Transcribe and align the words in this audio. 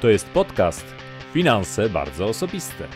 To 0.00 0.08
jest 0.08 0.26
podcast 0.28 0.84
Finanse 1.32 1.88
bardzo 1.88 2.26
osobiste. 2.26 2.88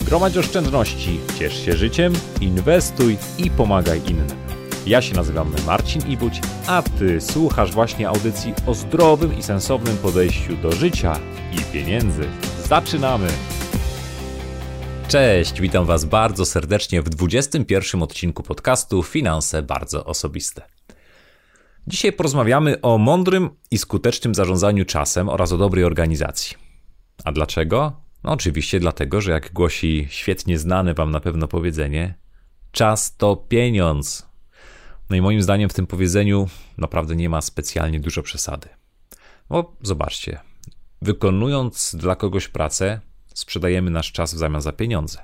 Gromadź 0.00 0.36
oszczędności, 0.36 1.20
ciesz 1.38 1.64
się 1.64 1.76
życiem, 1.76 2.12
inwestuj 2.40 3.16
i 3.38 3.50
pomagaj 3.50 4.00
innym. 4.10 4.26
Ja 4.86 5.02
się 5.02 5.14
nazywam 5.14 5.54
Marcin 5.66 6.02
Ibuć, 6.08 6.40
a 6.66 6.82
Ty 6.82 7.20
słuchasz 7.20 7.72
właśnie 7.72 8.08
audycji 8.08 8.54
o 8.66 8.74
zdrowym 8.74 9.38
i 9.38 9.42
sensownym 9.42 9.96
podejściu 9.96 10.56
do 10.56 10.72
życia 10.72 11.20
i 11.52 11.72
pieniędzy. 11.72 12.28
Zaczynamy! 12.64 13.28
Cześć, 15.08 15.60
witam 15.60 15.86
Was 15.86 16.04
bardzo 16.04 16.46
serdecznie 16.46 17.02
w 17.02 17.08
21 17.08 18.02
odcinku 18.02 18.42
podcastu 18.42 19.02
Finanse 19.02 19.62
bardzo 19.62 20.04
osobiste. 20.04 20.62
Dzisiaj 21.86 22.12
porozmawiamy 22.12 22.80
o 22.80 22.98
mądrym 22.98 23.50
i 23.70 23.78
skutecznym 23.78 24.34
zarządzaniu 24.34 24.84
czasem 24.84 25.28
oraz 25.28 25.52
o 25.52 25.58
dobrej 25.58 25.84
organizacji. 25.84 26.56
A 27.24 27.32
dlaczego? 27.32 28.02
No 28.24 28.32
oczywiście 28.32 28.80
dlatego, 28.80 29.20
że 29.20 29.30
jak 29.30 29.52
głosi 29.52 30.06
świetnie 30.10 30.58
znane 30.58 30.94
wam 30.94 31.10
na 31.10 31.20
pewno 31.20 31.48
powiedzenie, 31.48 32.14
czas 32.72 33.16
to 33.16 33.36
pieniądz. 33.36 34.26
No 35.10 35.16
i 35.16 35.20
moim 35.20 35.42
zdaniem 35.42 35.68
w 35.68 35.74
tym 35.74 35.86
powiedzeniu 35.86 36.48
naprawdę 36.78 37.16
nie 37.16 37.28
ma 37.28 37.40
specjalnie 37.40 38.00
dużo 38.00 38.22
przesady. 38.22 38.68
Bo 39.48 39.76
zobaczcie, 39.82 40.40
wykonując 41.02 41.94
dla 41.98 42.16
kogoś 42.16 42.48
pracę, 42.48 43.00
sprzedajemy 43.34 43.90
nasz 43.90 44.12
czas 44.12 44.34
w 44.34 44.38
zamian 44.38 44.60
za 44.60 44.72
pieniądze. 44.72 45.18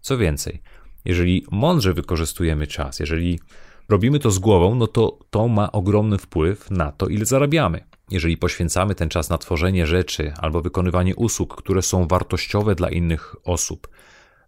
Co 0.00 0.18
więcej, 0.18 0.62
jeżeli 1.04 1.46
mądrze 1.50 1.94
wykorzystujemy 1.94 2.66
czas, 2.66 3.00
jeżeli 3.00 3.40
robimy 3.88 4.18
to 4.18 4.30
z 4.30 4.38
głową, 4.38 4.74
no 4.74 4.86
to 4.86 5.18
to 5.30 5.48
ma 5.48 5.72
ogromny 5.72 6.18
wpływ 6.18 6.70
na 6.70 6.92
to, 6.92 7.06
ile 7.06 7.24
zarabiamy. 7.24 7.84
Jeżeli 8.10 8.36
poświęcamy 8.36 8.94
ten 8.94 9.08
czas 9.08 9.30
na 9.30 9.38
tworzenie 9.38 9.86
rzeczy 9.86 10.32
albo 10.38 10.60
wykonywanie 10.60 11.16
usług, 11.16 11.56
które 11.56 11.82
są 11.82 12.06
wartościowe 12.06 12.74
dla 12.74 12.90
innych 12.90 13.36
osób, 13.44 13.88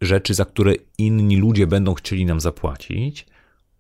rzeczy, 0.01 0.35
za 0.35 0.45
które 0.45 0.75
inni 0.99 1.37
ludzie 1.37 1.67
będą 1.67 1.95
chcieli 1.95 2.27
nam 2.27 2.41
zapłacić, 2.41 3.27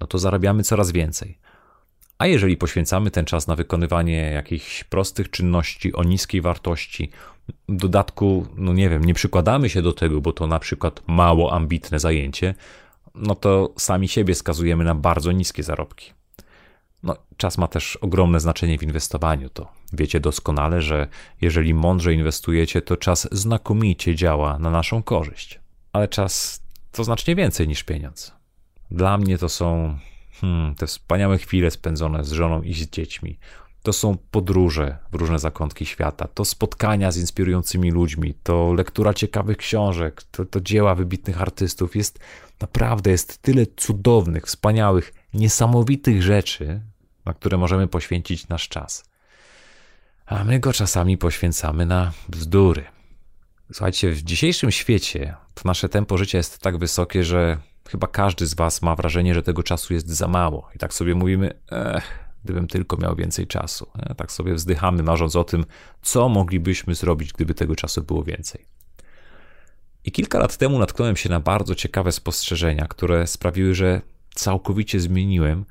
no 0.00 0.06
to 0.06 0.18
zarabiamy 0.18 0.62
coraz 0.62 0.92
więcej. 0.92 1.38
A 2.18 2.26
jeżeli 2.26 2.56
poświęcamy 2.56 3.10
ten 3.10 3.24
czas 3.24 3.46
na 3.46 3.56
wykonywanie 3.56 4.16
jakichś 4.16 4.84
prostych 4.84 5.30
czynności 5.30 5.92
o 5.92 6.02
niskiej 6.02 6.40
wartości, 6.40 7.10
w 7.68 7.76
dodatku, 7.76 8.46
no 8.56 8.72
nie 8.72 8.88
wiem, 8.88 9.04
nie 9.04 9.14
przykładamy 9.14 9.68
się 9.68 9.82
do 9.82 9.92
tego, 9.92 10.20
bo 10.20 10.32
to 10.32 10.46
na 10.46 10.58
przykład 10.58 11.02
mało 11.06 11.52
ambitne 11.52 11.98
zajęcie, 11.98 12.54
no 13.14 13.34
to 13.34 13.72
sami 13.78 14.08
siebie 14.08 14.34
skazujemy 14.34 14.84
na 14.84 14.94
bardzo 14.94 15.32
niskie 15.32 15.62
zarobki. 15.62 16.12
No, 17.02 17.16
czas 17.36 17.58
ma 17.58 17.68
też 17.68 17.96
ogromne 17.96 18.40
znaczenie 18.40 18.78
w 18.78 18.82
inwestowaniu. 18.82 19.48
To 19.50 19.72
wiecie 19.92 20.20
doskonale, 20.20 20.82
że 20.82 21.08
jeżeli 21.40 21.74
mądrze 21.74 22.14
inwestujecie, 22.14 22.82
to 22.82 22.96
czas 22.96 23.28
znakomicie 23.32 24.14
działa 24.14 24.58
na 24.58 24.70
naszą 24.70 25.02
korzyść. 25.02 25.60
Ale 25.92 26.08
czas 26.08 26.62
to 26.92 27.04
znacznie 27.04 27.34
więcej 27.34 27.68
niż 27.68 27.82
pieniądz. 27.82 28.32
Dla 28.90 29.18
mnie 29.18 29.38
to 29.38 29.48
są 29.48 29.98
hmm, 30.40 30.74
te 30.74 30.86
wspaniałe 30.86 31.38
chwile 31.38 31.70
spędzone 31.70 32.24
z 32.24 32.32
żoną 32.32 32.62
i 32.62 32.74
z 32.74 32.90
dziećmi. 32.90 33.38
To 33.82 33.92
są 33.92 34.16
podróże 34.30 34.98
w 35.12 35.14
różne 35.14 35.38
zakątki 35.38 35.86
świata, 35.86 36.28
to 36.28 36.44
spotkania 36.44 37.10
z 37.10 37.16
inspirującymi 37.16 37.90
ludźmi, 37.90 38.34
to 38.42 38.72
lektura 38.72 39.14
ciekawych 39.14 39.56
książek, 39.56 40.22
to, 40.22 40.44
to 40.44 40.60
dzieła 40.60 40.94
wybitnych 40.94 41.42
artystów. 41.42 41.96
Jest 41.96 42.18
naprawdę 42.60 43.10
jest 43.10 43.38
tyle 43.42 43.66
cudownych, 43.76 44.46
wspaniałych, 44.46 45.14
niesamowitych 45.34 46.22
rzeczy, 46.22 46.80
na 47.24 47.34
które 47.34 47.58
możemy 47.58 47.88
poświęcić 47.88 48.48
nasz 48.48 48.68
czas. 48.68 49.04
A 50.26 50.44
my 50.44 50.60
go 50.60 50.72
czasami 50.72 51.18
poświęcamy 51.18 51.86
na 51.86 52.12
bzdury. 52.28 52.84
Słuchajcie, 53.72 54.10
w 54.10 54.22
dzisiejszym 54.22 54.70
świecie 54.70 55.34
to 55.54 55.62
nasze 55.64 55.88
tempo 55.88 56.18
życia 56.18 56.38
jest 56.38 56.58
tak 56.58 56.78
wysokie, 56.78 57.24
że 57.24 57.58
chyba 57.88 58.06
każdy 58.06 58.46
z 58.46 58.54
Was 58.54 58.82
ma 58.82 58.96
wrażenie, 58.96 59.34
że 59.34 59.42
tego 59.42 59.62
czasu 59.62 59.94
jest 59.94 60.08
za 60.08 60.28
mało. 60.28 60.68
I 60.74 60.78
tak 60.78 60.94
sobie 60.94 61.14
mówimy, 61.14 61.60
ech, 61.70 62.27
gdybym 62.48 62.68
tylko 62.68 62.96
miał 62.96 63.16
więcej 63.16 63.46
czasu. 63.46 63.86
Tak 64.16 64.32
sobie 64.32 64.54
wzdychamy, 64.54 65.02
marząc 65.02 65.36
o 65.36 65.44
tym, 65.44 65.64
co 66.02 66.28
moglibyśmy 66.28 66.94
zrobić, 66.94 67.32
gdyby 67.32 67.54
tego 67.54 67.76
czasu 67.76 68.02
było 68.02 68.22
więcej. 68.22 68.64
I 70.04 70.12
kilka 70.12 70.38
lat 70.38 70.56
temu 70.56 70.78
natknąłem 70.78 71.16
się 71.16 71.28
na 71.28 71.40
bardzo 71.40 71.74
ciekawe 71.74 72.12
spostrzeżenia, 72.12 72.86
które 72.86 73.26
sprawiły, 73.26 73.74
że 73.74 74.00
całkowicie 74.34 75.00
zmieniłem, 75.00 75.64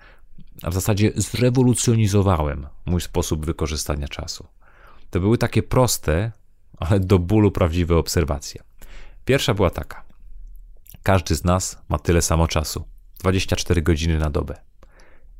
a 0.63 0.69
w 0.69 0.73
zasadzie 0.73 1.11
zrewolucjonizowałem 1.15 2.67
mój 2.85 3.01
sposób 3.01 3.45
wykorzystania 3.45 4.07
czasu. 4.07 4.47
To 5.09 5.19
były 5.19 5.37
takie 5.37 5.63
proste, 5.63 6.31
ale 6.77 6.99
do 6.99 7.19
bólu 7.19 7.51
prawdziwe 7.51 7.97
obserwacje. 7.97 8.63
Pierwsza 9.25 9.53
była 9.53 9.69
taka: 9.69 10.03
każdy 11.03 11.35
z 11.35 11.43
nas 11.43 11.81
ma 11.89 11.99
tyle 11.99 12.21
samo 12.21 12.47
czasu 12.47 12.83
24 13.19 13.81
godziny 13.81 14.17
na 14.17 14.29
dobę. 14.29 14.55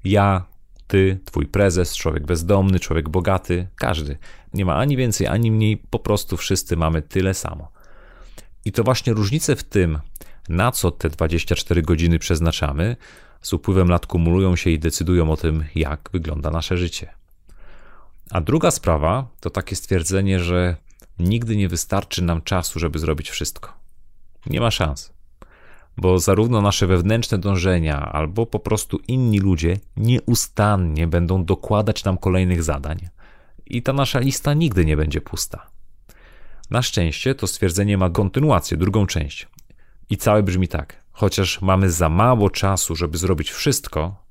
Ja, 0.04 0.46
ty, 0.88 1.20
twój 1.26 1.46
prezes, 1.46 1.96
człowiek 1.96 2.26
bezdomny, 2.26 2.80
człowiek 2.80 3.10
bogaty, 3.10 3.68
każdy. 3.76 4.18
Nie 4.54 4.66
ma 4.66 4.76
ani 4.76 4.98
więcej, 4.98 5.28
ani 5.28 5.52
mniej, 5.52 5.78
po 5.78 6.00
prostu 6.00 6.38
wszyscy 6.38 6.78
mamy 6.78 7.02
tyle 7.02 7.34
samo. 7.34 7.72
I 8.66 8.72
to 8.72 8.84
właśnie 8.84 9.14
różnice 9.14 9.56
w 9.56 9.64
tym, 9.64 10.00
na 10.50 10.72
co 10.72 10.92
te 10.92 11.10
24 11.10 11.82
godziny 11.82 12.20
przeznaczamy, 12.20 12.96
z 13.42 13.54
upływem 13.54 13.90
lat 13.90 14.06
kumulują 14.06 14.56
się 14.56 14.70
i 14.70 14.80
decydują 14.80 15.32
o 15.32 15.38
tym, 15.38 15.64
jak 15.76 16.10
wygląda 16.14 16.52
nasze 16.52 16.78
życie. 16.78 17.14
A 18.32 18.42
druga 18.42 18.72
sprawa 18.72 19.28
to 19.40 19.50
takie 19.50 19.76
stwierdzenie, 19.76 20.40
że 20.40 20.76
nigdy 21.20 21.56
nie 21.56 21.70
wystarczy 21.70 22.24
nam 22.24 22.42
czasu, 22.42 22.80
żeby 22.80 23.00
zrobić 23.00 23.30
wszystko. 23.30 23.74
Nie 24.46 24.62
ma 24.62 24.72
szans. 24.72 25.17
Bo 25.98 26.20
zarówno 26.20 26.62
nasze 26.62 26.88
wewnętrzne 26.88 27.38
dążenia, 27.38 28.12
albo 28.12 28.46
po 28.46 28.60
prostu 28.60 29.00
inni 29.08 29.40
ludzie 29.40 29.78
nieustannie 29.98 31.08
będą 31.08 31.46
dokładać 31.46 32.04
nam 32.04 32.18
kolejnych 32.18 32.64
zadań. 32.64 32.98
I 33.66 33.82
ta 33.82 33.94
nasza 33.94 34.20
lista 34.20 34.54
nigdy 34.54 34.86
nie 34.86 34.98
będzie 34.98 35.22
pusta. 35.22 35.68
Na 36.70 36.82
szczęście 36.82 37.36
to 37.36 37.48
stwierdzenie 37.48 37.98
ma 37.98 38.10
kontynuację, 38.10 38.78
drugą 38.78 39.06
część. 39.06 39.48
I 40.10 40.18
całe 40.18 40.44
brzmi 40.44 40.68
tak: 40.68 41.04
chociaż 41.12 41.62
mamy 41.62 41.92
za 41.92 42.10
mało 42.10 42.50
czasu, 42.50 42.96
żeby 42.96 43.18
zrobić 43.18 43.52
wszystko, 43.52 44.24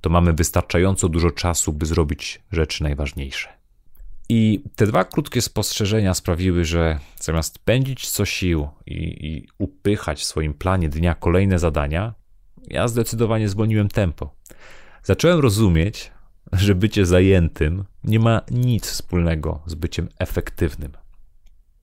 to 0.00 0.10
mamy 0.10 0.32
wystarczająco 0.32 1.08
dużo 1.08 1.30
czasu, 1.30 1.72
by 1.72 1.86
zrobić 1.86 2.40
rzeczy 2.52 2.82
najważniejsze. 2.82 3.61
I 4.34 4.62
te 4.76 4.86
dwa 4.86 5.04
krótkie 5.04 5.42
spostrzeżenia 5.42 6.14
sprawiły, 6.14 6.64
że 6.64 6.98
zamiast 7.20 7.58
pędzić 7.58 8.10
co 8.10 8.24
sił 8.24 8.68
i, 8.86 9.26
i 9.26 9.48
upychać 9.58 10.20
w 10.20 10.24
swoim 10.24 10.54
planie 10.54 10.88
dnia 10.88 11.14
kolejne 11.14 11.58
zadania, 11.58 12.14
ja 12.68 12.88
zdecydowanie 12.88 13.48
zwolniłem 13.48 13.88
tempo. 13.88 14.34
Zacząłem 15.02 15.40
rozumieć, 15.40 16.12
że 16.52 16.74
bycie 16.74 17.06
zajętym 17.06 17.84
nie 18.04 18.20
ma 18.20 18.40
nic 18.50 18.86
wspólnego 18.86 19.62
z 19.66 19.74
byciem 19.74 20.08
efektywnym. 20.18 20.92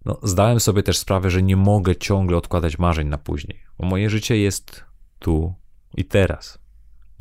No, 0.05 0.19
zdałem 0.23 0.59
sobie 0.59 0.83
też 0.83 0.97
sprawę, 0.97 1.29
że 1.29 1.43
nie 1.43 1.55
mogę 1.55 1.95
ciągle 1.95 2.37
odkładać 2.37 2.79
marzeń 2.79 3.07
na 3.07 3.17
później, 3.17 3.63
bo 3.79 3.87
moje 3.87 4.09
życie 4.09 4.37
jest 4.37 4.83
tu 5.19 5.53
i 5.97 6.05
teraz. 6.05 6.59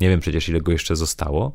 Nie 0.01 0.09
wiem 0.09 0.19
przecież, 0.19 0.49
ile 0.49 0.61
go 0.61 0.71
jeszcze 0.71 0.95
zostało, 0.95 1.53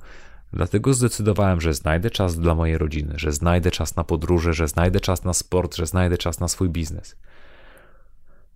dlatego 0.54 0.94
zdecydowałem, 0.94 1.60
że 1.60 1.74
znajdę 1.74 2.10
czas 2.10 2.38
dla 2.38 2.54
mojej 2.54 2.78
rodziny, 2.78 3.14
że 3.16 3.32
znajdę 3.32 3.70
czas 3.70 3.96
na 3.96 4.04
podróże, 4.04 4.54
że 4.54 4.68
znajdę 4.68 5.00
czas 5.00 5.24
na 5.24 5.34
sport, 5.34 5.76
że 5.76 5.86
znajdę 5.86 6.18
czas 6.18 6.40
na 6.40 6.48
swój 6.48 6.70
biznes. 6.70 7.16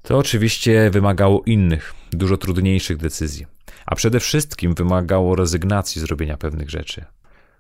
To 0.03 0.19
oczywiście 0.19 0.91
wymagało 0.91 1.43
innych, 1.47 1.95
dużo 2.11 2.37
trudniejszych 2.37 2.97
decyzji, 2.97 3.47
a 3.87 3.95
przede 3.95 4.21
wszystkim 4.21 4.75
wymagało 4.75 5.37
rezygnacji 5.37 6.01
z 6.01 6.05
robienia 6.05 6.37
pewnych 6.37 6.71
rzeczy. 6.71 7.05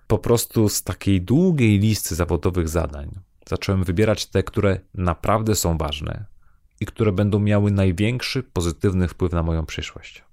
Po 0.06 0.18
prostu 0.18 0.68
z 0.68 0.82
takiej 0.82 1.22
długiej 1.22 1.78
listy 1.78 2.14
zawodowych 2.14 2.68
zadań 2.68 3.10
zacząłem 3.48 3.84
wybierać 3.84 4.26
te, 4.26 4.42
które 4.42 4.80
naprawdę 4.94 5.54
są 5.54 5.78
ważne 5.78 6.24
i 6.80 6.86
które 6.86 7.12
będą 7.12 7.38
miały 7.38 7.70
największy 7.70 8.42
pozytywny 8.42 9.08
wpływ 9.08 9.32
na 9.32 9.42
moją 9.42 9.66
przyszłość. 9.66 10.24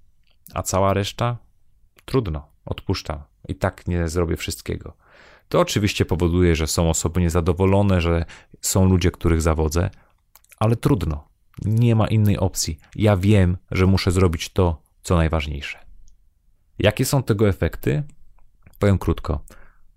A 0.54 0.62
cała 0.62 0.94
reszta? 0.94 1.36
Trudno, 2.04 2.48
odpuszczam. 2.64 3.22
I 3.48 3.54
tak 3.54 3.88
nie 3.88 4.08
zrobię 4.08 4.36
wszystkiego. 4.36 4.96
To 5.48 5.60
oczywiście 5.60 6.04
powoduje, 6.04 6.56
że 6.56 6.66
są 6.66 6.90
osoby 6.90 7.20
niezadowolone, 7.20 8.00
że 8.00 8.24
są 8.60 8.84
ludzie, 8.84 9.10
których 9.10 9.42
zawodzę, 9.42 9.90
ale 10.58 10.76
trudno. 10.76 11.28
Nie 11.64 11.96
ma 11.96 12.06
innej 12.06 12.38
opcji. 12.38 12.78
Ja 12.94 13.16
wiem, 13.16 13.56
że 13.70 13.86
muszę 13.86 14.10
zrobić 14.10 14.48
to, 14.48 14.82
co 15.02 15.16
najważniejsze. 15.16 15.78
Jakie 16.78 17.04
są 17.04 17.22
tego 17.22 17.48
efekty? 17.48 18.02
Powiem 18.78 18.98
krótko. 18.98 19.44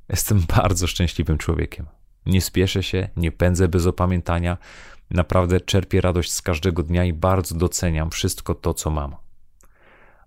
Jestem 0.10 0.42
bardzo 0.58 0.88
szczęśliwym 0.88 1.38
człowiekiem. 1.38 1.86
Nie 2.26 2.42
spieszę 2.42 2.84
się, 2.84 3.10
nie 3.16 3.32
pędzę 3.32 3.68
bez 3.68 3.88
opamiętania. 3.88 4.58
Naprawdę 5.10 5.62
czerpię 5.62 6.02
radość 6.02 6.32
z 6.32 6.42
każdego 6.42 6.84
dnia 6.84 7.06
i 7.06 7.14
bardzo 7.14 7.56
doceniam 7.56 8.10
wszystko 8.10 8.56
to, 8.56 8.74
co 8.74 8.90
mam. 8.90 9.16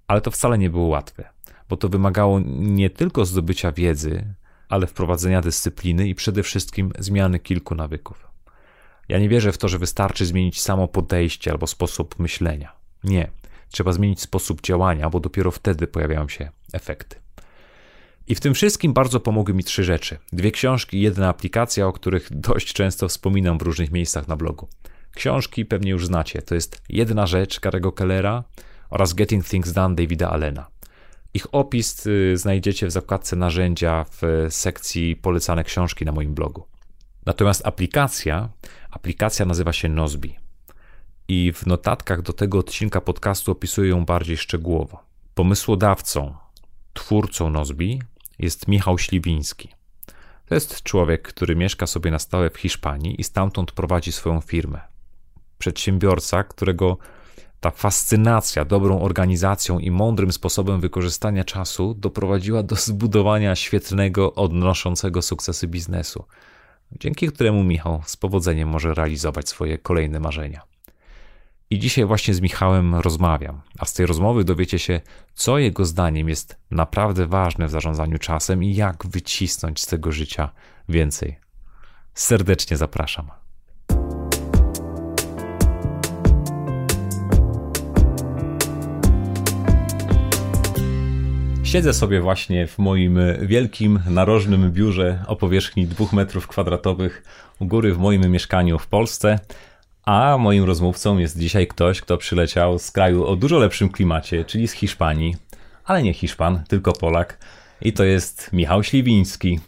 Ale 0.07 0.21
to 0.21 0.31
wcale 0.31 0.59
nie 0.59 0.71
było 0.71 0.87
łatwe, 0.87 1.29
bo 1.73 1.77
to 1.77 1.89
wymagało 1.89 2.41
nie 2.57 2.91
tylko 2.91 3.25
zdobycia 3.25 3.73
wiedzy, 3.73 4.35
ale 4.69 4.87
wprowadzenia 4.87 5.41
dyscypliny 5.41 6.09
i 6.09 6.15
przede 6.15 6.43
wszystkim 6.43 6.93
zmiany 6.99 7.39
kilku 7.39 7.75
nawyków. 7.75 8.27
Ja 9.09 9.19
nie 9.19 9.29
wierzę 9.29 9.53
w 9.53 9.59
to, 9.59 9.69
że 9.69 9.79
wystarczy 9.79 10.27
zmienić 10.27 10.63
samo 10.63 10.89
podejście 10.89 11.51
albo 11.51 11.67
sposób 11.67 12.19
myślenia. 12.19 12.73
Nie. 13.05 13.31
Trzeba 13.71 13.93
zmienić 13.93 14.21
sposób 14.21 14.63
działania, 14.63 15.11
bo 15.11 15.21
dopiero 15.21 15.51
wtedy 15.51 15.87
pojawiają 15.87 16.29
się 16.29 16.51
efekty. 16.73 17.17
I 18.29 18.35
w 18.35 18.41
tym 18.41 18.55
wszystkim 18.55 18.93
bardzo 18.93 19.21
pomogły 19.21 19.55
mi 19.55 19.65
trzy 19.65 19.85
rzeczy. 19.85 20.19
Dwie 20.33 20.51
książki 20.51 20.97
i 20.97 21.01
jedna 21.01 21.29
aplikacja, 21.29 21.87
o 21.87 21.93
których 21.93 22.29
dość 22.49 22.73
często 22.73 23.09
wspominam 23.09 23.59
w 23.59 23.63
różnych 23.63 23.91
miejscach 23.91 24.29
na 24.29 24.37
blogu. 24.37 24.69
Książki 25.15 25.65
pewnie 25.65 25.91
już 25.91 26.07
znacie. 26.07 26.43
To 26.43 26.55
jest 26.55 26.83
Jedna 26.89 27.27
rzecz 27.27 27.61
Karego 27.61 27.93
Kellera 27.93 28.45
oraz 28.91 29.15
Getting 29.15 29.45
Things 29.45 29.73
Done 29.73 29.95
Davida 29.95 30.31
Allena. 30.31 30.72
Ich 31.34 31.46
opis 31.52 32.06
y, 32.06 32.37
znajdziecie 32.37 32.87
w 32.87 32.90
zakładce 32.90 33.37
narzędzia 33.37 34.05
w 34.11 34.46
sekcji 34.50 35.17
polecane 35.17 35.64
książki 35.64 36.05
na 36.05 36.12
moim 36.12 36.34
blogu. 36.34 36.67
Natomiast 37.26 37.67
aplikacja, 37.67 38.49
aplikacja 38.90 39.46
nazywa 39.46 39.73
się 39.73 39.88
Nozbi. 39.88 40.37
I 41.29 41.52
w 41.52 41.67
notatkach 41.67 42.23
do 42.23 42.32
tego 42.32 42.58
odcinka 42.58 43.00
podcastu 43.00 43.52
opisuję 43.52 43.90
ją 43.90 44.05
bardziej 44.05 44.37
szczegółowo. 44.37 45.05
Pomysłodawcą, 45.34 46.34
twórcą 46.93 47.50
Nozbi 47.50 48.02
jest 48.38 48.69
Michał 48.69 48.99
Śliwiński. 48.99 49.69
To 50.46 50.55
jest 50.55 50.82
człowiek, 50.82 51.23
który 51.23 51.56
mieszka 51.56 51.87
sobie 51.87 52.11
na 52.11 52.19
stałe 52.19 52.50
w 52.50 52.56
Hiszpanii 52.56 53.20
i 53.20 53.25
stamtąd 53.25 53.73
prowadzi 53.73 54.12
swoją 54.12 54.40
firmę. 54.40 54.81
Przedsiębiorca, 55.58 56.44
którego 56.44 56.99
ta 57.62 57.70
fascynacja 57.70 58.64
dobrą 58.64 59.00
organizacją 59.03 59.79
i 59.79 59.91
mądrym 59.91 60.32
sposobem 60.32 60.81
wykorzystania 60.81 61.44
czasu 61.44 61.94
doprowadziła 61.94 62.62
do 62.62 62.76
zbudowania 62.76 63.56
świetnego, 63.56 64.35
odnoszącego 64.35 65.23
sukcesy 65.23 65.69
biznesu, 65.69 66.25
dzięki 67.00 67.26
któremu 67.26 67.64
Michał 67.64 68.03
z 68.06 68.17
powodzeniem 68.17 68.69
może 68.69 68.94
realizować 68.94 69.49
swoje 69.49 69.79
kolejne 69.79 70.20
marzenia. 70.20 70.62
I 71.70 71.79
dzisiaj 71.79 72.05
właśnie 72.05 72.35
z 72.35 72.41
Michałem 72.41 72.94
rozmawiam, 72.94 73.61
a 73.79 73.85
z 73.85 73.93
tej 73.93 74.06
rozmowy 74.06 74.44
dowiecie 74.44 74.79
się, 74.79 75.00
co 75.35 75.58
jego 75.58 75.85
zdaniem 75.85 76.29
jest 76.29 76.56
naprawdę 76.70 77.26
ważne 77.26 77.67
w 77.67 77.70
zarządzaniu 77.70 78.19
czasem 78.19 78.65
i 78.65 78.75
jak 78.75 79.06
wycisnąć 79.06 79.81
z 79.81 79.87
tego 79.87 80.12
życia 80.12 80.50
więcej. 80.88 81.37
Serdecznie 82.15 82.76
zapraszam. 82.76 83.42
Siedzę 91.73 91.95
sobie 91.95 92.21
właśnie 92.21 92.67
w 92.67 92.79
moim 92.79 93.19
wielkim, 93.43 94.01
narożnym 94.07 94.73
biurze 94.73 95.25
o 95.27 95.37
powierzchni 95.37 95.87
dwóch 95.87 96.13
metrów 96.13 96.47
kwadratowych 96.47 97.23
u 97.59 97.67
góry 97.67 97.95
w 97.95 97.99
moim 97.99 98.31
mieszkaniu 98.31 98.79
w 98.79 98.87
Polsce. 98.87 99.39
A 100.05 100.39
moim 100.39 100.65
rozmówcą 100.65 101.19
jest 101.19 101.39
dzisiaj 101.39 101.67
ktoś, 101.67 102.01
kto 102.01 102.17
przyleciał 102.19 102.79
z 102.79 102.91
kraju 102.91 103.27
o 103.27 103.37
dużo 103.37 103.59
lepszym 103.59 103.89
klimacie, 103.89 104.45
czyli 104.45 104.69
z 104.69 104.73
Hiszpanii, 104.73 105.37
ale 105.85 106.03
nie 106.03 106.15
Hiszpan, 106.15 106.63
tylko 106.69 106.93
Polak. 106.93 107.39
I 107.83 107.93
to 107.93 108.05
jest 108.05 108.53
Michał 108.53 108.83
Śliwiński, 108.83 109.61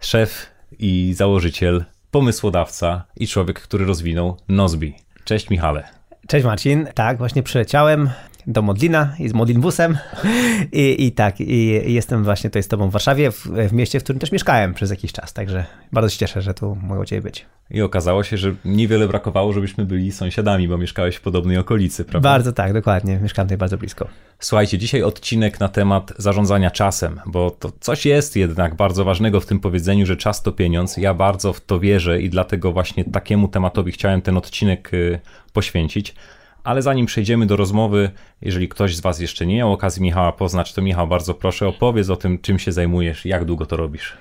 szef 0.00 0.46
i 0.78 1.14
założyciel, 1.16 1.84
pomysłodawca 2.10 3.04
i 3.16 3.26
człowiek, 3.26 3.60
który 3.60 3.84
rozwinął 3.84 4.36
Nozbi. 4.48 4.94
Cześć 5.24 5.50
Michale. 5.50 5.88
Cześć 6.26 6.44
Marcin, 6.44 6.86
tak, 6.94 7.18
właśnie 7.18 7.42
przyleciałem 7.42 8.10
do 8.46 8.62
Modlina 8.62 9.14
i 9.18 9.28
z 9.28 9.32
Modlinbusem 9.32 9.98
I, 10.72 11.06
i 11.06 11.12
tak, 11.12 11.40
i 11.40 11.92
jestem 11.92 12.24
właśnie 12.24 12.50
tutaj 12.50 12.62
z 12.62 12.68
tobą 12.68 12.88
w 12.88 12.92
Warszawie, 12.92 13.30
w, 13.30 13.46
w, 13.46 13.72
mieście, 13.72 14.00
w 14.00 14.02
którym 14.02 14.20
też 14.20 14.32
mieszkałem 14.32 14.74
przez 14.74 14.90
jakiś 14.90 15.12
czas, 15.12 15.32
także 15.32 15.64
bardzo 15.92 16.10
się 16.10 16.18
cieszę, 16.18 16.42
że 16.42 16.54
tu 16.54 16.76
mogę 16.82 17.00
u 17.00 17.04
ciebie 17.04 17.22
być. 17.22 17.46
I 17.70 17.82
okazało 17.82 18.22
się, 18.22 18.36
że 18.36 18.54
niewiele 18.64 19.08
brakowało, 19.08 19.52
żebyśmy 19.52 19.84
byli 19.84 20.12
sąsiadami, 20.12 20.68
bo 20.68 20.78
mieszkałeś 20.78 21.16
w 21.16 21.20
podobnej 21.20 21.58
okolicy, 21.58 22.04
prawda? 22.04 22.28
Bardzo 22.28 22.52
tak, 22.52 22.72
dokładnie, 22.72 23.18
mieszkam 23.22 23.46
tutaj 23.46 23.58
bardzo 23.58 23.78
blisko. 23.78 24.08
Słuchajcie, 24.38 24.78
dzisiaj 24.78 25.02
odcinek 25.02 25.60
na 25.60 25.68
temat 25.68 26.12
zarządzania 26.18 26.70
czasem, 26.70 27.20
bo 27.26 27.50
to 27.50 27.72
coś 27.80 28.06
jest 28.06 28.36
jednak 28.36 28.74
bardzo 28.74 29.04
ważnego 29.04 29.40
w 29.40 29.46
tym 29.46 29.60
powiedzeniu, 29.60 30.06
że 30.06 30.16
czas 30.16 30.42
to 30.42 30.52
pieniądz. 30.52 30.96
Ja 30.96 31.14
bardzo 31.14 31.52
w 31.52 31.60
to 31.60 31.80
wierzę 31.80 32.22
i 32.22 32.30
dlatego 32.30 32.72
właśnie 32.72 33.04
takiemu 33.04 33.48
tematowi 33.48 33.92
chciałem 33.92 34.22
ten 34.22 34.36
odcinek 34.36 34.94
y, 34.94 35.20
poświęcić. 35.52 36.14
Ale 36.64 36.82
zanim 36.82 37.06
przejdziemy 37.06 37.46
do 37.46 37.56
rozmowy, 37.56 38.10
jeżeli 38.42 38.68
ktoś 38.68 38.96
z 38.96 39.00
Was 39.00 39.20
jeszcze 39.20 39.46
nie 39.46 39.56
miał 39.56 39.72
okazji 39.72 40.02
Michała 40.02 40.32
poznać, 40.32 40.72
to 40.72 40.82
Michał, 40.82 41.08
bardzo 41.08 41.34
proszę 41.34 41.68
opowiedz 41.68 42.10
o 42.10 42.16
tym, 42.16 42.38
czym 42.38 42.58
się 42.58 42.72
zajmujesz, 42.72 43.24
jak 43.24 43.44
długo 43.44 43.66
to 43.66 43.76
robisz. 43.76 44.16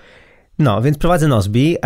No, 0.59 0.81
więc 0.81 0.97
prowadzę 0.97 1.27
Nozbi, 1.27 1.77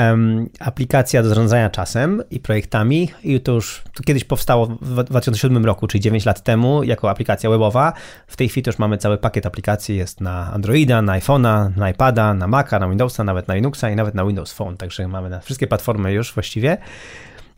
aplikacja 0.60 1.24
do 1.24 1.30
zarządzania 1.30 1.70
czasem 1.70 2.24
i 2.32 2.40
projektami 2.40 3.10
i 3.24 3.40
to 3.40 3.52
już 3.52 3.84
to 3.94 4.04
kiedyś 4.04 4.24
powstało 4.24 4.66
w 4.82 5.04
2007 5.04 5.66
roku, 5.66 5.88
czyli 5.88 6.02
9 6.02 6.26
lat 6.26 6.44
temu, 6.44 6.84
jako 6.84 7.10
aplikacja 7.10 7.50
webowa. 7.50 7.94
W 8.28 8.38
tej 8.38 8.50
chwili 8.50 8.64
też 8.64 8.80
mamy 8.80 8.98
cały 8.98 9.18
pakiet 9.18 9.46
aplikacji, 9.46 9.98
jest 9.98 10.22
na 10.22 10.54
Androida, 10.54 11.02
na 11.02 11.20
iPhone'a, 11.20 11.78
na 11.78 11.90
iPada, 11.90 12.34
na 12.34 12.48
Maca, 12.48 12.80
na 12.80 12.90
Windowsa, 12.90 13.24
nawet 13.24 13.48
na 13.48 13.56
Linuxa 13.56 13.90
i 13.94 13.96
nawet 13.96 14.16
na 14.16 14.26
Windows 14.26 14.54
Phone, 14.54 14.78
także 14.78 15.08
mamy 15.08 15.30
na 15.30 15.40
wszystkie 15.40 15.68
platformy 15.68 16.14
już 16.14 16.34
właściwie 16.34 16.78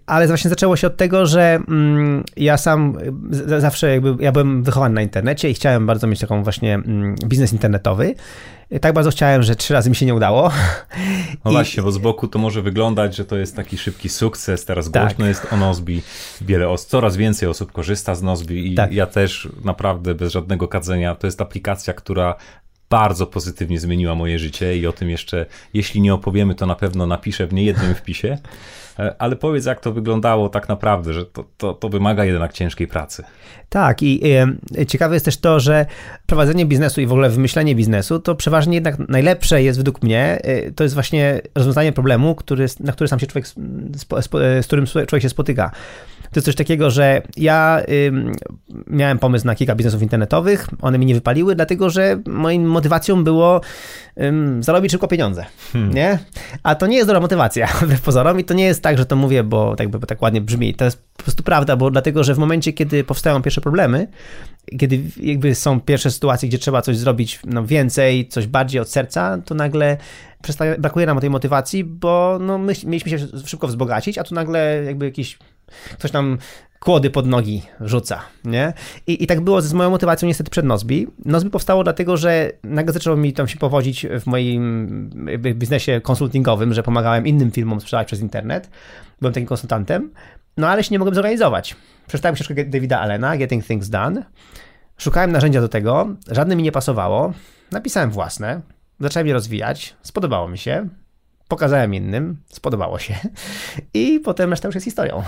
ale 0.08 0.28
właśnie 0.28 0.50
zaczęło 0.50 0.76
się 0.76 0.88
od 0.88 0.98
tego, 0.98 1.26
że 1.26 1.60
mm, 1.68 2.24
ja 2.38 2.58
sam 2.58 2.98
z, 3.30 3.62
zawsze 3.62 3.90
jakby, 3.90 4.24
ja 4.24 4.32
byłem 4.32 4.64
wychowany 4.64 4.96
na 4.96 5.02
internecie 5.02 5.50
i 5.50 5.54
chciałem 5.54 5.86
bardzo 5.86 6.08
mieć 6.08 6.20
taką 6.20 6.44
właśnie 6.44 6.74
mm, 6.76 7.16
biznes 7.26 7.54
internetowy. 7.54 8.16
Tak 8.82 8.94
bardzo 8.94 9.12
chciałem, 9.12 9.44
że 9.44 9.56
trzy 9.56 9.74
razy 9.74 9.90
mi 9.90 9.96
się 9.96 10.06
nie 10.06 10.16
udało. 10.16 10.52
No 11.46 11.52
I... 11.52 11.54
właśnie, 11.54 11.84
bo 11.84 11.92
z 11.92 11.98
boku 11.98 12.28
to 12.28 12.40
może 12.40 12.62
wyglądać, 12.62 13.16
że 13.16 13.26
to 13.26 13.38
jest 13.38 13.56
taki 13.56 13.78
szybki 13.78 14.10
sukces, 14.10 14.66
teraz 14.66 14.92
tak. 14.92 15.04
głośno 15.04 15.26
jest 15.26 15.54
o 15.54 15.58
Nozbi, 15.58 16.02
wiele 16.42 16.70
os 16.70 16.86
coraz 16.86 17.18
więcej 17.18 17.50
osób 17.50 17.72
korzysta 17.72 18.16
z 18.16 18.22
Nozbi 18.22 18.74
i 18.74 18.76
tak. 18.76 18.94
ja 18.94 19.06
też 19.06 19.50
naprawdę 19.64 20.16
bez 20.16 20.32
żadnego 20.34 20.68
kadzenia, 20.68 21.16
to 21.16 21.28
jest 21.28 21.42
aplikacja, 21.42 21.94
która 21.94 22.36
bardzo 22.90 23.28
pozytywnie 23.28 23.80
zmieniła 23.80 24.16
moje 24.16 24.40
życie 24.40 24.78
i 24.78 24.88
o 24.88 24.92
tym 24.92 25.10
jeszcze, 25.10 25.46
jeśli 25.74 26.02
nie 26.02 26.14
opowiemy, 26.14 26.56
to 26.56 26.66
na 26.66 26.76
pewno 26.76 27.08
napiszę 27.08 27.48
w 27.48 27.54
niejednym 27.54 27.96
wpisie. 27.96 28.38
E, 29.00 29.16
ale 29.20 29.36
powiedz, 29.36 29.66
jak 29.66 29.80
to 29.80 29.92
wyglądało 29.92 30.50
tak 30.50 30.70
naprawdę, 30.70 31.14
że 31.14 31.26
to, 31.26 31.46
to, 31.58 31.74
to 31.74 31.90
wymaga 31.90 32.26
jednak 32.26 32.54
ciężkiej 32.54 32.88
pracy. 32.88 33.24
Tak, 33.70 34.04
i 34.04 34.22
y, 34.80 34.86
ciekawe 34.86 35.16
jest 35.16 35.26
też 35.26 35.38
to, 35.38 35.60
że 35.60 35.86
prowadzenie 36.26 36.66
biznesu 36.66 37.02
i 37.02 37.06
w 37.06 37.12
ogóle 37.12 37.30
wymyślenie 37.30 37.76
biznesu, 37.76 38.20
to 38.20 38.36
przeważnie 38.36 38.76
jednak 38.76 39.10
najlepsze 39.10 39.64
jest 39.64 39.80
według 39.80 40.04
mnie, 40.04 40.40
y, 40.68 40.74
to 40.76 40.84
jest 40.84 40.94
właśnie 40.94 41.42
rozwiązanie 41.56 41.92
problemu, 41.92 42.36
który, 42.36 42.66
na 42.80 42.92
który 42.92 43.08
sam 43.08 43.20
się 43.20 43.28
człowiek, 43.28 43.48
z, 43.48 43.54
z, 43.96 44.08
z 44.62 44.66
którym 44.66 44.86
człowiek 44.86 45.22
się 45.22 45.30
spotyka. 45.30 45.72
To 46.32 46.40
jest 46.40 46.46
coś 46.46 46.56
takiego, 46.56 46.92
że 46.92 47.22
ja 47.38 47.82
y, 47.90 48.12
miałem 48.88 49.20
pomysł 49.20 49.46
na 49.46 49.56
kilka 49.56 49.76
biznesów 49.76 50.02
internetowych, 50.02 50.68
one 50.82 50.98
mi 50.98 51.06
nie 51.06 51.16
wypaliły, 51.16 51.56
dlatego 51.56 51.90
że 51.90 52.22
moją 52.26 52.60
motywacją 52.78 53.24
było 53.24 53.62
y, 54.18 54.32
zarobić 54.60 54.92
szybko 54.92 55.08
pieniądze, 55.08 55.46
hmm. 55.74 55.94
nie? 55.94 56.20
A 56.64 56.76
to 56.76 56.88
nie 56.88 56.98
jest 56.98 57.08
dobra 57.08 57.20
motywacja, 57.20 57.68
wbrew 57.82 58.02
pozorom 58.02 58.40
i 58.40 58.44
to 58.44 58.54
nie 58.54 58.66
jest 58.66 58.84
tak, 58.84 58.98
że 58.98 59.06
to 59.06 59.16
mówię, 59.16 59.44
bo 59.44 59.76
tak, 59.76 59.90
bo 59.90 60.00
tak 60.00 60.22
ładnie 60.22 60.42
brzmi. 60.42 60.74
To 60.74 60.86
jest 60.86 61.04
po 61.18 61.24
prostu 61.24 61.44
prawda, 61.44 61.76
bo 61.76 61.92
dlatego, 61.92 62.24
że 62.24 62.34
w 62.34 62.38
momencie, 62.38 62.74
kiedy 62.74 63.04
powstają 63.04 63.42
pierwsze 63.42 63.62
problemy, 63.62 64.08
kiedy 64.80 65.02
jakby 65.18 65.56
są 65.56 65.82
pierwsze 65.82 66.12
sytuacje, 66.12 66.50
gdzie 66.50 66.58
trzeba 66.58 66.82
coś 66.82 66.98
zrobić 66.98 67.40
no, 67.46 67.66
więcej, 67.66 68.28
coś 68.28 68.48
bardziej 68.48 68.82
od 68.82 68.90
serca, 68.90 69.38
to 69.46 69.56
nagle 69.56 69.98
brakuje 70.80 71.06
nam 71.06 71.20
tej 71.20 71.30
motywacji, 71.30 71.84
bo 71.84 72.38
no, 72.42 72.58
my 72.58 72.74
mieliśmy 72.86 73.12
się 73.12 73.28
szybko 73.46 73.68
wzbogacić, 73.68 74.18
a 74.18 74.24
tu 74.24 74.36
nagle 74.36 74.84
jakby 74.86 75.06
jakiś 75.06 75.40
ktoś 75.94 76.12
nam 76.12 76.38
kłody 76.80 77.10
pod 77.10 77.28
nogi 77.28 77.62
rzuca, 77.82 78.22
nie? 78.46 78.74
I, 79.08 79.24
I 79.24 79.28
tak 79.28 79.42
było 79.42 79.62
z 79.62 79.74
moją 79.74 79.90
motywacją 79.90 80.28
niestety 80.28 80.50
przed 80.50 80.66
Nozbi. 80.66 81.08
Nozbi 81.26 81.50
powstało 81.50 81.84
dlatego, 81.84 82.18
że 82.18 82.52
nagle 82.64 82.94
zaczęło 82.94 83.18
mi 83.18 83.34
tam 83.34 83.48
się 83.48 83.58
powodzić 83.58 84.06
w 84.20 84.26
moim 84.26 85.10
biznesie 85.40 86.02
konsultingowym, 86.02 86.74
że 86.74 86.84
pomagałem 86.84 87.28
innym 87.28 87.52
firmom 87.52 87.82
sprzedawać 87.82 88.08
przez 88.08 88.22
internet. 88.22 88.70
Byłem 89.22 89.34
takim 89.34 89.48
konsultantem, 89.48 90.12
no 90.58 90.68
ale 90.68 90.84
się 90.84 90.90
nie 90.92 91.00
mogłem 91.00 91.16
zorganizować. 91.16 91.76
Przeczytałem 92.08 92.36
książkę 92.36 92.66
Davida 92.66 93.00
Allena, 93.00 93.38
Getting 93.38 93.66
Things 93.66 93.90
Done. 93.90 94.24
Szukałem 94.98 95.32
narzędzia 95.32 95.62
do 95.62 95.68
tego, 95.68 96.08
żadne 96.32 96.56
mi 96.56 96.64
nie 96.64 96.72
pasowało. 96.72 97.34
Napisałem 97.72 98.12
własne, 98.12 98.62
zacząłem 99.00 99.28
je 99.28 99.34
rozwijać, 99.34 99.96
spodobało 100.02 100.48
mi 100.48 100.58
się 100.58 100.90
pokazałem 101.48 101.94
innym, 101.94 102.38
spodobało 102.48 103.00
się 103.00 103.16
i 103.94 104.20
potem 104.20 104.50
reszta 104.50 104.68
już 104.68 104.76
jest 104.76 104.86
historią. 104.86 105.24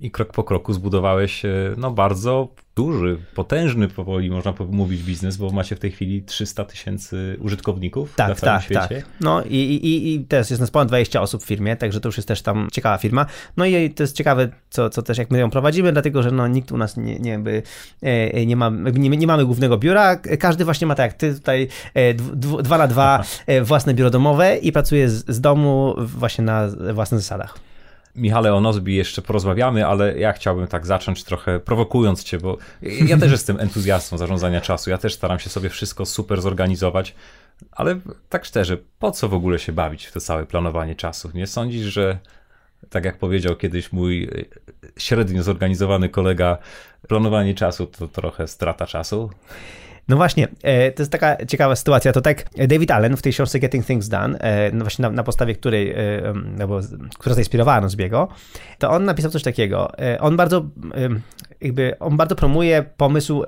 I 0.00 0.10
krok 0.10 0.32
po 0.32 0.44
kroku 0.44 0.72
zbudowałeś 0.72 1.44
e, 1.44 1.74
no 1.76 1.90
bardzo 1.90 2.48
duży, 2.76 3.18
potężny 3.34 3.88
powoli 3.88 4.30
można 4.30 4.54
mówić 4.70 5.02
biznes, 5.02 5.36
bo 5.36 5.50
macie 5.50 5.76
w 5.76 5.78
tej 5.78 5.90
chwili 5.90 6.22
300 6.22 6.64
tysięcy 6.64 7.36
użytkowników 7.40 8.14
tak, 8.14 8.28
na 8.28 8.34
całym 8.34 8.56
tak, 8.56 8.64
świecie. 8.64 9.02
Tak. 9.02 9.20
No 9.20 9.42
i, 9.42 9.56
i, 9.56 10.14
i 10.14 10.24
teraz 10.24 10.50
jest 10.50 10.60
nas 10.60 10.70
ponad 10.70 10.88
20 10.88 11.20
osób 11.20 11.42
w 11.42 11.46
firmie, 11.46 11.76
także 11.76 12.00
to 12.00 12.08
już 12.08 12.16
jest 12.16 12.28
też 12.28 12.42
tam 12.42 12.68
ciekawa 12.72 12.98
firma. 12.98 13.26
No 13.56 13.66
i 13.66 13.90
to 13.90 14.02
jest 14.02 14.16
ciekawe, 14.16 14.48
co, 14.70 14.90
co 14.90 15.02
też 15.02 15.18
jak 15.18 15.30
my 15.30 15.38
ją 15.38 15.50
prowadzimy, 15.50 15.92
dlatego 15.92 16.22
że 16.22 16.30
no, 16.30 16.48
nikt 16.48 16.72
u 16.72 16.76
nas 16.76 16.96
nie, 16.96 17.18
nie, 17.18 17.30
jakby, 17.30 17.62
e, 18.02 18.46
nie, 18.46 18.56
ma, 18.56 18.70
nie, 18.92 19.10
nie 19.10 19.26
mamy 19.26 19.44
głównego 19.44 19.78
biura, 19.78 20.16
każdy 20.16 20.64
właśnie 20.64 20.86
ma 20.86 20.94
tak 20.94 21.10
jak 21.10 21.20
ty 21.20 21.34
tutaj 21.34 21.68
e, 21.94 22.14
dwa 22.62 22.78
na 22.78 22.86
dwa 22.86 23.22
własne 23.62 23.94
biuro 23.94 24.10
domowe 24.10 24.56
i 24.56 24.72
pracuje 24.72 25.08
z, 25.08 25.24
z 25.28 25.40
domu 25.40 25.94
właśnie 25.98 26.44
na 26.44 26.68
własnych 26.92 27.20
zasadach. 27.20 27.67
Michale, 28.18 28.54
o 28.54 28.60
Nozbi 28.60 28.94
jeszcze 28.94 29.22
porozmawiamy, 29.22 29.86
ale 29.86 30.18
ja 30.18 30.32
chciałbym 30.32 30.66
tak 30.66 30.86
zacząć 30.86 31.24
trochę 31.24 31.60
prowokując 31.60 32.24
cię, 32.24 32.38
bo 32.38 32.58
ja 32.82 33.16
też 33.18 33.32
jestem 33.32 33.60
entuzjastą 33.60 34.18
zarządzania 34.18 34.60
czasu. 34.60 34.90
Ja 34.90 34.98
też 34.98 35.14
staram 35.14 35.38
się 35.38 35.50
sobie 35.50 35.68
wszystko 35.68 36.06
super 36.06 36.40
zorganizować, 36.40 37.14
ale 37.72 38.00
tak 38.28 38.44
szczerze, 38.44 38.76
po 38.98 39.10
co 39.10 39.28
w 39.28 39.34
ogóle 39.34 39.58
się 39.58 39.72
bawić 39.72 40.06
w 40.06 40.12
to 40.12 40.20
całe 40.20 40.46
planowanie 40.46 40.94
czasu? 40.94 41.30
Nie 41.34 41.46
sądzisz, 41.46 41.86
że 41.86 42.18
tak 42.90 43.04
jak 43.04 43.18
powiedział 43.18 43.56
kiedyś 43.56 43.92
mój 43.92 44.24
e, 44.24 44.28
średnio 44.96 45.42
zorganizowany 45.42 46.08
kolega, 46.08 46.58
planowanie 47.08 47.54
czasu 47.54 47.86
to 47.86 48.08
trochę 48.08 48.48
strata 48.48 48.86
czasu? 48.86 49.30
No 50.08 50.16
właśnie, 50.16 50.48
e, 50.62 50.92
to 50.92 51.02
jest 51.02 51.12
taka 51.12 51.46
ciekawa 51.46 51.76
sytuacja. 51.76 52.12
To 52.12 52.20
tak 52.20 52.44
David 52.68 52.90
Allen 52.90 53.16
w 53.16 53.22
tej 53.22 53.32
książce 53.32 53.58
Getting 53.58 53.86
Things 53.86 54.08
Done, 54.08 54.38
e, 54.38 54.72
no 54.72 54.84
właśnie 54.84 55.02
na, 55.02 55.10
na 55.10 55.22
podstawie 55.22 55.54
której, 55.54 55.90
e, 55.90 55.96
no 56.58 56.68
bo, 56.68 56.80
która 57.18 57.34
zainspirowała 57.34 57.80
Nozbiego, 57.80 58.28
to 58.78 58.90
on 58.90 59.04
napisał 59.04 59.30
coś 59.30 59.42
takiego. 59.42 59.92
On 60.20 60.36
bardzo 60.36 60.66
jakby, 61.60 61.98
on 61.98 62.16
bardzo 62.16 62.36
promuje 62.36 62.84
pomysł 62.96 63.44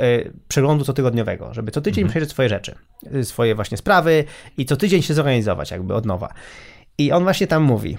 przeglądu 0.48 0.84
cotygodniowego, 0.84 1.54
żeby 1.54 1.70
co 1.70 1.80
tydzień 1.80 2.02
mhm. 2.02 2.10
przejrzeć 2.10 2.30
swoje 2.30 2.48
rzeczy, 2.48 2.74
swoje 3.22 3.54
właśnie 3.54 3.76
sprawy 3.76 4.24
i 4.56 4.66
co 4.66 4.76
tydzień 4.76 5.02
się 5.02 5.14
zorganizować 5.14 5.70
jakby 5.70 5.94
od 5.94 6.06
nowa. 6.06 6.32
I 6.98 7.12
on 7.12 7.22
właśnie 7.22 7.46
tam 7.46 7.62
mówi, 7.62 7.98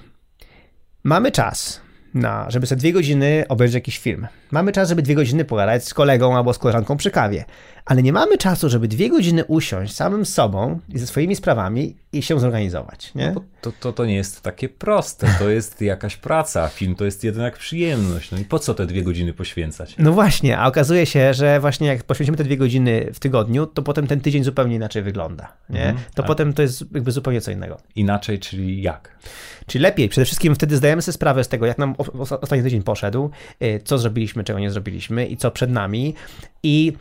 mamy 1.03 1.31
czas, 1.31 1.81
na, 2.13 2.51
żeby 2.51 2.67
sobie 2.67 2.79
dwie 2.79 2.93
godziny 2.93 3.45
obejrzeć 3.49 3.75
jakiś 3.75 3.97
film. 3.99 4.27
Mamy 4.51 4.71
czas, 4.71 4.89
żeby 4.89 5.01
dwie 5.01 5.15
godziny 5.15 5.45
pogadać 5.45 5.87
z 5.87 5.93
kolegą 5.93 6.37
albo 6.37 6.53
z 6.53 6.57
koleżanką 6.57 6.97
przy 6.97 7.11
kawie, 7.11 7.45
ale 7.85 8.03
nie 8.03 8.13
mamy 8.13 8.37
czasu, 8.37 8.69
żeby 8.69 8.87
dwie 8.87 9.09
godziny 9.09 9.45
usiąść 9.45 9.95
samym 9.95 10.25
sobą 10.25 10.79
i 10.89 10.99
ze 10.99 11.07
swoimi 11.07 11.35
sprawami 11.35 11.95
i 12.13 12.21
się 12.21 12.39
zorganizować. 12.39 13.13
Nie? 13.15 13.31
No 13.31 13.41
to, 13.61 13.71
to, 13.79 13.93
to 13.93 14.05
nie 14.05 14.15
jest 14.15 14.41
takie 14.41 14.69
proste. 14.69 15.35
To 15.39 15.49
jest 15.49 15.81
jakaś 15.91 16.17
praca. 16.17 16.67
Film 16.67 16.95
to 16.95 17.05
jest 17.05 17.23
jednak 17.23 17.57
przyjemność. 17.57 18.31
No 18.31 18.37
i 18.37 18.45
po 18.45 18.59
co 18.59 18.73
te 18.73 18.85
dwie 18.85 19.03
godziny 19.03 19.33
poświęcać? 19.33 19.95
No 19.97 20.11
właśnie, 20.11 20.57
a 20.57 20.67
okazuje 20.67 21.05
się, 21.05 21.33
że 21.33 21.59
właśnie 21.59 21.87
jak 21.87 22.03
poświęcimy 22.03 22.37
te 22.37 22.43
dwie 22.43 22.57
godziny 22.57 23.09
w 23.13 23.19
tygodniu, 23.19 23.65
to 23.65 23.81
potem 23.81 24.07
ten 24.07 24.21
tydzień 24.21 24.43
zupełnie 24.43 24.75
inaczej 24.75 25.03
wygląda. 25.03 25.53
Nie? 25.69 25.85
Mhm, 25.85 26.05
to 26.09 26.21
tak. 26.21 26.25
potem 26.25 26.53
to 26.53 26.61
jest 26.61 26.83
jakby 26.93 27.11
zupełnie 27.11 27.41
co 27.41 27.51
innego. 27.51 27.77
Inaczej, 27.95 28.39
czyli 28.39 28.81
jak? 28.81 29.17
Czyli 29.65 29.81
lepiej. 29.81 30.09
Przede 30.09 30.25
wszystkim 30.25 30.55
wtedy 30.55 30.77
zdajemy 30.77 31.01
sobie 31.01 31.13
sprawę 31.13 31.43
z 31.43 31.47
tego, 31.47 31.65
jak 31.65 31.77
nam 31.77 31.95
ostatni 32.41 32.63
tydzień 32.63 32.83
poszedł, 32.83 33.29
y, 33.63 33.81
co 33.83 33.97
zrobiliśmy, 33.97 34.43
czego 34.43 34.59
nie 34.59 34.71
zrobiliśmy 34.71 35.25
i 35.25 35.37
co 35.37 35.51
przed 35.51 35.71
nami. 35.71 36.15
I 36.63 36.93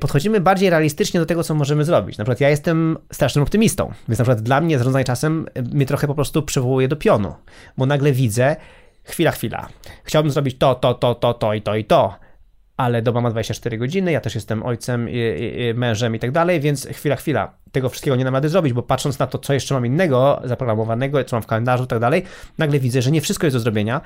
podchodzimy 0.00 0.40
bardziej 0.40 0.70
realistycznie 0.70 1.20
do 1.20 1.26
tego, 1.26 1.44
co 1.44 1.54
możemy 1.54 1.84
zrobić. 1.84 2.18
Na 2.18 2.24
przykład 2.24 2.40
ja 2.40 2.50
jestem 2.50 2.98
strasznym 3.12 3.42
optymistą, 3.42 3.92
więc 4.08 4.18
na 4.18 4.24
przykład 4.24 4.40
dla 4.40 4.60
mnie 4.60 4.78
zarządzanie 4.78 5.04
czasem 5.04 5.46
y, 5.58 5.62
mnie 5.62 5.86
trochę 5.86 6.06
po 6.06 6.14
prostu 6.14 6.42
przywołuje 6.42 6.88
do 6.88 6.96
pionu, 6.96 7.34
bo 7.76 7.86
nagle 7.86 8.12
widzę, 8.12 8.56
chwila, 9.04 9.30
chwila, 9.30 9.68
chciałbym 10.04 10.32
zrobić 10.32 10.58
to, 10.58 10.74
to, 10.74 10.94
to, 10.94 11.14
to, 11.14 11.34
to 11.34 11.54
i 11.54 11.62
to 11.62 11.76
i 11.76 11.84
to, 11.84 12.14
ale 12.76 13.02
doba 13.02 13.20
ma 13.20 13.30
24 13.30 13.78
godziny, 13.78 14.12
ja 14.12 14.20
też 14.20 14.34
jestem 14.34 14.62
ojcem, 14.62 15.08
i, 15.10 15.12
i, 15.14 15.74
mężem 15.74 16.14
i 16.14 16.18
tak 16.18 16.30
dalej, 16.30 16.60
więc 16.60 16.86
chwila, 16.86 17.16
chwila, 17.16 17.54
tego 17.72 17.88
wszystkiego 17.88 18.16
nie 18.16 18.24
dam 18.24 18.34
rady 18.34 18.48
zrobić, 18.48 18.72
bo 18.72 18.82
patrząc 18.82 19.18
na 19.18 19.26
to, 19.26 19.38
co 19.38 19.54
jeszcze 19.54 19.74
mam 19.74 19.86
innego 19.86 20.42
zaprogramowanego, 20.44 21.24
co 21.24 21.36
mam 21.36 21.42
w 21.42 21.46
kalendarzu 21.46 21.84
i 21.84 21.86
tak 21.86 21.98
dalej, 21.98 22.22
nagle 22.58 22.78
widzę, 22.78 23.02
że 23.02 23.10
nie 23.10 23.20
wszystko 23.20 23.46
jest 23.46 23.56
do 23.56 23.60
zrobienia 23.60 24.00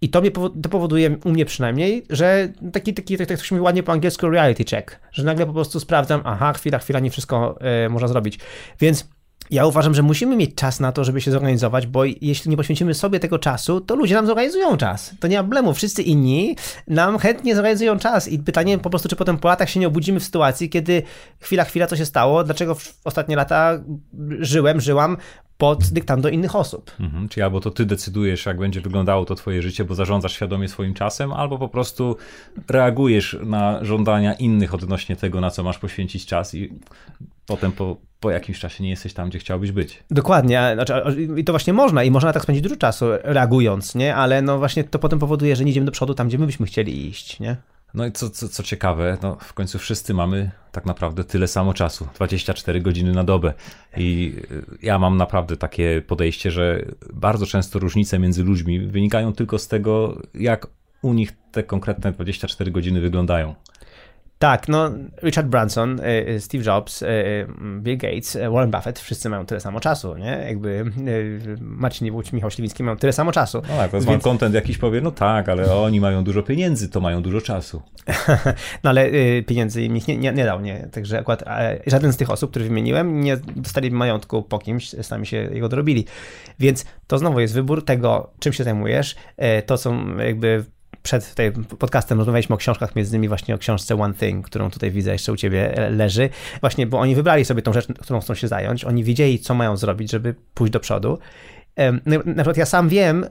i 0.00 0.08
to, 0.08 0.20
mnie, 0.20 0.30
to 0.62 0.68
powoduje 0.70 1.16
u 1.24 1.30
mnie 1.30 1.44
przynajmniej, 1.44 2.06
że 2.10 2.48
taki, 2.72 2.94
taki 2.94 3.18
tak, 3.18 3.28
tak 3.28 3.44
się 3.44 3.54
mówi 3.54 3.64
ładnie 3.64 3.82
po 3.82 3.92
angielsku 3.92 4.30
reality 4.30 4.64
check, 4.64 5.00
że 5.12 5.24
nagle 5.24 5.46
po 5.46 5.52
prostu 5.52 5.80
sprawdzam, 5.80 6.20
aha, 6.24 6.52
chwila, 6.52 6.78
chwila, 6.78 7.00
nie 7.00 7.10
wszystko 7.10 7.58
y, 7.86 7.88
można 7.88 8.08
zrobić, 8.08 8.38
więc 8.80 9.08
ja 9.50 9.66
uważam, 9.66 9.94
że 9.94 10.02
musimy 10.02 10.36
mieć 10.36 10.54
czas 10.54 10.80
na 10.80 10.92
to, 10.92 11.04
żeby 11.04 11.20
się 11.20 11.30
zorganizować, 11.30 11.86
bo 11.86 12.04
jeśli 12.04 12.50
nie 12.50 12.56
poświęcimy 12.56 12.94
sobie 12.94 13.20
tego 13.20 13.38
czasu, 13.38 13.80
to 13.80 13.96
ludzie 13.96 14.14
nam 14.14 14.26
zorganizują 14.26 14.76
czas. 14.76 15.14
To 15.20 15.28
nie 15.28 15.36
ma 15.36 15.42
problemu. 15.42 15.74
Wszyscy 15.74 16.02
inni 16.02 16.56
nam 16.88 17.18
chętnie 17.18 17.54
zorganizują 17.54 17.98
czas. 17.98 18.28
I 18.28 18.38
pytanie 18.38 18.78
po 18.78 18.90
prostu, 18.90 19.08
czy 19.08 19.16
potem 19.16 19.38
po 19.38 19.48
latach 19.48 19.70
się 19.70 19.80
nie 19.80 19.86
obudzimy 19.86 20.20
w 20.20 20.24
sytuacji, 20.24 20.70
kiedy 20.70 21.02
chwila, 21.40 21.64
chwila, 21.64 21.86
co 21.86 21.96
się 21.96 22.06
stało, 22.06 22.44
dlaczego 22.44 22.76
ostatnie 23.04 23.36
lata 23.36 23.80
żyłem, 24.40 24.80
żyłam 24.80 25.16
pod 25.58 25.84
dyktando 25.84 26.28
innych 26.28 26.56
osób. 26.56 26.90
Mhm, 27.00 27.28
czyli 27.28 27.44
albo 27.44 27.60
to 27.60 27.70
ty 27.70 27.86
decydujesz, 27.86 28.46
jak 28.46 28.58
będzie 28.58 28.80
wyglądało 28.80 29.24
to 29.24 29.34
twoje 29.34 29.62
życie, 29.62 29.84
bo 29.84 29.94
zarządzasz 29.94 30.32
świadomie 30.32 30.68
swoim 30.68 30.94
czasem, 30.94 31.32
albo 31.32 31.58
po 31.58 31.68
prostu 31.68 32.16
reagujesz 32.68 33.36
na 33.44 33.84
żądania 33.84 34.34
innych 34.34 34.74
odnośnie 34.74 35.16
tego, 35.16 35.40
na 35.40 35.50
co 35.50 35.62
masz 35.62 35.78
poświęcić 35.78 36.26
czas 36.26 36.54
i 36.54 36.72
potem 37.46 37.72
po, 37.72 37.96
po 38.20 38.30
jakimś 38.30 38.58
czasie 38.58 38.84
nie 38.84 38.90
jesteś 38.90 39.14
tam, 39.14 39.28
gdzie 39.28 39.38
chciałbyś 39.38 39.72
być. 39.72 40.04
Dokładnie. 40.10 40.70
Znaczy, 40.74 41.16
I 41.36 41.44
to 41.44 41.52
właśnie 41.52 41.72
można 41.72 42.04
i 42.04 42.10
można 42.10 42.32
tak 42.32 42.42
spędzić 42.42 42.62
dużo 42.62 42.76
czasu 42.76 43.06
reagując, 43.22 43.94
nie? 43.94 44.14
Ale 44.14 44.42
no 44.42 44.58
właśnie 44.58 44.84
to 44.84 44.98
potem 44.98 45.18
powoduje, 45.18 45.56
że 45.56 45.64
nie 45.64 45.70
idziemy 45.70 45.86
do 45.86 45.92
przodu 45.92 46.14
tam, 46.14 46.28
gdzie 46.28 46.38
my 46.38 46.46
byśmy 46.46 46.66
chcieli 46.66 47.08
iść, 47.08 47.40
nie? 47.40 47.56
No 47.94 48.06
i 48.06 48.12
co, 48.12 48.30
co, 48.30 48.48
co 48.48 48.62
ciekawe, 48.62 49.18
no 49.22 49.36
w 49.40 49.52
końcu 49.52 49.78
wszyscy 49.78 50.14
mamy 50.14 50.50
tak 50.72 50.86
naprawdę 50.86 51.24
tyle 51.24 51.48
samo 51.48 51.74
czasu 51.74 52.08
24 52.14 52.80
godziny 52.80 53.12
na 53.12 53.24
dobę. 53.24 53.54
I 53.96 54.36
y, 54.50 54.64
ja 54.82 54.98
mam 54.98 55.16
naprawdę 55.16 55.56
takie 55.56 56.02
podejście, 56.06 56.50
że 56.50 56.84
bardzo 57.12 57.46
często 57.46 57.78
różnice 57.78 58.18
między 58.18 58.44
ludźmi 58.44 58.80
wynikają 58.80 59.32
tylko 59.32 59.58
z 59.58 59.68
tego, 59.68 60.22
jak 60.34 60.66
u 61.02 61.12
nich 61.12 61.32
te 61.52 61.62
konkretne 61.62 62.12
24 62.12 62.70
godziny 62.70 63.00
wyglądają. 63.00 63.54
Tak, 64.38 64.68
no 64.68 64.90
Richard 65.22 65.46
Branson, 65.46 66.00
e, 66.00 66.04
e, 66.04 66.40
Steve 66.40 66.64
Jobs, 66.64 67.02
e, 67.02 67.06
Bill 67.80 67.98
Gates, 67.98 68.38
Warren 68.50 68.70
Buffett, 68.70 68.98
wszyscy 68.98 69.28
mają 69.28 69.46
tyle 69.46 69.60
samo 69.60 69.80
czasu, 69.80 70.16
nie? 70.16 70.44
Jakby 70.48 70.84
Marcin 71.60 72.04
Niewódź, 72.04 72.32
Michał 72.32 72.50
Śliwiński 72.50 72.82
mają 72.82 72.96
tyle 72.96 73.12
samo 73.12 73.32
czasu. 73.32 73.62
No 73.68 73.76
tak, 73.76 73.90
to 73.90 73.96
jest 73.96 74.08
Więc... 74.08 74.24
content 74.24 74.54
jakiś 74.54 74.78
powie, 74.78 75.00
no 75.00 75.10
tak, 75.10 75.48
ale 75.48 75.74
oni 75.74 76.00
mają 76.00 76.24
dużo 76.24 76.42
pieniędzy, 76.42 76.88
to 76.88 77.00
mają 77.00 77.22
dużo 77.22 77.40
czasu. 77.40 77.82
no 78.84 78.90
ale 78.90 79.10
pieniędzy 79.46 79.82
im 79.82 79.94
nie, 79.94 80.18
nie, 80.18 80.32
nie 80.32 80.44
dał, 80.44 80.60
nie? 80.60 80.88
Także 80.92 81.18
akurat 81.18 81.44
żaden 81.86 82.12
z 82.12 82.16
tych 82.16 82.30
osób, 82.30 82.50
których 82.50 82.68
wymieniłem, 82.68 83.20
nie 83.20 83.36
dostali 83.36 83.90
majątku 83.90 84.42
po 84.42 84.58
kimś, 84.58 84.88
sami 84.88 85.26
się 85.26 85.36
jego 85.36 85.68
dorobili. 85.68 86.04
Więc 86.58 86.84
to 87.06 87.18
znowu 87.18 87.40
jest 87.40 87.54
wybór 87.54 87.84
tego, 87.84 88.30
czym 88.38 88.52
się 88.52 88.64
zajmujesz. 88.64 89.16
To 89.66 89.78
są 89.78 90.16
jakby 90.16 90.64
przed 91.06 91.28
tutaj 91.28 91.52
podcastem 91.78 92.18
rozmawialiśmy 92.18 92.54
o 92.54 92.58
książkach, 92.58 92.96
między 92.96 93.10
innymi 93.10 93.28
właśnie 93.28 93.54
o 93.54 93.58
książce 93.58 94.00
One 94.00 94.14
Thing, 94.14 94.46
którą 94.46 94.70
tutaj 94.70 94.90
widzę 94.90 95.12
jeszcze 95.12 95.32
u 95.32 95.36
ciebie 95.36 95.76
e, 95.76 95.90
leży. 95.90 96.28
Właśnie, 96.60 96.86
bo 96.86 96.98
oni 96.98 97.14
wybrali 97.14 97.44
sobie 97.44 97.62
tą 97.62 97.72
rzecz, 97.72 97.86
którą 98.00 98.20
chcą 98.20 98.34
się 98.34 98.48
zająć, 98.48 98.84
oni 98.84 99.04
wiedzieli, 99.04 99.38
co 99.38 99.54
mają 99.54 99.76
zrobić, 99.76 100.10
żeby 100.10 100.34
pójść 100.54 100.72
do 100.72 100.80
przodu. 100.80 101.18
Na 102.06 102.34
przykład 102.34 102.56
ja 102.56 102.66
sam 102.66 102.88
wiem, 102.88 103.26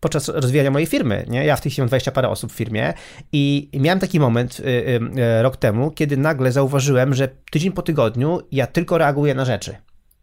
podczas 0.00 0.28
rozwijania 0.28 0.70
mojej 0.70 0.86
firmy. 0.86 1.24
Nie? 1.28 1.44
Ja 1.44 1.56
w 1.56 1.60
tej 1.60 1.72
chwili 1.72 1.82
mam 1.82 1.88
20 1.88 2.12
parę 2.12 2.28
osób 2.28 2.52
w 2.52 2.54
firmie 2.54 2.92
i 3.32 3.70
miałem 3.74 4.00
taki 4.00 4.20
moment 4.20 4.60
y, 4.60 4.62
y, 4.62 5.00
y, 5.38 5.42
rok 5.42 5.56
temu, 5.56 5.90
kiedy 5.90 6.16
nagle 6.16 6.52
zauważyłem, 6.52 7.14
że 7.14 7.28
tydzień 7.50 7.72
po 7.72 7.82
tygodniu 7.82 8.40
ja 8.52 8.66
tylko 8.66 8.98
reaguję 8.98 9.34
na 9.34 9.44
rzeczy 9.44 9.74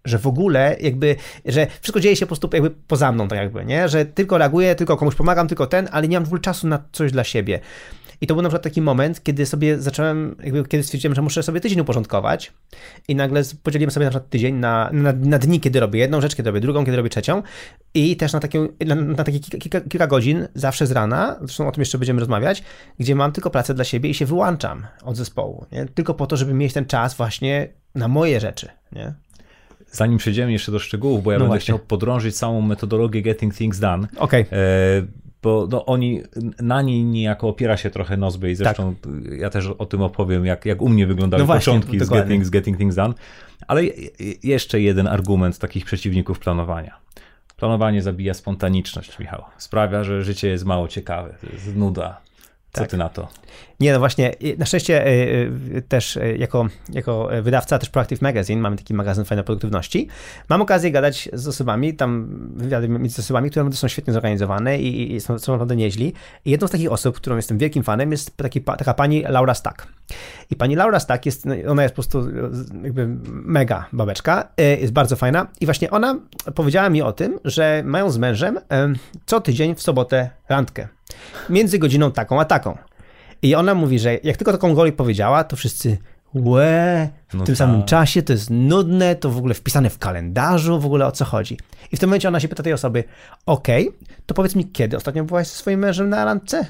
że 0.05 0.19
w 0.19 0.27
ogóle 0.27 0.75
jakby, 0.81 1.15
że 1.45 1.67
wszystko 1.81 1.99
dzieje 1.99 2.15
się 2.15 2.25
po 2.25 2.27
prostu 2.27 2.49
jakby 2.53 2.71
poza 2.87 3.11
mną, 3.11 3.27
tak 3.27 3.39
jakby, 3.39 3.65
nie? 3.65 3.89
Że 3.89 4.05
tylko 4.05 4.37
reaguję, 4.37 4.75
tylko 4.75 4.97
komuś 4.97 5.15
pomagam, 5.15 5.47
tylko 5.47 5.67
ten, 5.67 5.89
ale 5.91 6.07
nie 6.07 6.17
mam 6.17 6.23
w 6.23 6.27
ogóle 6.27 6.41
czasu 6.41 6.67
na 6.67 6.83
coś 6.91 7.11
dla 7.11 7.23
siebie. 7.23 7.59
I 8.21 8.27
to 8.27 8.33
był 8.33 8.41
na 8.41 8.49
przykład 8.49 8.63
taki 8.63 8.81
moment, 8.81 9.23
kiedy 9.23 9.45
sobie 9.45 9.79
zacząłem, 9.79 10.35
jakby 10.43 10.63
kiedy 10.65 10.83
stwierdziłem, 10.83 11.15
że 11.15 11.21
muszę 11.21 11.43
sobie 11.43 11.59
tydzień 11.59 11.79
uporządkować 11.79 12.53
i 13.07 13.15
nagle 13.15 13.41
podzieliłem 13.63 13.91
sobie 13.91 14.05
na 14.05 14.09
przykład 14.09 14.29
tydzień 14.29 14.55
na, 14.55 14.89
na, 14.93 15.13
na 15.13 15.39
dni, 15.39 15.59
kiedy 15.59 15.79
robię 15.79 15.99
jedną 15.99 16.21
rzecz, 16.21 16.35
kiedy 16.35 16.49
robię 16.49 16.59
drugą, 16.59 16.85
kiedy 16.85 16.97
robię 16.97 17.09
trzecią 17.09 17.43
i 17.93 18.17
też 18.17 18.33
na 18.33 18.39
takie, 18.39 18.67
na, 18.85 18.95
na 18.95 19.23
takie 19.23 19.39
kilka, 19.39 19.81
kilka, 19.81 20.07
godzin 20.07 20.47
zawsze 20.55 20.87
z 20.87 20.91
rana, 20.91 21.35
zresztą 21.39 21.67
o 21.67 21.71
tym 21.71 21.81
jeszcze 21.81 21.97
będziemy 21.97 22.19
rozmawiać, 22.19 22.63
gdzie 22.99 23.15
mam 23.15 23.31
tylko 23.31 23.49
pracę 23.49 23.73
dla 23.73 23.83
siebie 23.83 24.09
i 24.09 24.13
się 24.13 24.25
wyłączam 24.25 24.87
od 25.03 25.17
zespołu, 25.17 25.65
nie? 25.71 25.85
Tylko 25.85 26.13
po 26.13 26.27
to, 26.27 26.37
żeby 26.37 26.53
mieć 26.53 26.73
ten 26.73 26.85
czas 26.85 27.15
właśnie 27.15 27.67
na 27.95 28.07
moje 28.07 28.39
rzeczy, 28.39 28.67
nie? 28.91 29.13
Zanim 29.91 30.17
przejdziemy 30.17 30.51
jeszcze 30.51 30.71
do 30.71 30.79
szczegółów, 30.79 31.23
bo 31.23 31.31
ja 31.31 31.37
no 31.37 31.43
będę 31.43 31.49
właśnie. 31.49 31.63
chciał 31.63 31.79
podrążyć 31.79 32.35
całą 32.35 32.61
metodologię 32.61 33.21
Getting 33.21 33.55
Things 33.55 33.79
Done. 33.79 34.07
Okay. 34.17 34.45
E, 34.51 35.21
bo 35.41 35.67
no, 35.71 35.85
oni, 35.85 36.21
na 36.61 36.81
niej 36.81 37.03
niejako 37.03 37.49
opiera 37.49 37.77
się 37.77 37.89
trochę 37.89 38.17
Nozbe 38.17 38.51
i 38.51 38.55
zresztą 38.55 38.95
tak. 38.95 39.11
ja 39.39 39.49
też 39.49 39.67
o 39.67 39.85
tym 39.85 40.01
opowiem, 40.01 40.45
jak, 40.45 40.65
jak 40.65 40.81
u 40.81 40.89
mnie 40.89 41.07
wyglądały 41.07 41.41
no 41.43 41.47
właśnie, 41.47 41.73
początki 41.73 41.99
z 41.99 42.09
getting, 42.09 42.45
z 42.45 42.49
getting 42.49 42.77
Things 42.77 42.95
Done. 42.95 43.13
Ale 43.67 43.81
jeszcze 44.43 44.81
jeden 44.81 45.07
argument 45.07 45.59
takich 45.59 45.85
przeciwników 45.85 46.39
planowania. 46.39 46.97
Planowanie 47.57 48.01
zabija 48.01 48.33
spontaniczność, 48.33 49.19
Michał. 49.19 49.43
Sprawia, 49.57 50.03
że 50.03 50.23
życie 50.23 50.47
jest 50.47 50.65
mało 50.65 50.87
ciekawe, 50.87 51.35
to 51.41 51.53
jest 51.53 51.75
nuda. 51.75 52.21
Co 52.71 52.81
Tak. 52.81 52.89
ty 52.89 52.97
na 52.97 53.09
to? 53.09 53.27
Nie, 53.79 53.93
no 53.93 53.99
właśnie, 53.99 54.31
na 54.57 54.65
szczęście 54.65 55.07
y, 55.07 55.09
y, 55.75 55.81
też 55.87 56.17
y, 56.17 56.37
jako, 56.37 56.67
jako 56.89 57.29
wydawca 57.41 57.79
też 57.79 57.89
Proactive 57.89 58.21
Magazine, 58.21 58.61
mamy 58.61 58.77
taki 58.77 58.93
magazyn 58.93 59.25
fajnej 59.25 59.45
produktywności, 59.45 60.07
mam 60.49 60.61
okazję 60.61 60.91
gadać 60.91 61.29
z 61.33 61.47
osobami, 61.47 61.93
tam 61.93 62.27
wywiady 62.55 62.89
mieć 62.89 63.15
z 63.15 63.19
osobami, 63.19 63.49
które 63.49 63.73
są 63.73 63.87
świetnie 63.87 64.13
zorganizowane 64.13 64.79
i, 64.79 65.15
i 65.15 65.21
są, 65.21 65.39
są 65.39 65.51
naprawdę 65.51 65.75
nieźli. 65.75 66.13
I 66.45 66.51
jedną 66.51 66.67
z 66.67 66.71
takich 66.71 66.91
osób, 66.91 67.15
którą 67.15 67.35
jestem 67.35 67.57
wielkim 67.57 67.83
fanem, 67.83 68.11
jest 68.11 68.37
taki, 68.37 68.61
taka 68.61 68.93
pani 68.93 69.21
Laura 69.21 69.53
Stack. 69.53 69.87
I 70.49 70.55
pani 70.55 70.75
Laura 70.75 70.99
Stack 70.99 71.25
jest, 71.25 71.45
no, 71.45 71.55
ona 71.67 71.83
jest 71.83 71.95
po 71.95 72.01
prostu 72.01 72.29
jakby 72.83 73.07
mega 73.27 73.85
babeczka, 73.93 74.47
jest 74.57 74.93
bardzo 74.93 75.15
fajna 75.15 75.47
i 75.59 75.65
właśnie 75.65 75.91
ona 75.91 76.19
powiedziała 76.55 76.89
mi 76.89 77.01
o 77.01 77.13
tym, 77.13 77.39
że 77.45 77.83
mają 77.85 78.11
z 78.11 78.17
mężem 78.17 78.59
co 79.25 79.41
tydzień 79.41 79.75
w 79.75 79.81
sobotę 79.81 80.29
randkę. 80.49 80.87
Między 81.49 81.79
godziną 81.79 82.11
taką 82.11 82.39
a 82.39 82.45
taką. 82.45 82.77
I 83.41 83.55
ona 83.55 83.75
mówi, 83.75 83.99
że 83.99 84.13
jak 84.23 84.37
tylko 84.37 84.51
taką 84.51 84.73
goli 84.73 84.91
powiedziała, 84.91 85.43
to 85.43 85.55
wszyscy 85.55 85.97
łe, 86.35 87.09
w 87.27 87.33
No 87.33 87.43
tym 87.43 87.55
tak. 87.55 87.57
samym 87.57 87.83
czasie, 87.83 88.21
to 88.23 88.33
jest 88.33 88.49
nudne, 88.49 89.15
to 89.15 89.29
w 89.29 89.37
ogóle 89.37 89.53
wpisane 89.53 89.89
w 89.89 89.97
kalendarzu, 89.97 90.79
w 90.79 90.85
ogóle 90.85 91.05
o 91.07 91.11
co 91.11 91.25
chodzi. 91.25 91.57
I 91.91 91.97
w 91.97 91.99
tym 91.99 92.09
momencie 92.09 92.27
ona 92.27 92.39
się 92.39 92.47
pyta 92.47 92.63
tej 92.63 92.73
osoby, 92.73 93.03
okej, 93.45 93.91
to 94.25 94.33
powiedz 94.33 94.55
mi, 94.55 94.67
kiedy 94.67 94.97
ostatnio 94.97 95.23
byłaś 95.23 95.47
ze 95.47 95.53
swoim 95.55 95.79
mężem 95.79 96.09
na 96.09 96.25
randce? 96.25 96.65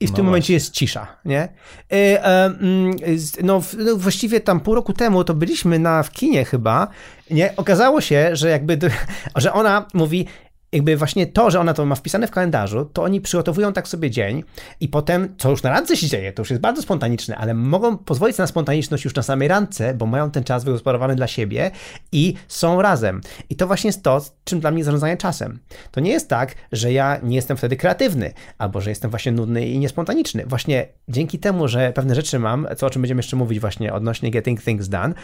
I 0.00 0.06
w 0.06 0.10
No 0.10 0.16
tym 0.16 0.24
momencie 0.24 0.44
właśnie. 0.44 0.54
jest 0.54 0.70
cisza, 0.70 1.06
nie? 1.24 1.40
E, 1.40 1.48
e, 1.92 2.44
mm, 2.44 2.96
no, 3.42 3.62
no, 3.78 3.96
właściwie 3.96 4.40
tam 4.40 4.60
pół 4.60 4.74
roku 4.74 4.92
temu 4.92 5.24
to 5.24 5.34
byliśmy 5.34 5.78
na, 5.78 6.02
w 6.02 6.10
kinie 6.10 6.44
chyba, 6.44 6.88
nie? 7.30 7.56
Okazało 7.56 8.00
się, 8.00 8.36
że 8.36 8.48
jakby, 8.48 8.78
że 9.36 9.52
ona 9.52 9.86
mówi, 9.94 10.26
jakby 10.74 10.96
właśnie 10.96 11.26
to, 11.26 11.50
że 11.50 11.60
ona 11.60 11.74
to 11.74 11.86
ma 11.86 11.94
wpisane 11.94 12.26
w 12.26 12.30
kalendarzu, 12.30 12.84
to 12.84 13.02
oni 13.02 13.20
przygotowują 13.20 13.72
tak 13.72 13.88
sobie 13.88 14.10
dzień 14.10 14.44
i 14.80 14.88
potem, 14.88 15.34
co 15.38 15.50
już 15.50 15.62
na 15.62 15.70
randce 15.70 15.96
się 15.96 16.06
dzieje, 16.06 16.32
to 16.32 16.42
już 16.42 16.50
jest 16.50 16.62
bardzo 16.62 16.82
spontaniczne, 16.82 17.36
ale 17.36 17.54
mogą 17.54 17.98
pozwolić 17.98 18.38
na 18.38 18.46
spontaniczność 18.46 19.04
już 19.04 19.14
na 19.14 19.22
samej 19.22 19.48
randce, 19.48 19.94
bo 19.94 20.06
mają 20.06 20.30
ten 20.30 20.44
czas 20.44 20.64
wygospodarowany 20.64 21.14
dla 21.14 21.26
siebie 21.26 21.70
i 22.12 22.34
są 22.48 22.82
razem. 22.82 23.20
I 23.50 23.56
to 23.56 23.66
właśnie 23.66 23.88
jest 23.88 24.02
to, 24.02 24.20
czym 24.44 24.60
dla 24.60 24.70
mnie 24.70 24.84
zarządzanie 24.84 25.16
czasem. 25.16 25.58
To 25.90 26.00
nie 26.00 26.10
jest 26.10 26.28
tak, 26.28 26.54
że 26.72 26.92
ja 26.92 27.20
nie 27.22 27.36
jestem 27.36 27.56
wtedy 27.56 27.76
kreatywny, 27.76 28.32
albo 28.58 28.80
że 28.80 28.90
jestem 28.90 29.10
właśnie 29.10 29.32
nudny 29.32 29.66
i 29.66 29.78
niespontaniczny. 29.78 30.46
Właśnie 30.46 30.86
dzięki 31.08 31.38
temu, 31.38 31.68
że 31.68 31.92
pewne 31.92 32.14
rzeczy 32.14 32.38
mam, 32.38 32.66
co 32.76 32.86
o 32.86 32.90
czym 32.90 33.02
będziemy 33.02 33.18
jeszcze 33.18 33.36
mówić 33.36 33.60
właśnie 33.60 33.92
odnośnie 33.92 34.30
getting 34.30 34.62
things 34.62 34.88
done, 34.88 35.14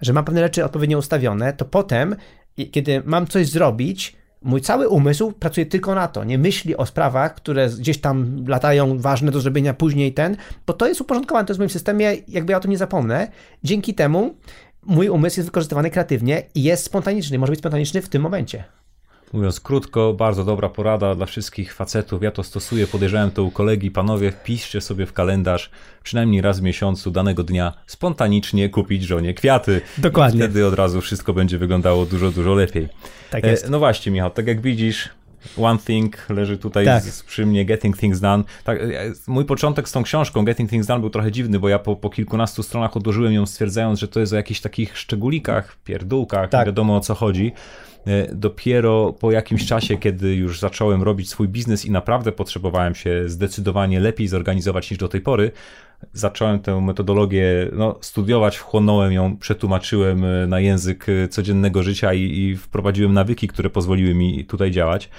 że 0.00 0.12
mam 0.12 0.24
pewne 0.24 0.40
rzeczy 0.40 0.64
odpowiednio 0.64 0.98
ustawione, 0.98 1.52
to 1.52 1.64
potem, 1.64 2.16
kiedy 2.72 3.02
mam 3.04 3.26
coś 3.26 3.48
zrobić, 3.48 4.18
Mój 4.42 4.60
cały 4.60 4.88
umysł 4.88 5.32
pracuje 5.32 5.66
tylko 5.66 5.94
na 5.94 6.08
to, 6.08 6.24
nie 6.24 6.38
myśli 6.38 6.76
o 6.76 6.86
sprawach, 6.86 7.34
które 7.34 7.68
gdzieś 7.68 8.00
tam 8.00 8.44
latają, 8.46 8.98
ważne 8.98 9.30
do 9.30 9.40
zrobienia 9.40 9.74
później 9.74 10.14
ten, 10.14 10.36
bo 10.66 10.72
to 10.72 10.88
jest 10.88 11.00
uporządkowane, 11.00 11.46
to 11.46 11.50
jest 11.50 11.58
w 11.58 11.60
moim 11.60 11.70
systemie, 11.70 12.16
jakby 12.28 12.52
ja 12.52 12.58
o 12.58 12.60
tym 12.60 12.70
nie 12.70 12.78
zapomnę. 12.78 13.28
Dzięki 13.64 13.94
temu 13.94 14.34
mój 14.82 15.08
umysł 15.08 15.40
jest 15.40 15.48
wykorzystywany 15.48 15.90
kreatywnie 15.90 16.42
i 16.54 16.62
jest 16.62 16.84
spontaniczny, 16.84 17.38
może 17.38 17.50
być 17.50 17.60
spontaniczny 17.60 18.02
w 18.02 18.08
tym 18.08 18.22
momencie. 18.22 18.64
Mówiąc 19.32 19.60
krótko, 19.60 20.12
bardzo 20.14 20.44
dobra 20.44 20.68
porada 20.68 21.14
dla 21.14 21.26
wszystkich 21.26 21.74
facetów. 21.74 22.22
Ja 22.22 22.30
to 22.30 22.42
stosuję, 22.42 22.86
podejrzewam 22.86 23.30
to 23.30 23.42
u 23.44 23.50
kolegi. 23.50 23.90
Panowie, 23.90 24.32
wpiszcie 24.32 24.80
sobie 24.80 25.06
w 25.06 25.12
kalendarz 25.12 25.70
przynajmniej 26.02 26.42
raz 26.42 26.60
w 26.60 26.62
miesiącu 26.62 27.10
danego 27.10 27.42
dnia 27.44 27.72
spontanicznie 27.86 28.68
kupić 28.68 29.02
żonie 29.02 29.34
kwiaty. 29.34 29.80
Dokładnie. 29.98 30.38
I 30.38 30.42
wtedy 30.42 30.66
od 30.66 30.74
razu 30.74 31.00
wszystko 31.00 31.32
będzie 31.32 31.58
wyglądało 31.58 32.06
dużo, 32.06 32.30
dużo 32.30 32.54
lepiej. 32.54 32.88
Tak 33.30 33.44
E, 33.44 33.50
jest. 33.50 33.70
No 33.70 33.78
właśnie, 33.78 34.12
Michał, 34.12 34.30
tak 34.30 34.46
jak 34.46 34.60
widzisz, 34.60 35.08
One 35.58 35.78
Thing 35.78 36.16
leży 36.30 36.58
tutaj 36.58 36.84
Tak. 36.84 37.02
z, 37.02 37.22
przy 37.22 37.46
mnie, 37.46 37.64
Getting 37.64 37.96
Things 37.98 38.20
Done. 38.20 38.44
Tak, 38.64 38.78
e, 38.82 38.86
mój 39.26 39.44
początek 39.44 39.88
z 39.88 39.92
tą 39.92 40.02
książką 40.02 40.44
Getting 40.44 40.70
Things 40.70 40.86
Done 40.86 41.00
był 41.00 41.10
trochę 41.10 41.32
dziwny, 41.32 41.58
bo 41.58 41.68
ja 41.68 41.78
po, 41.78 41.96
po 41.96 42.10
kilkunastu 42.10 42.62
stronach 42.62 42.96
odłożyłem 42.96 43.32
ją 43.32 43.46
stwierdzając, 43.46 43.98
że 43.98 44.08
to 44.08 44.20
jest 44.20 44.32
o 44.32 44.36
jakichś 44.36 44.60
takich 44.60 44.98
szczególikach, 44.98 45.76
pierdółkach, 45.84 46.50
Tak. 46.50 46.60
nie 46.60 46.66
wiadomo 46.66 46.96
o 46.96 47.00
co 47.00 47.14
chodzi. 47.14 47.52
E, 48.08 48.34
Dopiero 48.34 49.12
po 49.12 49.32
jakimś 49.32 49.66
czasie, 49.66 49.96
kiedy 49.96 50.34
już 50.34 50.60
zacząłem 50.60 51.02
robić 51.02 51.30
swój 51.30 51.48
biznes 51.48 51.84
i 51.84 51.90
naprawdę 51.90 52.32
potrzebowałem 52.32 52.94
się 52.94 53.28
zdecydowanie 53.28 54.00
lepiej 54.00 54.28
zorganizować 54.28 54.90
niż 54.90 54.98
do 54.98 55.08
tej 55.08 55.20
pory, 55.20 55.50
zacząłem 56.12 56.60
tę 56.60 56.80
metodologię 56.80 57.70
no, 57.72 57.98
studiować, 58.00 58.56
wchłonąłem 58.56 59.12
ją, 59.12 59.36
przetłumaczyłem 59.36 60.24
e, 60.24 60.46
na 60.46 60.60
język 60.60 61.06
e, 61.08 61.28
codziennego 61.28 61.82
życia 61.82 62.14
i, 62.14 62.20
i 62.22 62.56
wprowadziłem 62.56 63.12
nawyki, 63.12 63.48
które 63.48 63.70
pozwoliły 63.70 64.14
mi 64.14 64.44
tutaj 64.44 64.70
działać. 64.70 65.10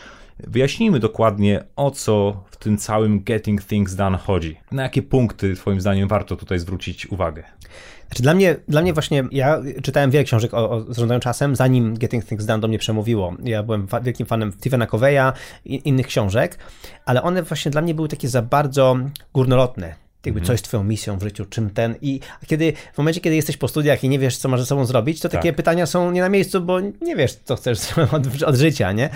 Wyjaśnijmy 0.47 0.99
dokładnie, 0.99 1.63
o 1.75 1.91
co 1.91 2.43
w 2.51 2.57
tym 2.57 2.77
całym 2.77 3.23
Getting 3.23 3.63
Things 3.63 3.95
Done 3.95 4.17
chodzi. 4.17 4.57
Na 4.71 4.83
jakie 4.83 5.01
punkty, 5.01 5.55
Twoim 5.55 5.81
zdaniem, 5.81 6.07
warto 6.07 6.35
tutaj 6.35 6.59
zwrócić 6.59 7.07
uwagę? 7.07 7.43
Znaczy 8.09 8.23
dla 8.23 8.33
mnie, 8.33 8.55
dla 8.67 8.81
mnie 8.81 8.93
właśnie, 8.93 9.23
ja 9.31 9.61
czytałem 9.83 10.11
wiele 10.11 10.23
książek 10.23 10.53
o, 10.53 10.69
o 10.69 10.93
zarządzaniu 10.93 11.19
czasem, 11.19 11.55
zanim 11.55 11.93
Getting 11.97 12.25
Things 12.25 12.45
Done 12.45 12.59
do 12.61 12.67
mnie 12.67 12.79
przemówiło. 12.79 13.33
Ja 13.43 13.63
byłem 13.63 13.87
fa- 13.87 14.01
wielkim 14.01 14.25
fanem 14.25 14.51
Stephena 14.51 14.87
Coveya 14.87 15.31
i 15.65 15.81
innych 15.89 16.07
książek, 16.07 16.57
ale 17.05 17.23
one 17.23 17.43
właśnie 17.43 17.71
dla 17.71 17.81
mnie 17.81 17.93
były 17.95 18.07
takie 18.07 18.27
za 18.27 18.41
bardzo 18.41 18.97
górnolotne. 19.33 19.95
Jakby 20.25 20.41
co 20.41 20.51
jest 20.51 20.63
twoją 20.63 20.83
misją 20.83 21.17
w 21.17 21.23
życiu, 21.23 21.45
czym 21.45 21.69
ten 21.69 21.95
i 22.01 22.19
kiedy 22.47 22.73
w 22.93 22.97
momencie, 22.97 23.21
kiedy 23.21 23.35
jesteś 23.35 23.57
po 23.57 23.67
studiach 23.67 24.03
i 24.03 24.09
nie 24.09 24.19
wiesz, 24.19 24.37
co 24.37 24.49
masz 24.49 24.59
ze 24.59 24.65
sobą 24.65 24.85
zrobić, 24.85 25.19
to 25.19 25.29
takie 25.29 25.49
Tak. 25.49 25.55
pytania 25.55 25.85
są 25.85 26.11
nie 26.11 26.21
na 26.21 26.29
miejscu, 26.29 26.61
bo 26.61 26.79
nie 26.79 27.15
wiesz, 27.15 27.35
co 27.43 27.55
chcesz 27.55 27.79
od, 28.11 28.43
od 28.43 28.55
życia, 28.55 28.91
nie? 28.91 29.09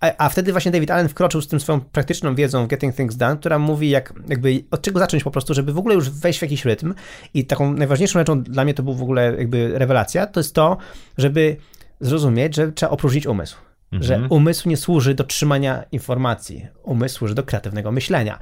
A, 0.00 0.12
a 0.18 0.28
wtedy 0.28 0.52
właśnie 0.52 0.70
David 0.70 0.90
Allen 0.90 1.08
wkroczył 1.08 1.40
z 1.40 1.48
tym 1.48 1.60
swoją 1.60 1.80
praktyczną 1.80 2.34
wiedzą 2.34 2.64
w 2.64 2.68
Getting 2.68 2.96
Things 2.96 3.16
Done, 3.16 3.36
która 3.36 3.58
mówi, 3.58 3.90
jak 3.90 4.12
jakby 4.28 4.64
od 4.70 4.82
czego 4.82 4.98
zacząć 4.98 5.24
po 5.24 5.30
prostu, 5.30 5.54
żeby 5.54 5.72
w 5.72 5.78
ogóle 5.78 5.94
już 5.94 6.10
wejść 6.10 6.38
w 6.38 6.42
jakiś 6.42 6.64
rytm. 6.64 6.94
I 7.34 7.44
taką 7.44 7.72
najważniejszą 7.72 8.18
rzeczą 8.18 8.42
dla 8.42 8.64
mnie 8.64 8.74
to 8.74 8.82
był 8.82 8.94
w 8.94 9.02
ogóle 9.02 9.34
jakby 9.38 9.78
rewelacja, 9.78 10.26
to 10.26 10.40
jest 10.40 10.54
to, 10.54 10.76
żeby 11.18 11.56
zrozumieć, 12.00 12.56
że 12.56 12.72
trzeba 12.72 12.92
opróżnić 12.92 13.26
umysł. 13.26 13.56
Że 13.92 14.26
umysł 14.30 14.68
nie 14.68 14.76
służy 14.76 15.14
do 15.14 15.24
trzymania 15.24 15.84
informacji. 15.92 16.66
Umysł 16.82 17.16
służy 17.18 17.34
do 17.34 17.42
kreatywnego 17.42 17.92
myślenia. 17.92 18.38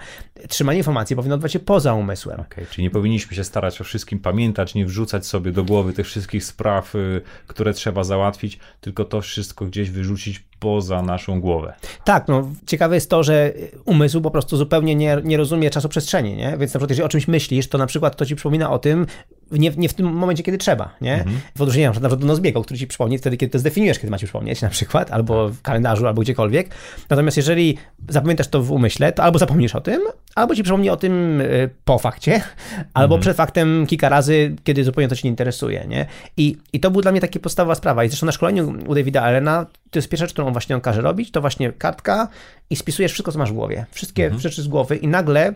Trzymanie 0.48 0.78
informacji 0.78 1.16
powinno 1.16 1.34
odbywać 1.34 1.52
się 1.52 1.58
poza 1.58 1.94
umysłem. 1.94 2.40
Okej, 2.40 2.66
czyli 2.70 2.82
nie 2.82 2.90
powinniśmy 2.90 3.36
się 3.36 3.44
starać 3.44 3.80
o 3.80 3.84
wszystkim 3.84 4.18
pamiętać, 4.18 4.74
nie 4.74 4.86
wrzucać 4.86 5.26
sobie 5.26 5.52
do 5.52 5.64
głowy 5.64 5.92
tych 5.92 6.06
wszystkich 6.06 6.44
spraw, 6.44 6.94
y, 6.94 7.20
które 7.46 7.74
trzeba 7.74 8.04
załatwić, 8.04 8.58
tylko 8.80 9.04
to 9.04 9.20
wszystko 9.20 9.66
gdzieś 9.66 9.90
wyrzucić 9.90 10.44
poza 10.58 11.02
naszą 11.02 11.40
głowę. 11.40 11.74
Tak, 12.04 12.28
no 12.28 12.48
ciekawe 12.66 12.94
jest 12.94 13.10
to, 13.10 13.22
że 13.22 13.52
umysł 13.84 14.20
po 14.20 14.30
prostu 14.30 14.56
zupełnie 14.56 14.94
nie, 14.94 15.18
nie 15.24 15.36
rozumie 15.36 15.70
czasoprzestrzeni, 15.70 16.36
nie? 16.36 16.50
Więc 16.50 16.60
na 16.60 16.78
przykład 16.78 16.90
jeżeli 16.90 17.06
o 17.06 17.08
czymś 17.08 17.28
myślisz, 17.28 17.68
to 17.68 17.78
na 17.78 17.86
przykład 17.86 18.16
to 18.16 18.26
ci 18.26 18.36
przypomina 18.36 18.70
o 18.70 18.78
tym 18.78 19.06
nie, 19.50 19.70
nie 19.76 19.88
w 19.88 19.94
tym 19.94 20.06
momencie, 20.06 20.42
kiedy 20.42 20.58
trzeba, 20.58 20.94
nie? 21.00 21.24
W 21.56 21.62
odróżnieniu 21.62 21.88
na 21.88 21.92
przykład 21.92 22.14
do 22.14 22.26
nozbiegu, 22.26 22.62
który 22.62 22.78
ci 22.78 22.86
przypomni 22.86 23.18
wtedy, 23.18 23.36
kiedy 23.36 23.52
to 23.52 23.58
zdefiniujesz, 23.58 23.98
kiedy 23.98 24.10
macie 24.10 24.26
przypomnieć 24.26 24.62
na 24.62 24.68
przykład, 24.68 25.10
albo 25.10 25.48
w 25.48 25.62
kalendarzu, 25.62 26.06
albo 26.06 26.22
gdziekolwiek. 26.22 26.70
Natomiast 27.10 27.36
jeżeli 27.36 27.78
zapamiętasz 28.08 28.48
to 28.48 28.62
w 28.62 28.70
umyśle, 28.70 29.12
to 29.12 29.22
albo 29.22 29.38
zapomnisz 29.38 29.74
o 29.74 29.80
tym, 29.80 30.02
albo 30.34 30.54
ci 30.54 30.62
przypomni 30.62 30.90
o 30.90 30.96
tym 30.96 31.40
y, 31.40 31.70
po 31.84 31.98
fakcie, 31.98 32.42
albo 32.94 33.18
przed 33.18 33.36
faktem 33.36 33.86
kilka 33.86 34.08
razy, 34.08 34.56
kiedy 34.64 34.84
zupełnie 34.84 35.08
to 35.08 35.16
cię 35.16 35.20
nie 35.24 35.30
interesuje, 35.30 35.84
nie? 35.88 36.06
I, 36.36 36.56
I 36.72 36.80
to 36.80 36.90
była 36.90 37.02
dla 37.02 37.12
mnie 37.12 37.20
taka 37.20 37.38
podstawowa 37.40 37.74
sprawa. 37.74 38.04
I 38.04 38.08
zresztą 38.08 38.26
na 38.26 38.32
szkoleniu 38.32 38.74
u 38.86 38.94
Davida 38.94 39.22
Allena 39.22 39.66
to 39.90 39.98
jest 39.98 40.08
pierwsza 40.08 40.26
rzecz, 40.26 40.34
którą 40.44 40.52
właśnie 40.52 40.74
on 40.74 40.80
każe 40.80 41.00
robić, 41.00 41.30
to 41.30 41.40
właśnie 41.40 41.72
kartka 41.72 42.28
i 42.70 42.76
spisujesz 42.76 43.12
wszystko, 43.12 43.32
co 43.32 43.38
masz 43.38 43.50
w 43.50 43.54
głowie. 43.54 43.86
Wszystkie 43.90 44.30
rzeczy 44.38 44.62
z 44.62 44.68
głowy 44.68 44.96
i 44.96 45.08
nagle, 45.08 45.54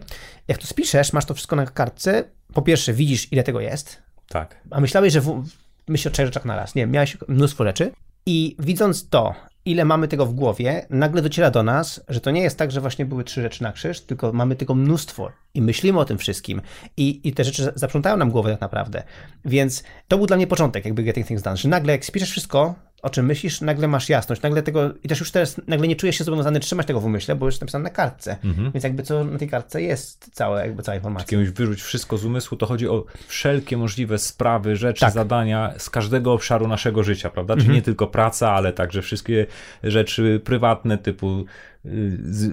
jak 0.49 0.59
to 0.59 0.67
spiszesz, 0.67 1.13
masz 1.13 1.25
to 1.25 1.35
wszystko 1.35 1.57
na 1.57 1.67
kartce, 1.67 2.25
po 2.55 2.63
pierwsze 2.63 2.93
widzisz, 2.93 3.33
ile 3.33 3.43
tego 3.43 3.61
jest, 3.61 4.03
Tak. 4.29 4.57
a 4.71 4.81
myślałeś, 4.81 5.13
że 5.13 5.21
w, 5.21 5.45
myślisz 5.89 6.07
o 6.07 6.11
trzech 6.11 6.27
rzeczach 6.27 6.45
na 6.45 6.57
raz. 6.57 6.75
Nie, 6.75 6.87
miałeś 6.87 7.17
mnóstwo 7.29 7.65
rzeczy 7.65 7.93
i 8.27 8.57
widząc 8.59 9.09
to, 9.09 9.35
ile 9.65 9.85
mamy 9.85 10.09
tego 10.09 10.27
w 10.27 10.35
głowie, 10.35 10.87
nagle 10.91 11.23
dociera 11.23 11.51
do 11.51 11.63
nas, 11.63 12.01
że 12.09 12.21
to 12.21 12.31
nie 12.31 12.43
jest 12.43 12.59
tak, 12.59 12.71
że 12.71 12.81
właśnie 12.81 13.07
były 13.07 13.25
trzy 13.25 13.43
rzeczy 13.43 13.63
na 13.63 13.73
krzyż, 13.73 14.01
tylko 14.01 14.33
mamy 14.33 14.57
tego 14.57 14.75
mnóstwo 14.75 15.33
i 15.55 15.63
myślimy 15.63 15.99
o 15.99 16.05
tym 16.05 16.19
wszystkim 16.19 16.63
i, 16.97 17.29
i 17.29 17.33
te 17.33 17.45
rzeczy 17.45 17.73
zaprzątają 17.75 18.17
nam 18.17 18.31
głowę 18.31 18.51
tak 18.51 18.61
naprawdę. 18.61 19.03
Więc 19.45 19.85
to 20.09 20.17
był 20.17 20.27
dla 20.27 20.37
mnie 20.37 20.47
początek 20.47 20.85
jakby 20.85 21.03
Getting 21.03 21.27
Things 21.27 21.43
Done, 21.43 21.57
że 21.57 21.69
nagle 21.69 21.93
jak 21.93 22.05
spiszesz 22.05 22.31
wszystko, 22.31 22.75
o 23.03 23.11
czym 23.11 23.27
myślisz, 23.27 23.61
nagle 23.61 23.89
masz 23.89 24.09
jasność, 24.09 24.43
nagle 24.43 24.63
tego, 24.63 24.91
i 25.03 25.09
też 25.09 25.21
już 25.21 25.31
teraz 25.31 25.61
nagle 25.67 25.89
nie 25.89 25.97
czujesz 25.97 26.19
się 26.19 26.25
zobowiązany 26.25 26.61
trzymać 26.61 26.87
tego 26.87 27.01
w 27.01 27.05
umyśle, 27.05 27.35
bo 27.37 27.47
już 27.47 27.55
jest 27.55 27.61
napisane 27.61 27.85
na 27.85 27.91
kartce. 27.91 28.37
Więc 28.75 28.85
jakby 28.85 29.03
co 29.03 29.25
na 29.25 29.39
tej 29.39 29.49
kartce 29.49 29.83
jest 29.83 30.31
całe, 30.33 30.61
jakby 30.67 30.83
cała 30.83 30.97
informacja. 30.97 31.25
Jakiemuś 31.25 31.49
wyrzuć 31.49 31.83
wszystko 31.83 32.19
z 32.19 32.25
umysłu, 32.25 32.57
to 32.57 32.67
chodzi 32.67 32.89
o 32.89 33.05
wszelkie 33.27 33.77
możliwe 33.77 34.19
sprawy, 34.19 34.77
rzeczy, 34.77 35.01
Tak. 35.01 35.13
zadania 35.13 35.75
z 35.79 35.91
każdego 35.91 36.33
obszaru 36.33 36.69
naszego 36.69 37.03
życia, 37.03 37.31
prawda? 37.31 37.57
Czyli 37.57 37.69
nie 37.69 37.83
tylko 37.83 38.07
praca, 38.07 38.53
ale 38.53 38.73
także 38.73 39.03
wszystkie 39.03 39.47
rzeczy 39.83 40.41
prywatne, 40.45 40.99
typu 40.99 41.45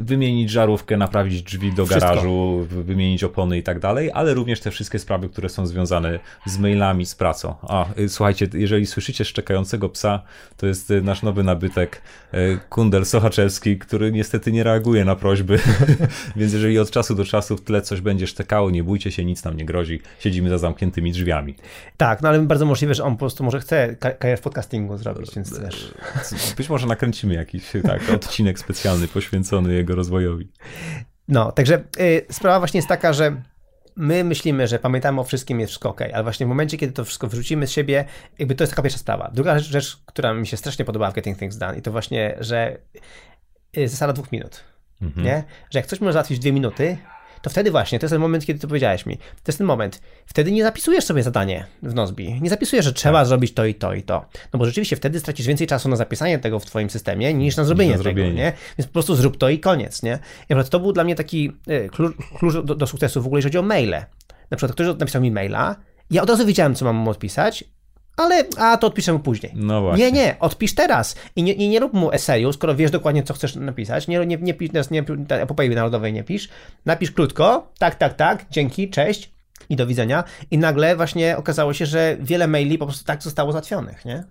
wymienić 0.02 0.50
żarówkę, 0.50 0.98
naprawić 0.98 1.44
drzwi 1.44 1.74
do 1.74 1.86
Wszystko. 1.86 2.08
garażu, 2.08 2.68
wymienić 2.70 3.24
opony 3.24 3.58
i 3.58 3.64
tak 3.64 3.80
dalej, 3.80 4.12
ale 4.14 4.34
również 4.34 4.60
te 4.60 4.72
wszystkie 4.72 5.00
sprawy, 5.00 5.30
które 5.30 5.50
są 5.50 5.68
związane 5.68 6.20
z 6.46 6.58
mailami, 6.58 7.06
z 7.06 7.16
pracą. 7.16 7.56
A, 7.62 7.86
y, 8.00 8.10
słuchajcie, 8.10 8.48
jeżeli 8.54 8.86
słyszycie 8.86 9.26
szczekającego 9.26 9.90
psa, 9.90 10.22
to 10.58 10.68
jest 10.68 10.92
y, 10.92 11.02
nasz 11.02 11.24
nowy 11.24 11.44
nabytek 11.44 12.02
y, 12.34 12.60
Kundel 12.70 13.06
Sochaczewski, 13.06 13.78
który 13.78 14.12
niestety 14.12 14.52
nie 14.52 14.64
reaguje 14.64 15.06
na 15.06 15.16
prośby, 15.16 15.60
więc 16.36 16.54
jeżeli 16.54 16.80
od 16.80 16.92
czasu 16.92 17.16
do 17.16 17.26
czasu 17.26 17.58
w 17.58 17.62
tle 17.62 17.82
coś 17.82 18.02
będzie 18.02 18.28
szczekało, 18.28 18.72
nie 18.72 18.84
bójcie 18.84 19.12
się, 19.12 19.26
nic 19.26 19.44
nam 19.44 19.58
nie 19.58 19.66
grozi, 19.66 20.02
siedzimy 20.20 20.50
za 20.50 20.58
zamkniętymi 20.58 21.12
drzwiami. 21.12 21.56
Tak, 21.98 22.22
no 22.22 22.30
ale 22.30 22.40
bardzo 22.40 22.66
możliwe, 22.66 22.94
że 22.94 23.04
on 23.04 23.14
po 23.14 23.20
prostu 23.20 23.44
może 23.44 23.60
chce 23.60 23.96
karierę 23.96 24.38
w 24.38 24.42
podcastingu 24.42 24.98
zrobić, 24.98 25.36
więc 25.36 25.60
też... 25.60 25.94
Być 26.58 26.70
może 26.70 26.88
nakręcimy 26.88 27.34
jakiś 27.34 27.64
tak, 27.84 28.10
odcinek 28.16 28.60
specjalny 28.60 29.08
poświęcony 29.16 29.74
jego 29.74 29.96
rozwojowi. 29.96 30.52
No, 31.28 31.52
także 31.52 31.84
y, 32.00 32.26
sprawa 32.32 32.60
właśnie 32.60 32.78
jest 32.78 32.88
taka, 32.88 33.14
że 33.14 33.42
my 33.96 34.24
myślimy, 34.24 34.68
że 34.68 34.80
pamiętamy 34.80 35.22
o 35.22 35.24
wszystkim, 35.24 35.60
jest 35.60 35.70
wszystko 35.70 35.90
ok, 35.90 36.02
ale 36.02 36.24
właśnie 36.24 36.46
w 36.46 36.50
momencie, 36.50 36.78
kiedy 36.78 36.94
to 36.94 37.06
wszystko 37.06 37.28
wyrzucimy 37.28 37.68
z 37.68 37.72
siebie, 37.72 38.06
jakby 38.40 38.56
to 38.56 38.64
jest 38.64 38.72
taka 38.72 38.82
pierwsza 38.82 39.00
sprawa. 39.00 39.32
Druga 39.34 39.60
rzecz, 39.60 40.02
która 40.06 40.34
mi 40.34 40.48
się 40.48 40.58
strasznie 40.58 40.86
podobała 40.86 41.12
w 41.12 41.14
Getting 41.14 41.38
Things 41.38 41.58
Done 41.58 41.78
i 41.78 41.82
to 41.82 41.92
właśnie, 41.92 42.36
że 42.40 42.78
y, 43.78 43.88
zasada 43.88 44.14
dwóch 44.14 44.32
minut, 44.32 44.64
mhm. 45.02 45.26
nie? 45.26 45.44
Że 45.70 45.80
jak 45.80 45.86
coś 45.86 46.00
można 46.00 46.12
załatwić 46.12 46.40
dwie 46.40 46.54
minuty, 46.54 46.98
to 47.46 47.50
wtedy 47.50 47.72
właśnie, 47.72 48.00
to 48.00 48.06
jest 48.06 48.12
ten 48.12 48.22
moment, 48.22 48.46
kiedy 48.46 48.60
to 48.60 48.68
powiedziałeś 48.68 49.06
mi, 49.06 49.18
to 49.18 49.24
jest 49.48 49.58
ten 49.58 49.68
moment. 49.68 50.02
Wtedy 50.26 50.52
nie 50.52 50.64
zapisujesz 50.64 51.06
sobie 51.06 51.24
zadanie 51.24 51.66
w 51.84 51.94
Nozbi. 51.94 52.42
Nie 52.42 52.50
zapisujesz, 52.50 52.86
że 52.86 52.94
trzeba 52.94 53.20
tak. 53.20 53.28
zrobić 53.28 53.54
to 53.54 53.66
i 53.66 53.76
to 53.76 53.94
i 53.94 54.04
to. 54.04 54.26
No 54.54 54.60
bo 54.60 54.66
rzeczywiście 54.66 54.96
wtedy 54.96 55.20
stracisz 55.20 55.48
więcej 55.48 55.68
czasu 55.68 55.90
na 55.90 55.96
zapisanie 55.96 56.40
tego 56.40 56.60
w 56.60 56.66
twoim 56.66 56.90
systemie 56.90 57.34
niż 57.34 57.58
na 57.58 57.64
zrobienie, 57.64 57.90
niż 57.90 57.98
na 57.98 58.04
zrobienie. 58.04 58.30
tego, 58.30 58.38
nie? 58.38 58.54
Więc 58.78 58.88
po 58.88 58.94
prostu 58.94 59.16
zrób 59.16 59.38
to 59.38 59.50
i 59.50 59.60
koniec, 59.60 60.04
nie? 60.04 60.20
I 60.50 60.54
to 60.70 60.80
był 60.80 60.94
dla 60.94 61.04
mnie 61.04 61.16
taki 61.16 61.52
e, 61.68 61.90
klucz 62.38 62.54
do, 62.64 62.76
do 62.76 62.88
sukcesu 62.88 63.22
w 63.22 63.26
ogóle, 63.26 63.38
jeżeli 63.38 63.52
chodzi 63.52 63.58
o 63.58 63.68
maile. 63.68 64.06
Na 64.52 64.58
przykład 64.58 64.72
ktoś 64.72 64.88
napisał 65.00 65.22
mi 65.22 65.32
maila, 65.32 65.76
ja 66.12 66.22
od 66.22 66.30
razu 66.30 66.46
wiedziałem, 66.46 66.76
co 66.76 66.86
mam 66.86 66.96
mu 66.96 67.10
odpisać 67.10 67.64
ale 68.18 68.44
a 68.58 68.78
to 68.78 68.88
odpiszę 68.88 69.14
mu 69.14 69.20
później. 69.20 69.52
No 69.56 69.82
właśnie. 69.82 70.06
Nie, 70.06 70.12
nie, 70.12 70.36
odpisz 70.40 70.76
teraz. 70.76 71.16
I 71.36 71.44
nie, 71.44 71.56
nie, 71.56 71.70
nie 71.70 71.80
rób 71.80 71.94
mu 71.94 72.12
eseju, 72.12 72.54
skoro 72.54 72.76
wiesz 72.76 72.92
dokładnie, 72.92 73.24
co 73.24 73.34
chcesz 73.34 73.56
napisać. 73.56 74.08
Nie, 74.08 74.26
nie, 74.26 74.38
nie 74.38 74.54
pisz, 74.54 74.70
nie, 74.92 75.04
epopei 75.30 75.70
narodowej 75.70 76.14
nie 76.14 76.24
pisz. 76.24 76.50
Napisz 76.86 77.12
krótko, 77.12 77.72
tak, 77.80 77.96
tak, 77.96 78.14
tak, 78.14 78.46
dzięki, 78.52 78.90
cześć 78.90 79.32
i 79.70 79.76
do 79.76 79.88
widzenia. 79.88 80.24
I 80.52 80.58
nagle 80.58 80.96
właśnie 80.96 81.38
okazało 81.38 81.74
się, 81.74 81.86
że 81.86 82.18
wiele 82.20 82.48
maili 82.48 82.78
po 82.78 82.86
prostu 82.86 83.06
tak 83.06 83.24
zostało 83.24 83.52
załatwionych, 83.52 84.06
nie? 84.06 84.24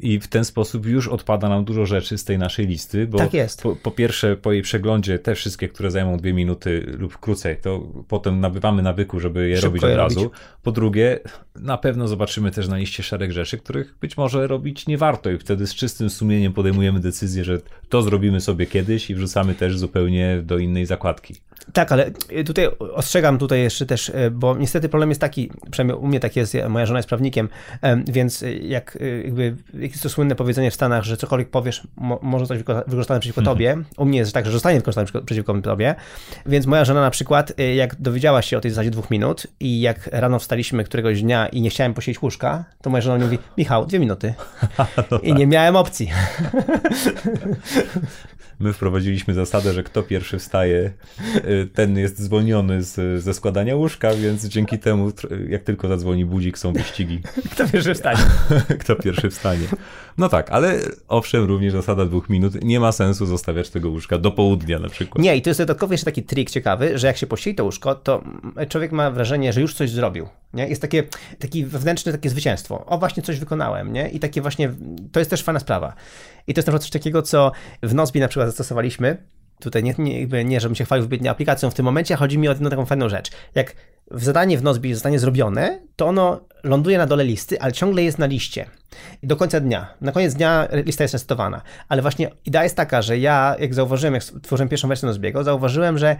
I 0.00 0.20
w 0.20 0.28
ten 0.28 0.44
sposób 0.44 0.86
już 0.86 1.08
odpada 1.08 1.48
nam 1.48 1.64
dużo 1.64 1.86
rzeczy 1.86 2.18
z 2.18 2.24
tej 2.24 2.38
naszej 2.38 2.66
listy, 2.66 3.06
bo 3.06 3.18
tak 3.18 3.34
jest. 3.34 3.62
Po, 3.62 3.76
po, 3.76 3.90
pierwsze 3.90 4.36
po 4.36 4.52
jej 4.52 4.62
przeglądzie 4.62 5.18
te 5.18 5.34
wszystkie, 5.34 5.68
które 5.68 5.90
zajmą 5.90 6.16
dwie 6.16 6.32
minuty 6.32 6.96
lub 6.98 7.18
krócej, 7.18 7.56
to 7.56 7.80
potem 8.08 8.40
nabywamy 8.40 8.82
nawyku, 8.82 9.20
żeby 9.20 9.48
je 9.48 9.56
Szybko 9.56 9.66
robić 9.68 9.84
od 9.84 9.96
razu. 9.96 10.22
Robić. 10.22 10.38
Po 10.62 10.72
drugie, 10.72 11.20
na 11.56 11.78
pewno 11.78 12.08
zobaczymy 12.08 12.50
też 12.50 12.68
na 12.68 12.76
liście 12.76 13.02
szereg 13.02 13.32
rzeczy, 13.32 13.58
których 13.58 13.94
być 14.00 14.16
może 14.16 14.46
robić 14.46 14.86
nie 14.86 14.98
warto 14.98 15.30
i 15.30 15.38
wtedy 15.38 15.66
z 15.66 15.74
czystym 15.74 16.10
sumieniem 16.10 16.52
podejmujemy 16.52 17.00
decyzję, 17.00 17.44
że 17.44 17.60
to 17.88 18.02
zrobimy 18.02 18.40
sobie 18.40 18.66
kiedyś 18.66 19.10
i 19.10 19.14
wrzucamy 19.14 19.54
też 19.54 19.78
zupełnie 19.78 20.42
do 20.44 20.58
innej 20.58 20.86
zakładki. 20.86 21.34
Tak, 21.72 21.92
ale 21.92 22.10
tutaj 22.46 22.68
ostrzegam 22.78 23.38
tutaj 23.38 23.62
jeszcze 23.62 23.86
też, 23.86 24.10
e, 24.14 24.30
bo 24.30 24.56
niestety 24.56 24.88
problem 24.88 25.08
jest 25.08 25.20
taki, 25.20 25.50
przynajmniej 25.70 25.98
u 25.98 26.06
mnie 26.06 26.20
tak 26.20 26.36
jest, 26.36 26.56
moja 26.68 26.86
żona 26.86 26.98
jest 26.98 27.08
prawnikiem, 27.08 27.48
więc 28.08 28.44
jak 28.62 28.98
e, 29.00 29.22
jakby 29.22 29.56
jest 29.90 30.02
to 30.02 30.08
słynne 30.08 30.34
powiedzenie 30.34 30.70
w 30.70 30.74
Stanach, 30.74 31.04
że 31.04 31.16
cokolwiek 31.16 31.50
powiesz, 31.50 31.82
mo 31.96 32.18
może 32.22 32.46
coś 32.46 32.58
wykorzystane 32.58 33.20
przeciwko 33.20 33.40
mhm. 33.40 33.56
tobie. 33.56 33.76
U 33.96 34.04
mnie 34.04 34.18
jest 34.18 34.32
tak, 34.32 34.46
że 34.46 34.52
zostanie 34.52 34.78
wykorzystane 34.78 35.22
przeciwko 35.24 35.60
tobie. 35.60 35.94
Więc 36.46 36.66
moja 36.66 36.84
żona 36.84 37.00
na 37.00 37.10
przykład, 37.10 37.52
e, 37.58 37.74
jak 37.74 38.00
dowiedziała 38.00 38.42
się 38.42 38.58
o 38.58 38.60
tej 38.60 38.70
zasadzie 38.70 38.90
dwóch 38.90 39.10
minut 39.10 39.46
i 39.60 39.80
jak 39.80 40.06
rano 40.12 40.38
wstaliśmy 40.38 40.84
któregoś 40.84 41.22
dnia 41.22 41.48
i 41.48 41.60
nie 41.60 41.70
chciałem 41.70 41.94
posiedzieć 41.94 42.22
łóżka, 42.22 42.64
to 42.82 42.90
moja 42.90 43.00
żona 43.00 43.24
mówi, 43.24 43.38
Michał, 43.58 43.86
dwie 43.86 43.98
minuty. 43.98 44.34
I 45.22 45.34
nie 45.34 45.46
miałem 45.46 45.76
opcji. 45.76 46.10
My 48.60 48.72
wprowadziliśmy 48.72 49.34
zasadę, 49.34 49.72
że 49.72 49.82
kto 49.82 50.02
pierwszy 50.02 50.38
wstaje, 50.38 50.92
y, 51.36 51.68
ten 51.74 51.98
jest 51.98 52.18
zwolniony 52.18 52.82
z, 52.82 53.22
ze 53.22 53.34
składania 53.34 53.76
łóżka, 53.76 54.14
więc 54.14 54.44
dzięki 54.44 54.78
temu, 54.78 55.12
jak 55.48 55.62
tylko 55.62 55.88
zadzwoni 55.88 56.24
budzik, 56.24 56.58
są 56.58 56.72
wyścigi. 56.72 57.20
Kto 57.52 57.68
pierwszy 57.68 57.94
wstanie. 57.94 58.18
kto 58.80 58.96
pierwszy 58.96 59.30
wstanie. 59.30 59.66
No 60.18 60.28
tak, 60.28 60.50
ale 60.50 60.78
owszem, 61.08 61.44
również 61.44 61.72
zasada 61.72 62.04
dwóch 62.04 62.28
minut. 62.28 62.64
Nie 62.64 62.80
ma 62.80 62.92
sensu 62.92 63.26
zostawiać 63.26 63.70
tego 63.70 63.90
łóżka 63.90 64.18
do 64.18 64.30
południa 64.30 64.78
na 64.78 64.88
przykład. 64.88 65.24
Nie, 65.24 65.36
i 65.36 65.42
to 65.42 65.50
jest 65.50 65.60
dodatkowo 65.60 65.94
jeszcze 65.94 66.04
taki 66.04 66.22
trik 66.22 66.50
ciekawy, 66.50 66.98
że 66.98 67.06
jak 67.06 67.16
się 67.16 67.26
posiedzi 67.26 67.56
to 67.56 67.64
łóżko, 67.64 67.94
to 67.94 68.22
człowiek 68.68 68.92
ma 68.92 69.10
wrażenie, 69.10 69.52
że 69.52 69.60
już 69.60 69.74
coś 69.74 69.90
zrobił. 69.90 70.28
Nie? 70.54 70.68
Jest 70.68 70.82
takie, 70.82 71.02
taki 71.38 71.64
wewnętrzne 71.64 72.12
takie 72.12 72.30
zwycięstwo. 72.30 72.86
O, 72.86 72.98
właśnie 72.98 73.22
coś 73.22 73.38
wykonałem, 73.38 73.92
nie? 73.92 74.08
I 74.08 74.18
takie 74.20 74.40
właśnie, 74.42 74.72
to 75.12 75.20
jest 75.20 75.30
też 75.30 75.42
fajna 75.42 75.60
sprawa. 75.60 75.92
I 76.46 76.54
to 76.54 76.58
jest 76.58 76.66
na 76.66 76.70
przykład 76.70 76.82
coś 76.82 76.90
takiego, 76.90 77.22
co 77.22 77.52
w 77.82 77.94
Nozbi 77.94 78.20
na 78.20 78.28
przykład 78.28 78.48
zastosowaliśmy. 78.48 79.16
Tutaj 79.60 79.82
nie, 79.82 79.94
nie, 79.98 80.44
nie 80.44 80.60
żebym 80.60 80.74
się 80.74 80.84
chwalił 80.84 81.04
zbytnio 81.04 81.30
aplikacją 81.30 81.70
w 81.70 81.74
tym 81.74 81.84
momencie, 81.84 82.16
chodzi 82.16 82.38
mi 82.38 82.48
o 82.48 82.50
jedną 82.50 82.70
taką 82.70 82.86
fajną 82.86 83.08
rzecz. 83.08 83.30
Jak 83.54 83.74
w 84.10 84.24
zadanie 84.24 84.58
w 84.58 84.62
Nozbi 84.62 84.94
zostanie 84.94 85.18
zrobione, 85.18 85.80
to 85.96 86.06
ono 86.06 86.40
ląduje 86.64 86.98
na 86.98 87.06
dole 87.06 87.24
listy, 87.24 87.60
ale 87.60 87.72
ciągle 87.72 88.02
jest 88.02 88.18
na 88.18 88.26
liście. 88.26 88.66
Do 89.22 89.36
końca 89.36 89.60
dnia. 89.60 89.94
Na 90.00 90.12
koniec 90.12 90.34
dnia 90.34 90.68
lista 90.84 91.04
jest 91.04 91.14
resetowana. 91.14 91.62
Ale 91.88 92.02
właśnie 92.02 92.30
idea 92.46 92.64
jest 92.64 92.76
taka, 92.76 93.02
że 93.02 93.18
ja, 93.18 93.56
jak 93.58 93.74
zauważyłem, 93.74 94.14
jak 94.14 94.22
tworzyłem 94.24 94.68
pierwszą 94.68 94.88
wersję 94.88 95.06
Nozbiego, 95.06 95.44
zauważyłem, 95.44 95.98
że 95.98 96.16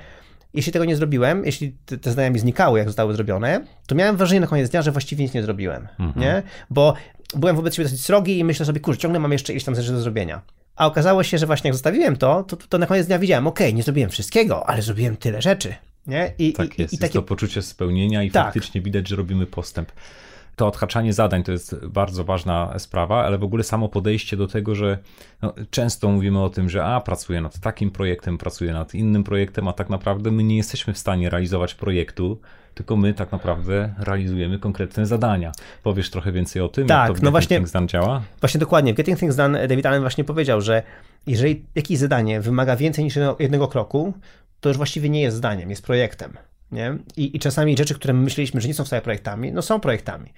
jeśli 0.55 0.73
tego 0.73 0.85
nie 0.85 0.97
zrobiłem, 0.97 1.45
jeśli 1.45 1.73
te, 1.87 1.99
te 1.99 2.11
zadania 2.11 2.31
mi 2.31 2.39
znikały, 2.39 2.79
jak 2.79 2.89
zostały 2.89 3.15
zrobione, 3.15 3.65
to 3.87 3.95
miałem 3.95 4.17
wrażenie 4.17 4.41
na 4.41 4.47
koniec 4.47 4.71
dnia, 4.71 4.83
że 4.83 4.93
właściwie 4.93 5.25
nic 5.25 5.35
nie 5.35 5.43
zrobiłem. 5.43 5.89
Mhm. 5.99 6.21
Nie? 6.21 6.43
Bo 6.71 6.95
byłem 7.35 7.57
wobec 7.57 7.75
siebie 7.75 7.89
dosyć 7.89 8.05
srogi 8.05 8.39
i 8.39 8.45
myślę 8.45 8.67
sobie, 8.67 8.81
kurczę, 8.81 9.01
ciągle 9.01 9.21
mam 9.21 9.33
jeszcze 9.33 9.53
ileś 9.53 9.65
tam 9.65 9.75
rzeczy 9.75 9.93
do 9.93 10.01
zrobienia. 10.01 10.41
A 10.77 10.87
okazało 10.87 11.23
się, 11.23 11.39
że 11.39 11.47
właśnie 11.47 11.69
jak 11.69 11.75
zostawiłem 11.75 12.17
to, 12.17 12.43
to, 12.43 12.57
to 12.57 12.79
na 12.79 12.87
koniec 12.87 13.07
dnia 13.07 13.19
widziałem, 13.19 13.47
ok, 13.47 13.61
nie 13.75 13.83
zrobiłem 13.83 14.11
wszystkiego, 14.11 14.69
ale 14.69 14.83
zrobiłem 14.83 15.17
tyle 15.17 15.43
rzeczy. 15.43 15.75
Nie? 16.09 16.33
I, 16.39 16.53
tak 16.53 16.79
i, 16.79 16.83
jest, 16.83 16.93
i, 16.93 16.97
i 16.97 16.99
takie... 16.99 17.07
jest 17.07 17.15
to 17.15 17.23
poczucie 17.23 17.63
spełnienia 17.63 18.23
i 18.23 18.31
tak. 18.31 18.45
faktycznie 18.45 18.81
widać, 18.81 19.09
że 19.09 19.17
robimy 19.17 19.47
postęp 19.47 19.93
to 20.59 20.67
odhaczanie 20.67 21.13
zadań 21.13 21.43
to 21.43 21.53
jest 21.53 21.87
bardzo 21.87 22.25
ważna 22.25 22.79
sprawa, 22.79 23.25
ale 23.25 23.39
w 23.39 23.45
ogóle 23.45 23.65
samo 23.65 23.89
podejście 23.89 24.37
do 24.37 24.47
tego, 24.47 24.75
że 24.75 24.99
no, 25.43 25.55
często 25.71 26.09
mówimy 26.09 26.43
o 26.43 26.51
tym, 26.51 26.69
że 26.71 26.85
a, 26.85 27.01
pracuję 27.01 27.41
nad 27.41 27.59
takim 27.59 27.91
projektem, 27.91 28.39
pracuję 28.39 28.73
nad 28.73 28.95
innym 28.95 29.25
projektem, 29.25 29.69
a 29.69 29.73
tak 29.73 29.91
naprawdę 29.91 30.31
my 30.31 30.45
nie 30.45 30.57
jesteśmy 30.57 30.93
w 30.93 30.99
stanie 30.99 31.31
realizować 31.31 31.75
projektu, 31.75 32.41
tylko 32.75 32.97
my 32.97 33.15
tak 33.15 33.33
naprawdę 33.33 33.95
realizujemy 33.99 34.59
konkretne 34.59 35.07
zadania. 35.07 35.53
Powiesz 35.83 36.11
trochę 36.11 36.33
więcej 36.33 36.63
o 36.63 36.69
tym, 36.69 36.87
tak, 36.87 37.09
jak 37.09 37.17
to 37.17 37.21
w 37.21 37.23
no 37.23 37.31
właśnie, 37.31 37.57
Things 37.57 37.73
Done 37.73 37.87
działa? 37.87 38.23
Właśnie 38.41 38.61
dokładnie. 38.61 38.95
W 38.95 38.97
Getting 38.97 39.19
Things 39.19 39.37
Done 39.37 39.69
David 39.69 39.87
Allen 39.87 40.01
właśnie 40.01 40.25
powiedział, 40.25 40.61
że 40.61 40.83
jeżeli 41.27 41.65
jakieś 41.75 41.99
zadanie 41.99 42.41
wymaga 42.41 42.77
więcej 42.77 43.05
niż 43.05 43.19
jednego 43.39 43.69
kroku, 43.69 44.15
to 44.61 44.69
już 44.69 44.77
właściwie 44.77 45.09
nie 45.09 45.23
jest 45.23 45.37
zdaniem, 45.37 45.71
jest 45.71 45.83
projektem. 45.83 46.37
Nie? 46.73 46.99
I, 47.17 47.37
I 47.37 47.39
czasami 47.39 47.77
rzeczy, 47.77 47.95
które 47.95 48.15
my 48.15 48.21
myśleliśmy, 48.21 48.61
że 48.61 48.69
nie 48.69 48.75
są 48.75 48.85
wcale 48.85 49.03
projektami, 49.03 49.53
no 49.53 49.63
są 49.63 49.81
projektami. 49.81 50.33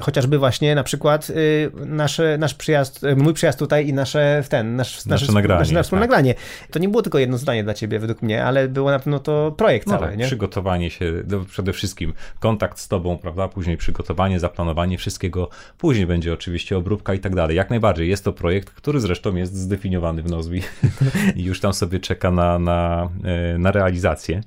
Chociażby 0.00 0.38
właśnie 0.38 0.74
na 0.74 0.84
przykład 0.84 1.30
y, 1.30 1.70
nasz, 1.86 2.20
nasz 2.38 2.54
przyjazd, 2.54 3.04
y, 3.04 3.16
mój 3.16 3.34
przyjazd 3.34 3.58
tutaj 3.58 3.88
i 3.88 3.92
nasze 3.92 4.42
w 4.44 4.48
ten, 4.48 4.76
nasz, 4.76 5.06
nasze, 5.06 5.10
nasze 5.10 5.32
nagranie. 5.32 5.60
Nasze, 5.60 5.74
nasze 5.74 5.90
tak. 5.90 6.00
nagranie. 6.00 6.34
To 6.70 6.78
nie 6.78 6.88
było 6.88 7.02
tylko 7.02 7.18
jedno 7.18 7.38
zdanie 7.38 7.64
dla 7.64 7.74
ciebie 7.74 7.98
według 7.98 8.22
mnie, 8.22 8.44
ale 8.44 8.68
było 8.68 8.90
na 8.90 8.98
pewno 8.98 9.18
to 9.18 9.54
projekt 9.56 9.86
no 9.86 9.92
cały. 9.92 10.06
Tak, 10.06 10.18
nie? 10.18 10.26
Przygotowanie 10.26 10.90
się, 10.90 11.12
do, 11.24 11.40
przede 11.40 11.72
wszystkim 11.72 12.12
kontakt 12.40 12.78
z 12.78 12.88
tobą, 12.88 13.18
prawda? 13.18 13.48
Później 13.48 13.76
przygotowanie, 13.76 14.40
zaplanowanie 14.40 14.98
wszystkiego. 14.98 15.48
Później 15.78 16.06
będzie 16.06 16.32
oczywiście 16.32 16.76
obróbka 16.76 17.14
i 17.14 17.18
tak 17.18 17.34
dalej. 17.34 17.56
Jak 17.56 17.70
najbardziej. 17.70 18.08
Jest 18.08 18.24
to 18.24 18.32
projekt, 18.32 18.70
który 18.70 19.00
zresztą 19.00 19.36
jest 19.36 19.56
zdefiniowany 19.56 20.22
w 20.22 20.30
Nozbi 20.30 20.62
i 21.36 21.44
już 21.44 21.60
tam 21.60 21.74
sobie 21.74 22.00
czeka 22.00 22.30
na, 22.30 22.58
na, 22.58 23.08
e, 23.24 23.58
na 23.58 23.70
realizację. 23.70 24.40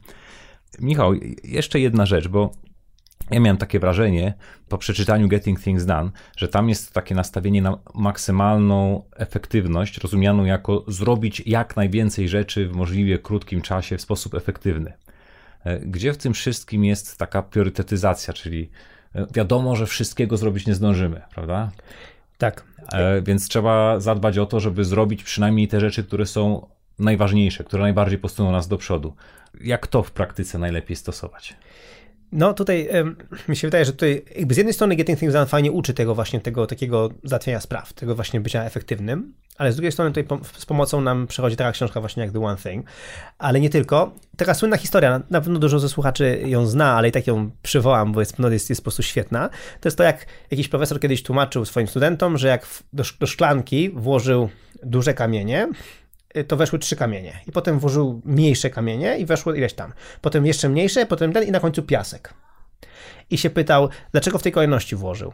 Michał, 0.79 1.13
jeszcze 1.43 1.79
jedna 1.79 2.05
rzecz, 2.05 2.27
bo 2.27 2.51
ja 3.31 3.39
miałem 3.39 3.57
takie 3.57 3.79
wrażenie 3.79 4.33
po 4.69 4.77
przeczytaniu 4.77 5.27
Getting 5.27 5.61
Things 5.61 5.85
Done, 5.85 6.11
że 6.37 6.47
tam 6.47 6.69
jest 6.69 6.93
takie 6.93 7.15
nastawienie 7.15 7.61
na 7.61 7.77
maksymalną 7.95 9.03
efektywność, 9.15 9.97
rozumianą 9.97 10.45
jako 10.45 10.85
zrobić 10.87 11.43
jak 11.45 11.75
najwięcej 11.75 12.29
rzeczy 12.29 12.67
w 12.67 12.75
możliwie 12.75 13.19
krótkim 13.19 13.61
czasie 13.61 13.97
w 13.97 14.01
sposób 14.01 14.33
efektywny. 14.33 14.93
E, 15.63 15.79
gdzie 15.79 16.13
w 16.13 16.17
tym 16.17 16.33
wszystkim 16.33 16.85
jest 16.85 17.17
taka 17.17 17.41
priorytetyzacja, 17.41 18.33
czyli 18.33 18.69
e, 19.15 19.27
wiadomo, 19.33 19.75
że 19.75 19.85
wszystkiego 19.85 20.37
zrobić 20.37 20.67
nie 20.67 20.75
zdążymy, 20.75 21.21
prawda? 21.33 21.71
Tak. 22.37 22.63
E, 22.93 23.21
więc 23.21 23.47
trzeba 23.47 23.99
zadbać 23.99 24.37
o 24.37 24.45
to, 24.45 24.59
żeby 24.59 24.85
zrobić 24.85 25.23
przynajmniej 25.23 25.67
te 25.67 25.79
rzeczy, 25.79 26.03
które 26.03 26.25
są 26.25 26.67
najważniejsze, 26.99 27.63
które 27.63 27.83
najbardziej 27.83 28.19
posuną 28.19 28.51
nas 28.51 28.67
do 28.67 28.77
przodu. 28.77 29.15
Jak 29.61 29.87
to 29.87 30.03
w 30.03 30.11
praktyce 30.11 30.57
najlepiej 30.57 30.95
stosować? 30.95 31.55
No 32.31 32.53
tutaj 32.53 32.89
um, 32.93 33.15
mi 33.47 33.55
się 33.55 33.67
wydaje, 33.67 33.85
że 33.85 33.91
tutaj 33.91 34.25
jakby 34.35 34.53
z 34.53 34.57
jednej 34.57 34.73
strony 34.73 34.95
Getting 34.95 35.19
Things 35.19 35.33
Done 35.33 35.45
fajnie 35.45 35.71
uczy 35.71 35.93
tego 35.93 36.15
właśnie, 36.15 36.39
tego 36.39 36.67
takiego 36.67 37.09
załatwienia 37.23 37.59
spraw, 37.59 37.93
tego 37.93 38.15
właśnie 38.15 38.41
bycia 38.41 38.63
efektywnym, 38.63 39.33
ale 39.57 39.71
z 39.71 39.75
drugiej 39.75 39.91
strony 39.91 40.11
tutaj 40.11 40.39
z 40.57 40.65
pomocą 40.65 41.01
nam 41.01 41.27
przychodzi 41.27 41.55
taka 41.55 41.71
książka 41.71 41.99
właśnie 41.99 42.23
jak 42.23 42.31
The 42.31 42.43
One 42.43 42.57
Thing, 42.57 42.85
ale 43.37 43.59
nie 43.59 43.69
tylko. 43.69 44.11
Taka 44.37 44.53
słynna 44.53 44.77
historia, 44.77 45.21
na 45.29 45.41
pewno 45.41 45.59
dużo 45.59 45.79
ze 45.79 45.89
słuchaczy 45.89 46.41
ją 46.45 46.65
zna, 46.65 46.93
ale 46.93 47.07
i 47.07 47.11
tak 47.11 47.27
ją 47.27 47.51
przywołam, 47.61 48.11
bo 48.11 48.19
jest, 48.19 48.39
no 48.39 48.49
jest, 48.49 48.69
jest 48.69 48.81
po 48.81 48.83
prostu 48.83 49.03
świetna. 49.03 49.49
To 49.81 49.87
jest 49.87 49.97
to, 49.97 50.03
jak 50.03 50.25
jakiś 50.51 50.67
profesor 50.67 50.99
kiedyś 50.99 51.23
tłumaczył 51.23 51.65
swoim 51.65 51.87
studentom, 51.87 52.37
że 52.37 52.47
jak 52.47 52.67
do, 52.93 53.03
szklanki 53.27 53.89
włożył 53.89 54.49
duże 54.83 55.13
kamienie, 55.13 55.67
to 56.47 56.57
weszły 56.57 56.79
trzy 56.79 56.95
kamienie. 56.95 57.39
I 57.47 57.51
potem 57.51 57.79
włożył 57.79 58.21
mniejsze 58.25 58.69
kamienie 58.69 59.17
i 59.17 59.25
weszło 59.25 59.53
ileś 59.53 59.73
tam. 59.73 59.93
Potem 60.21 60.45
jeszcze 60.45 60.69
mniejsze, 60.69 61.05
potem 61.05 61.33
ten 61.33 61.43
i 61.43 61.51
na 61.51 61.59
końcu 61.59 61.83
piasek. 61.83 62.33
I 63.29 63.37
się 63.37 63.49
pytał, 63.49 63.89
dlaczego 64.11 64.37
w 64.37 64.43
tej 64.43 64.51
kolejności 64.51 64.95
włożył. 64.95 65.33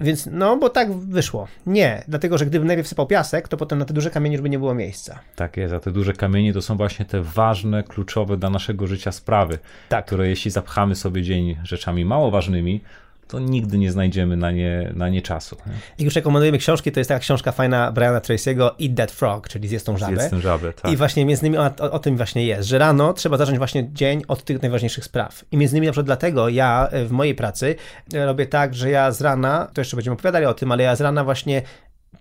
Więc 0.00 0.28
no, 0.32 0.56
bo 0.56 0.70
tak 0.70 0.92
wyszło. 0.92 1.48
Nie, 1.66 2.04
dlatego, 2.08 2.38
że 2.38 2.46
gdyby 2.46 2.66
najpierw 2.66 2.88
sypał 2.88 3.06
piasek, 3.06 3.48
to 3.48 3.56
potem 3.56 3.78
na 3.78 3.84
te 3.84 3.94
duże 3.94 4.10
kamienie 4.10 4.36
już 4.36 4.42
by 4.42 4.50
nie 4.50 4.58
było 4.58 4.74
miejsca. 4.74 5.18
Tak 5.36 5.56
jest, 5.56 5.74
a 5.74 5.80
te 5.80 5.90
duże 5.90 6.12
kamienie 6.12 6.52
to 6.52 6.62
są 6.62 6.76
właśnie 6.76 7.04
te 7.04 7.22
ważne, 7.22 7.82
kluczowe 7.82 8.36
dla 8.36 8.50
naszego 8.50 8.86
życia 8.86 9.12
sprawy, 9.12 9.58
Tak. 9.88 10.06
które 10.06 10.28
jeśli 10.28 10.50
zapchamy 10.50 10.94
sobie 10.94 11.22
dzień 11.22 11.56
rzeczami 11.62 12.04
mało 12.04 12.30
ważnymi, 12.30 12.80
to 13.28 13.38
nigdy 13.38 13.78
nie 13.78 13.92
znajdziemy 13.92 14.36
na 14.36 14.50
nie, 14.50 14.92
na 14.94 15.08
nie 15.08 15.22
czasu. 15.22 15.56
nie? 15.66 15.72
Jak 15.72 16.04
już 16.04 16.14
rekomendujemy 16.14 16.58
książki, 16.58 16.92
to 16.92 17.00
jest 17.00 17.08
taka 17.08 17.20
książka 17.20 17.52
fajna 17.52 17.92
Briana 17.92 18.20
Tracy'ego 18.20 18.70
Eat 18.82 18.96
That 18.96 19.12
Frog, 19.12 19.48
czyli 19.48 19.68
Zjedz 19.68 19.84
tą 19.84 19.96
żabę. 19.96 20.28
Zjedz 20.28 20.42
żabę, 20.42 20.72
tak. 20.72 20.92
I 20.92 20.96
właśnie 20.96 21.24
między 21.24 21.46
innymi 21.46 21.58
o, 21.58 21.70
o, 21.84 21.90
o 21.90 21.98
tym 21.98 22.16
właśnie 22.16 22.46
jest, 22.46 22.68
że 22.68 22.78
rano 22.78 23.12
trzeba 23.12 23.36
zacząć 23.36 23.58
właśnie 23.58 23.92
dzień 23.92 24.22
od 24.28 24.44
tych 24.44 24.62
najważniejszych 24.62 25.04
spraw. 25.04 25.44
I 25.52 25.56
między 25.56 25.76
innymi 25.76 25.86
na 25.86 25.92
przykład 25.92 26.06
dlatego 26.06 26.48
ja 26.48 26.88
e, 26.90 27.04
w 27.04 27.10
mojej 27.10 27.34
pracy 27.34 27.76
e, 28.14 28.26
robię 28.26 28.46
tak, 28.46 28.74
że 28.74 28.90
ja 28.90 29.12
z 29.12 29.20
rana, 29.20 29.70
to 29.74 29.80
jeszcze 29.80 29.96
będziemy 29.96 30.14
opowiadali 30.14 30.46
o 30.46 30.54
tym, 30.54 30.72
ale 30.72 30.82
ja 30.82 30.96
z 30.96 31.00
rana 31.00 31.24
właśnie 31.24 31.62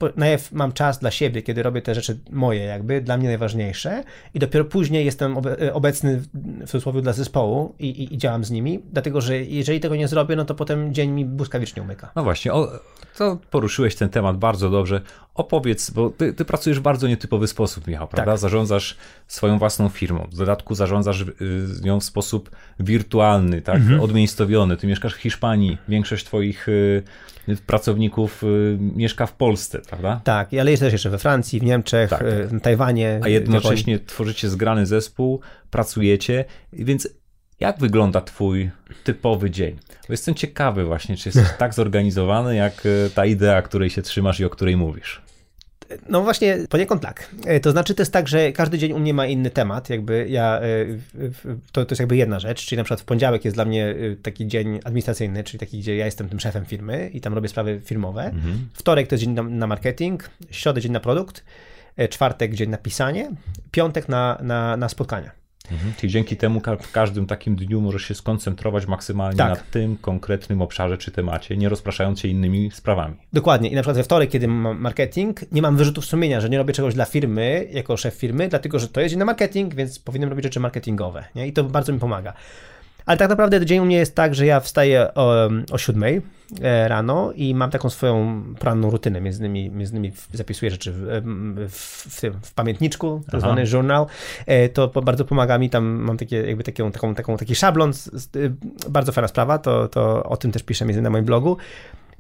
po- 0.04 0.20
najpierw 0.20 0.52
mam 0.52 0.72
czas 0.72 1.00
dla 1.00 1.12
siebie, 1.12 1.42
kiedy 1.42 1.64
robię 1.64 1.82
te 1.82 1.96
rzeczy 1.96 2.20
moje 2.32 2.62
jakby, 2.64 3.02
dla 3.02 3.18
mnie 3.18 3.28
najważniejsze 3.28 4.04
i 4.34 4.40
dopiero 4.40 4.66
później 4.66 5.06
jestem 5.06 5.38
e, 5.62 5.74
obecny 5.74 6.22
w 6.34 6.70
cudzysłowie 6.70 7.02
dla 7.02 7.14
zespołu 7.14 7.76
i, 7.80 7.90
i, 7.90 8.14
i 8.14 8.18
działam 8.18 8.44
z 8.44 8.52
nimi, 8.52 8.80
dlatego 8.92 9.22
że 9.22 9.38
jeżeli 9.42 9.80
tego 9.80 9.96
nie 9.96 10.08
zrobię, 10.08 10.36
no 10.36 10.46
to 10.46 10.56
potem 10.56 10.94
dzień 10.94 11.12
mi 11.12 11.26
błyskawicznie 11.26 11.82
umyka. 11.82 12.12
No 12.16 12.24
właśnie, 12.24 12.54
o, 12.54 12.72
to 13.18 13.38
poruszyłeś 13.52 13.96
ten 13.96 14.10
temat 14.10 14.38
bardzo 14.38 14.70
dobrze. 14.70 15.02
Opowiedz, 15.36 15.90
bo 15.90 16.10
ty, 16.10 16.34
ty 16.34 16.46
pracujesz 16.46 16.80
w 16.80 16.82
bardzo 16.82 17.08
nietypowy 17.08 17.48
sposób, 17.48 17.88
Michał, 17.88 18.08
prawda? 18.08 18.32
Tak. 18.32 18.42
Pracozasz 18.42 18.98
swoją 19.28 19.60
własną 19.60 19.90
firmą. 19.90 20.28
W 20.32 20.36
dodatku 20.38 20.76
zarządzasz 20.76 21.22
y, 21.22 21.26
nią 21.84 22.00
w 22.00 22.04
sposób 22.04 22.50
wirtualny, 22.80 23.62
tak? 23.62 23.76
Mhm. 23.76 24.00
Odmiejscowiony. 24.00 24.78
Ty 24.78 24.88
mieszkasz 24.88 25.14
w 25.16 25.18
Hiszpanii. 25.18 25.78
Większość 25.88 26.26
twoich 26.26 26.70
y, 26.70 27.04
pracowników 27.68 28.44
y, 28.44 28.78
mieszka 28.80 29.26
w 29.26 29.34
Polsce, 29.34 29.80
prawda? 29.80 30.22
Tak, 30.24 30.50
ale 30.62 30.72
jest 30.72 30.84
też 30.84 30.94
jeszcze 30.94 31.10
we 31.10 31.18
Francji, 31.18 31.60
w 31.60 31.64
Niemczech, 31.64 32.10
Tak. 32.10 32.24
w 32.24 32.62
Tajwanie. 32.62 33.08
A 33.10 33.14
Japonii. 33.14 33.34
jednocześnie 33.34 34.00
tworzycie 34.00 34.50
zgrany 34.50 34.86
zespół, 34.86 35.40
pracujecie, 35.72 36.46
więc 36.74 37.08
jak 37.64 37.80
wygląda 37.80 38.22
twój 38.22 38.72
typowy 39.04 39.52
dzień? 39.52 39.80
Bo 40.08 40.14
jestem 40.14 40.36
ciekawy 40.36 40.86
właśnie, 40.86 41.18
czy 41.18 41.30
jesteś 41.30 41.48
tak 41.58 41.74
zorganizowany, 41.74 42.56
jak 42.56 42.86
y, 42.86 43.10
ta 43.16 43.26
idea, 43.26 43.62
której 43.62 43.90
się 43.90 44.02
trzymasz 44.02 44.40
i 44.40 44.46
o 44.46 44.50
której 44.50 44.78
mówisz. 44.78 45.22
No 46.10 46.22
właśnie, 46.22 46.58
poniekąd 46.70 47.02
tak. 47.02 47.30
E, 47.46 47.60
To 47.60 47.72
znaczy, 47.72 47.96
to 47.96 48.02
jest 48.02 48.14
tak, 48.14 48.28
że 48.28 48.52
każdy 48.52 48.78
dzień 48.78 48.92
u 48.94 49.00
mnie 49.00 49.14
ma 49.14 49.26
inny 49.26 49.50
temat. 49.50 49.90
Jakby 49.90 50.28
ja, 50.30 50.60
e, 50.62 50.86
to, 51.72 51.86
to 51.86 51.92
jest 51.94 52.00
jakby 52.00 52.16
jedna 52.18 52.40
rzecz, 52.40 52.66
czyli 52.66 52.78
na 52.78 52.84
przykład 52.84 53.02
w 53.02 53.06
poniedziałek 53.06 53.46
jest 53.46 53.58
dla 53.58 53.66
mnie 53.66 53.88
e, 53.88 54.16
taki 54.16 54.48
dzień 54.48 54.80
administracyjny, 54.84 55.44
czyli 55.44 55.60
taki, 55.60 55.80
gdzie 55.80 55.96
ja 55.98 56.06
jestem 56.06 56.30
tym 56.30 56.40
szefem 56.40 56.66
firmy 56.66 57.10
i 57.14 57.22
tam 57.22 57.34
robię 57.34 57.48
sprawy 57.50 57.82
firmowe. 57.86 58.32
Wtorek 58.74 59.08
to 59.08 59.16
jest 59.16 59.24
dzień 59.24 59.34
na, 59.34 59.44
na 59.44 59.68
marketing, 59.68 60.30
środę 60.52 60.82
dzień 60.82 60.92
na 60.92 61.00
produkt, 61.00 61.44
e, 61.98 62.08
czwartek 62.08 62.54
dzień 62.56 62.70
na 62.70 62.78
pisanie, 62.78 63.32
piątek 63.72 64.10
na, 64.10 64.38
na, 64.42 64.78
na 64.78 64.90
spotkania. 64.90 65.43
Mhm. 65.72 65.94
Czyli 65.98 66.14
dzięki 66.14 66.38
temu 66.38 66.62
w 66.82 66.92
każdym 66.92 67.26
takim 67.26 67.56
dniu 67.56 67.82
możesz 67.82 68.04
się 68.04 68.16
skoncentrować 68.16 68.88
maksymalnie 68.88 69.38
Tak. 69.38 69.50
na 69.50 69.56
tym 69.72 69.98
konkretnym 69.98 70.62
obszarze 70.62 70.98
czy 70.98 71.12
temacie, 71.12 71.58
nie 71.58 71.70
rozpraszając 71.70 72.20
się 72.20 72.28
innymi 72.28 72.72
sprawami. 72.72 73.16
Dokładnie. 73.34 73.70
I 73.70 73.76
na 73.76 73.82
przykład 73.82 73.98
we 73.98 74.04
wtorek, 74.04 74.30
kiedy 74.30 74.48
mam 74.48 74.80
marketing, 74.80 75.52
nie 75.52 75.62
mam 75.62 75.78
wyrzutów 75.78 76.06
sumienia, 76.06 76.42
że 76.42 76.50
nie 76.50 76.58
robię 76.58 76.74
czegoś 76.74 76.94
dla 76.94 77.06
firmy 77.06 77.68
jako 77.72 77.98
szef 77.98 78.14
firmy, 78.14 78.48
dlatego 78.48 78.80
że 78.80 78.88
to 78.88 79.02
jest 79.02 79.16
na 79.16 79.26
marketing, 79.26 79.76
więc 79.76 80.00
powinienem 80.00 80.30
robić 80.30 80.44
rzeczy 80.44 80.60
marketingowe. 80.60 81.24
Nie? 81.36 81.48
I 81.48 81.54
to 81.54 81.64
bardzo 81.64 81.94
mi 81.94 82.00
pomaga. 82.00 82.34
Ale 83.06 83.18
tak 83.18 83.30
naprawdę 83.30 83.66
dzień 83.66 83.80
u 83.80 83.86
mnie 83.86 83.96
jest 83.98 84.16
tak, 84.16 84.36
że 84.36 84.46
ja 84.46 84.60
wstaję 84.60 85.14
o, 85.16 85.50
o 85.72 85.78
7 85.78 86.04
e, 86.62 86.88
rano 86.88 87.32
i 87.36 87.56
mam 87.56 87.70
taką 87.72 87.90
swoją 87.90 88.44
poranną 88.60 88.90
rutynę. 88.90 89.22
Między 89.22 89.40
innymi, 89.40 89.70
między 89.72 89.92
innymi 89.94 90.12
zapisuję 90.34 90.72
rzeczy 90.72 90.92
w, 90.96 91.24
w, 91.70 92.06
w, 92.08 92.22
w 92.50 92.54
pamiętniczku, 92.54 93.22
tak 93.32 93.40
zwany 93.42 93.64
journal. 93.74 94.06
E, 94.46 94.70
To 94.70 94.88
bardzo 94.88 95.26
pomaga 95.26 95.58
mi. 95.58 95.70
Tam 95.70 95.86
mam 95.86 96.18
takie, 96.18 96.42
jakby 96.42 96.64
taką, 96.64 96.92
taką, 96.92 97.16
taką, 97.16 97.38
taki 97.38 97.56
szablon. 97.56 97.92
y, 98.36 98.54
Bardzo 98.90 99.12
fajna 99.12 99.28
sprawa. 99.28 99.58
To, 99.58 99.88
to 99.88 100.24
o 100.24 100.38
tym 100.38 100.52
też 100.52 100.64
piszę 100.64 100.86
między 100.86 101.00
innymi 101.00 101.04
na 101.04 101.10
moim 101.10 101.26
blogu. 101.26 101.58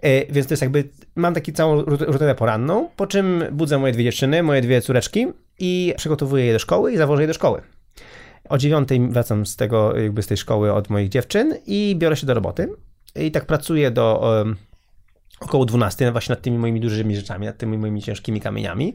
E, 0.01 0.25
Więc 0.33 0.47
to 0.47 0.53
jest 0.53 0.61
jakby, 0.61 0.83
mam 1.15 1.33
taką 1.33 1.51
całą 1.51 1.81
rut- 1.81 2.05
rutynę 2.11 2.35
poranną, 2.35 2.89
po 2.95 3.07
czym 3.07 3.43
budzę 3.51 3.77
moje 3.79 3.93
dwie 3.93 4.03
dziewczyny, 4.03 4.43
moje 4.43 4.61
dwie 4.61 4.81
córeczki 4.81 5.27
i 5.59 5.93
przygotowuję 5.97 6.45
je 6.45 6.53
do 6.53 6.59
szkoły 6.59 6.93
i 6.93 6.97
zawożę 6.97 7.21
je 7.21 7.27
do 7.27 7.33
szkoły. 7.33 7.61
O 8.49 8.57
dziewiątej 8.57 9.07
wracam 9.09 9.45
z 9.45 9.55
tego, 9.55 9.97
jakby 9.97 10.23
z 10.23 10.27
tej 10.27 10.37
szkoły 10.37 10.73
od 10.73 10.89
moich 10.89 11.09
dziewczyn 11.09 11.57
i 11.65 11.95
biorę 11.97 12.15
się 12.15 12.27
do 12.27 12.33
roboty. 12.33 12.69
I 13.15 13.31
tak 13.31 13.45
pracuję 13.45 13.91
do 13.91 14.41
em, 14.41 14.55
około 15.39 15.65
12 15.65 16.11
właśnie 16.11 16.35
nad 16.35 16.41
tymi 16.41 16.57
moimi 16.57 16.79
dużymi 16.79 17.15
rzeczami, 17.15 17.45
nad 17.45 17.57
tymi 17.57 17.77
moimi 17.77 18.01
ciężkimi 18.01 18.41
kamieniami. 18.41 18.93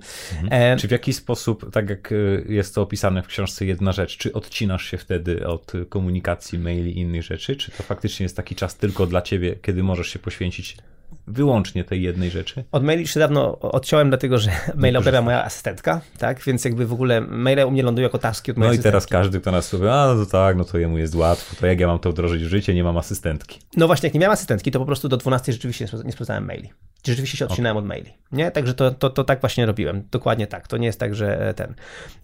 E, 0.51 0.77
Czy 0.77 0.89
w 0.89 0.91
jakiś 0.91 1.17
sposób, 1.17 1.73
tak 1.73 1.91
jak 1.91 2.13
y, 2.13 2.47
jest 2.49 2.75
to 2.75 2.83
opisane 2.83 3.23
w 3.23 3.27
książce 3.27 3.65
Jedna 3.67 3.93
Rzecz, 3.93 4.17
czy 4.17 4.33
odcinasz 4.33 4.85
się 4.85 4.99
wtedy 4.99 5.47
od 5.47 5.73
komunikacji, 5.89 6.59
maili 6.59 6.91
i 6.91 6.99
innych 6.99 7.23
rzeczy, 7.23 7.57
czy 7.57 7.71
to 7.71 7.83
faktycznie 7.83 8.25
jest 8.25 8.37
taki 8.37 8.55
czas 8.55 8.77
tylko 8.77 9.07
dla 9.07 9.23
ciebie, 9.23 9.57
kiedy 9.63 9.83
możesz 9.83 10.09
się 10.09 10.19
poświęcić 10.19 10.77
wyłącznie 11.33 11.85
tej 11.85 12.03
jednej 12.03 12.31
rzeczy? 12.31 12.65
Od 12.73 12.85
maili 12.85 13.03
już 13.03 13.15
się 13.15 13.21
dawno 13.21 13.59
odciąłem, 13.59 14.09
dlatego 14.09 14.39
że 14.39 14.51
maile 14.75 14.97
odbiera 14.97 15.23
moja 15.23 15.45
asystentka, 15.45 16.01
tak? 16.19 16.41
Więc 16.45 16.65
jakby 16.65 16.87
w 16.87 16.93
ogóle 16.93 17.21
maile 17.21 17.65
u 17.67 17.71
mnie 17.71 17.83
lądują 17.83 18.07
jako 18.07 18.19
taski 18.19 18.51
od 18.51 18.57
mojej 18.57 18.75
No 18.75 18.81
i 18.81 18.83
teraz 18.83 19.07
każdy, 19.07 19.41
kto 19.41 19.51
nas 19.51 19.67
słucha, 19.69 20.03
a 20.03 20.15
no 20.15 20.25
to 20.25 20.31
tak, 20.31 20.57
no 20.57 20.65
to 20.65 20.79
jemu 20.79 20.99
jest 20.99 21.15
łatwo, 21.15 21.57
to 21.61 21.67
jak 21.67 21.81
ja 21.81 21.87
mam 21.87 21.99
to 21.99 22.11
wdrożyć 22.11 22.43
w 22.45 22.49
życie, 22.49 22.75
nie 22.75 22.85
mam 22.85 22.99
asystentki. 22.99 23.61
No 23.77 23.87
właśnie, 23.87 24.07
jak 24.07 24.15
nie 24.15 24.21
miałem 24.21 24.33
asystentki, 24.33 24.71
to 24.71 24.79
po 24.79 24.87
prostu 24.87 25.09
do 25.09 25.17
12 25.17 25.53
rzeczywiście 25.53 25.85
nie 25.85 25.91
sprawdza- 25.91 26.05
nie 26.07 26.13
sprawdzałem 26.13 26.45
maili. 26.45 26.71
Rzeczywiście 27.07 27.37
się 27.39 27.47
odcinałem 27.47 27.77
od 27.77 27.85
maili. 27.85 28.13
Nie? 28.33 28.51
Także 28.51 28.75
to, 28.75 28.91
to, 28.91 29.11
to 29.11 29.25
tak 29.25 29.41
właśnie 29.41 29.67
robiłem. 29.67 30.03
Dokładnie 30.11 30.47
tak. 30.47 30.69
To 30.69 30.77
nie 30.77 30.87
jest 30.87 31.01
tak, 31.01 31.15
że 31.15 31.55
ten. 31.57 31.75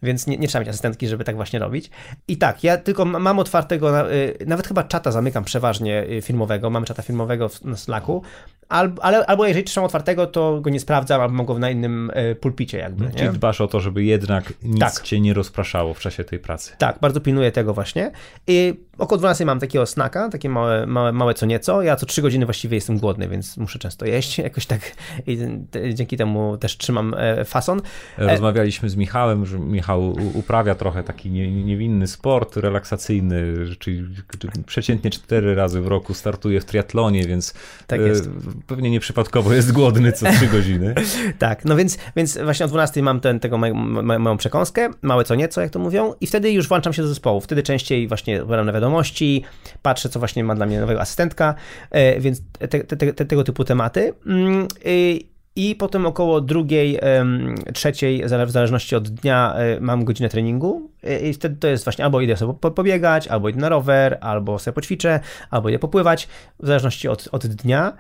Więc 0.03 0.27
nie, 0.27 0.37
nie 0.37 0.49
trzeba 0.49 0.61
mieć 0.61 0.69
asystentki, 0.69 1.09
żeby 1.09 1.25
tak 1.25 1.37
właśnie 1.37 1.59
robić. 1.59 1.91
I 2.29 2.37
tak, 2.37 2.65
ja 2.65 2.77
tylko 2.77 3.05
ma- 3.05 3.19
mam 3.19 3.39
otwartego, 3.39 4.13
y, 4.13 4.37
nawet 4.47 4.69
chyba 4.69 4.85
czata 4.85 5.11
zamykam 5.13 5.45
przeważnie 5.45 6.05
y, 6.11 6.23
filmowego. 6.23 6.71
Mamy 6.71 6.87
czata 6.87 7.03
filmowego 7.03 7.49
w- 7.49 7.65
na 7.65 7.77
Slacku. 7.77 8.23
Albo, 8.69 9.05
ale, 9.05 9.27
albo 9.27 9.47
jeżeli 9.47 9.65
trzymam 9.65 9.87
otwartego, 9.87 10.27
to 10.27 10.61
go 10.61 10.71
nie 10.71 10.81
sprawdzam, 10.81 11.21
albo 11.21 11.35
mam 11.35 11.47
go 11.47 11.59
na 11.59 11.71
innym 11.71 12.11
y, 12.11 12.35
pulpicie 12.35 12.79
jakby. 12.79 13.05
Nie? 13.05 13.13
Czyli 13.13 13.31
dbasz 13.31 13.61
o 13.61 13.67
to, 13.67 13.81
żeby 13.81 14.05
jednak 14.05 14.53
nic 14.63 14.81
Tak. 14.81 15.03
cię 15.03 15.21
nie 15.21 15.35
rozpraszało 15.35 15.95
w 15.95 16.01
czasie 16.01 16.25
tej 16.25 16.39
pracy. 16.39 16.73
Tak, 16.79 16.99
bardzo 17.01 17.21
pilnuję 17.21 17.53
tego 17.53 17.75
właśnie. 17.75 18.11
I 18.47 18.75
około 18.99 19.19
12 19.19 19.45
mam 19.45 19.61
takiego 19.61 19.87
snaka, 19.87 20.29
takie 20.29 20.49
małe, 20.49 20.87
małe, 20.87 21.13
małe 21.13 21.35
co 21.35 21.47
nieco. 21.47 21.83
Ja 21.83 21.97
co 21.97 22.07
3 22.07 22.23
godziny 22.23 22.45
właściwie 22.45 22.75
jestem 22.77 22.99
głodny, 22.99 23.29
więc 23.29 23.57
muszę 23.57 23.79
często 23.79 24.07
jeść. 24.07 24.39
Jakoś 24.49 24.67
tak 24.67 24.81
i 25.27 25.39
dzięki 25.95 26.17
temu 26.17 26.57
też 26.57 26.79
trzymam 26.79 27.15
e, 27.19 27.45
fason. 27.45 27.81
Rozmawialiśmy 28.19 28.91
z 28.91 28.97
Michałem, 28.97 29.47
że 29.47 29.59
Michał 29.59 30.17
uprawia 30.35 30.75
trochę 30.75 31.03
taki 31.03 31.31
nie, 31.31 31.65
niewinny 31.65 32.07
sport 32.07 32.57
relaksacyjny, 32.57 33.55
czyli 33.79 34.09
przeciętnie 34.67 35.11
cztery 35.11 35.55
razy 35.55 35.81
w 35.81 35.87
roku 35.87 36.15
startuje 36.15 36.61
w 36.61 36.65
triatlonie, 36.65 37.27
więc 37.27 37.55
Tak 37.87 38.01
e, 38.01 38.03
jest. 38.03 38.31
Pewnie 38.67 38.91
nieprzypadkowo 38.91 39.53
jest 39.53 39.73
głodny 39.73 40.13
co 40.13 40.27
trzy 40.33 40.47
godziny. 40.47 40.95
Tak, 41.39 41.65
no 41.65 41.77
więc, 41.77 41.99
więc 42.17 42.39
właśnie 42.39 42.67
o 42.67 42.69
12 42.69 43.03
mam 43.03 43.21
ten, 43.21 43.41
tego 43.41 43.59
ma, 43.59 43.73
małą 44.19 44.37
przekąskę, 44.37 44.91
małe 45.03 45.25
co 45.25 45.35
nieco, 45.35 45.61
jak 45.61 45.71
to 45.71 45.79
mówią, 45.79 46.15
i 46.21 46.27
wtedy 46.27 46.53
już 46.53 46.69
włączam 46.69 46.93
się 46.93 47.03
do 47.03 47.09
zespołu. 47.09 47.41
Wtedy 47.41 47.63
częściej 47.63 48.09
właśnie 48.09 48.43
odbieram 48.43 48.67
na 48.67 48.73
wiadomości, 48.73 49.45
patrzę, 49.83 50.09
co 50.09 50.19
właśnie 50.19 50.45
ma 50.45 50.55
dla 50.55 50.67
mnie 50.67 50.81
nowego 50.81 51.01
asystentka, 51.01 51.55
e, 51.91 52.21
więc 52.21 52.43
te, 52.59 52.69
te, 52.69 53.13
te, 53.13 53.25
tego 53.25 53.45
typu 53.45 53.65
tematy. 53.65 54.13
Mm, 54.27 54.69
i- 54.85 55.29
I 55.57 55.75
potem 55.77 56.07
około 56.07 56.41
drugiej, 56.41 56.99
trzeciej, 57.75 58.25
w 58.47 58.51
zależności 58.51 58.97
od 58.97 59.09
dnia, 59.09 59.55
e, 59.57 59.81
mam 59.81 60.05
godzinę 60.05 60.29
treningu. 60.29 60.91
e, 61.03 61.19
I 61.29 61.33
wtedy 61.35 61.57
to 61.57 61.69
jest 61.69 61.85
właśnie 61.85 62.05
albo 62.05 62.21
idę 62.21 62.37
sobie 62.37 62.55
po- 62.61 62.71
pobiegać, 62.71 63.29
albo 63.29 63.49
idę 63.49 63.61
na 63.61 63.69
rower, 63.69 64.19
albo 64.21 64.59
sobie 64.59 64.73
poćwiczę, 64.75 65.21
albo 65.51 65.69
idę 65.69 65.79
popływać, 65.79 66.29
w 66.61 66.67
zależności 66.67 67.09
od, 67.09 67.29
od 67.33 67.47
dnia. 67.47 67.93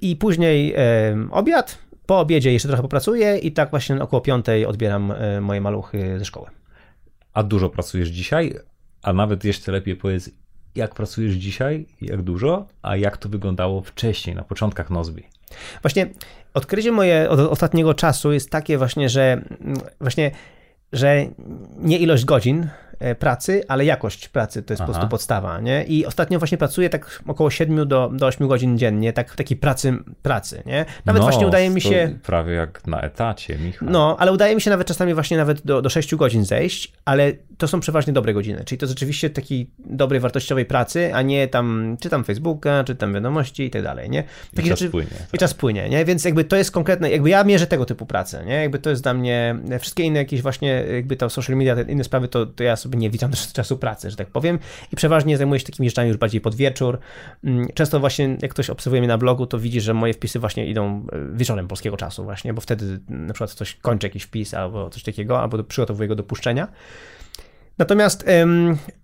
I 0.00 0.16
później 0.16 0.74
em, 0.76 1.32
obiad, 1.32 1.78
po 2.06 2.20
obiedzie 2.20 2.52
jeszcze 2.52 2.68
trochę 2.68 2.82
popracuję 2.82 3.38
i 3.38 3.52
tak 3.52 3.70
właśnie 3.70 4.02
około 4.02 4.20
piątej 4.20 4.66
odbieram 4.66 5.12
e, 5.12 5.40
moje 5.40 5.60
maluchy 5.60 6.18
ze 6.18 6.24
szkoły. 6.24 6.46
A 7.32 7.42
dużo 7.42 7.68
pracujesz 7.68 8.08
dzisiaj? 8.08 8.58
A 9.02 9.12
nawet 9.12 9.44
jeszcze 9.44 9.72
lepiej 9.72 9.96
powiedz, 9.96 10.30
jak 10.74 10.94
pracujesz 10.94 11.34
dzisiaj, 11.34 11.86
jak 12.00 12.22
dużo, 12.22 12.66
a 12.82 12.96
jak 12.96 13.16
to 13.16 13.28
wyglądało 13.28 13.82
wcześniej, 13.82 14.36
na 14.36 14.44
początkach 14.44 14.90
Nozbi? 14.90 15.22
Właśnie 15.82 16.10
odkrycie 16.54 16.92
moje 16.92 17.30
od 17.30 17.40
ostatniego 17.40 17.94
czasu 17.94 18.32
jest 18.32 18.50
takie 18.50 18.78
właśnie, 18.78 19.08
że 19.08 19.32
mm, 19.60 19.78
właśnie, 20.00 20.30
że 20.92 21.26
nie 21.78 21.98
ilość 21.98 22.24
godzin, 22.24 22.68
E, 22.85 22.85
pracy, 23.18 23.62
ale 23.68 23.84
jakość 23.84 24.28
pracy 24.28 24.62
to 24.62 24.72
jest 24.72 24.80
Aha. 24.80 24.86
po 24.86 24.92
prostu 24.92 25.10
podstawa, 25.10 25.60
nie? 25.60 25.84
I 25.84 26.06
ostatnio 26.06 26.38
właśnie 26.38 26.58
pracuję 26.58 26.90
tak 26.90 27.22
około 27.26 27.50
7 27.50 27.88
do, 27.88 28.10
do 28.12 28.26
8 28.26 28.48
godzin 28.48 28.78
dziennie, 28.78 29.12
tak 29.12 29.34
takiej 29.34 29.56
pracy, 29.56 29.98
pracy, 30.22 30.62
nie? 30.66 30.84
Nawet 31.04 31.22
no, 31.22 31.28
właśnie 31.28 31.46
udaje 31.46 31.70
mi 31.70 31.80
się... 31.80 32.18
prawie 32.22 32.54
jak 32.54 32.86
na 32.86 33.00
etacie, 33.00 33.58
Michał. 33.58 33.88
No, 33.90 34.16
ale 34.18 34.32
udaje 34.32 34.54
mi 34.54 34.60
się 34.60 34.70
nawet 34.70 34.86
czasami 34.86 35.14
właśnie 35.14 35.36
nawet 35.36 35.66
do, 35.66 35.82
do 35.82 35.88
6 35.88 36.14
godzin 36.14 36.44
zejść, 36.44 36.92
ale 37.04 37.32
to 37.58 37.68
są 37.68 37.80
przeważnie 37.80 38.12
dobre 38.12 38.34
godziny, 38.34 38.64
czyli 38.64 38.78
to 38.78 38.86
rzeczywiście 38.86 39.30
takiej 39.30 39.70
dobrej, 39.78 40.20
wartościowej 40.20 40.64
pracy, 40.64 41.14
a 41.14 41.22
nie 41.22 41.48
tam 41.48 41.96
czytam 42.00 42.24
Facebooka, 42.24 42.84
czytam 42.84 43.14
wiadomości 43.14 43.64
i 43.64 43.70
tak 43.70 43.82
dalej, 43.82 44.10
nie? 44.10 44.24
Takie 44.54 44.66
I 44.66 44.70
czas 44.70 44.78
rzeczy, 44.78 44.90
płynie. 44.90 45.10
Tak. 45.10 45.34
I 45.34 45.38
czas 45.38 45.54
płynie, 45.54 45.88
nie? 45.88 46.04
Więc 46.04 46.24
jakby 46.24 46.44
to 46.44 46.56
jest 46.56 46.70
konkretne, 46.70 47.10
jakby 47.10 47.30
ja 47.30 47.44
mierzę 47.44 47.66
tego 47.66 47.84
typu 47.84 48.06
pracę, 48.06 48.44
nie? 48.46 48.54
Jakby 48.54 48.78
to 48.78 48.90
jest 48.90 49.02
dla 49.02 49.14
mnie, 49.14 49.56
wszystkie 49.80 50.02
inne 50.02 50.18
jakieś 50.18 50.42
właśnie, 50.42 50.84
jakby 50.94 51.16
to 51.16 51.30
social 51.30 51.56
media, 51.56 51.76
te 51.76 51.82
inne 51.82 52.04
sprawy, 52.04 52.28
to, 52.28 52.46
to 52.46 52.64
ja 52.64 52.76
sobie 52.76 52.85
nie 52.94 53.10
widzę 53.10 53.28
też 53.28 53.52
czasu 53.52 53.78
pracy, 53.78 54.10
że 54.10 54.16
tak 54.16 54.28
powiem. 54.28 54.58
I 54.92 54.96
przeważnie 54.96 55.36
zajmuję 55.36 55.60
się 55.60 55.66
takimi 55.66 55.88
rzeczami 55.88 56.08
już 56.08 56.16
bardziej 56.16 56.40
pod 56.40 56.54
wieczór. 56.54 56.98
Mm, 57.44 57.68
często 57.74 58.00
właśnie, 58.00 58.36
jak 58.42 58.50
ktoś 58.50 58.70
obserwuje 58.70 59.00
mnie 59.00 59.08
na 59.08 59.18
blogu, 59.18 59.46
to 59.46 59.58
widzi, 59.58 59.80
że 59.80 59.94
moje 59.94 60.14
wpisy 60.14 60.38
właśnie 60.38 60.66
idą 60.66 61.06
e, 61.12 61.36
wieczorem 61.36 61.68
polskiego 61.68 61.96
czasu 61.96 62.24
właśnie, 62.24 62.54
bo 62.54 62.60
wtedy 62.60 63.00
na 63.08 63.34
przykład 63.34 63.52
ktoś 63.52 63.74
kończy 63.74 64.06
jakiś 64.06 64.22
wpis 64.22 64.54
albo 64.54 64.90
coś 64.90 65.02
takiego, 65.02 65.40
albo 65.40 65.64
przygotowuje 65.64 66.08
go 66.08 66.14
do 66.14 66.22
puszczenia. 66.22 66.68
Natomiast 67.78 68.26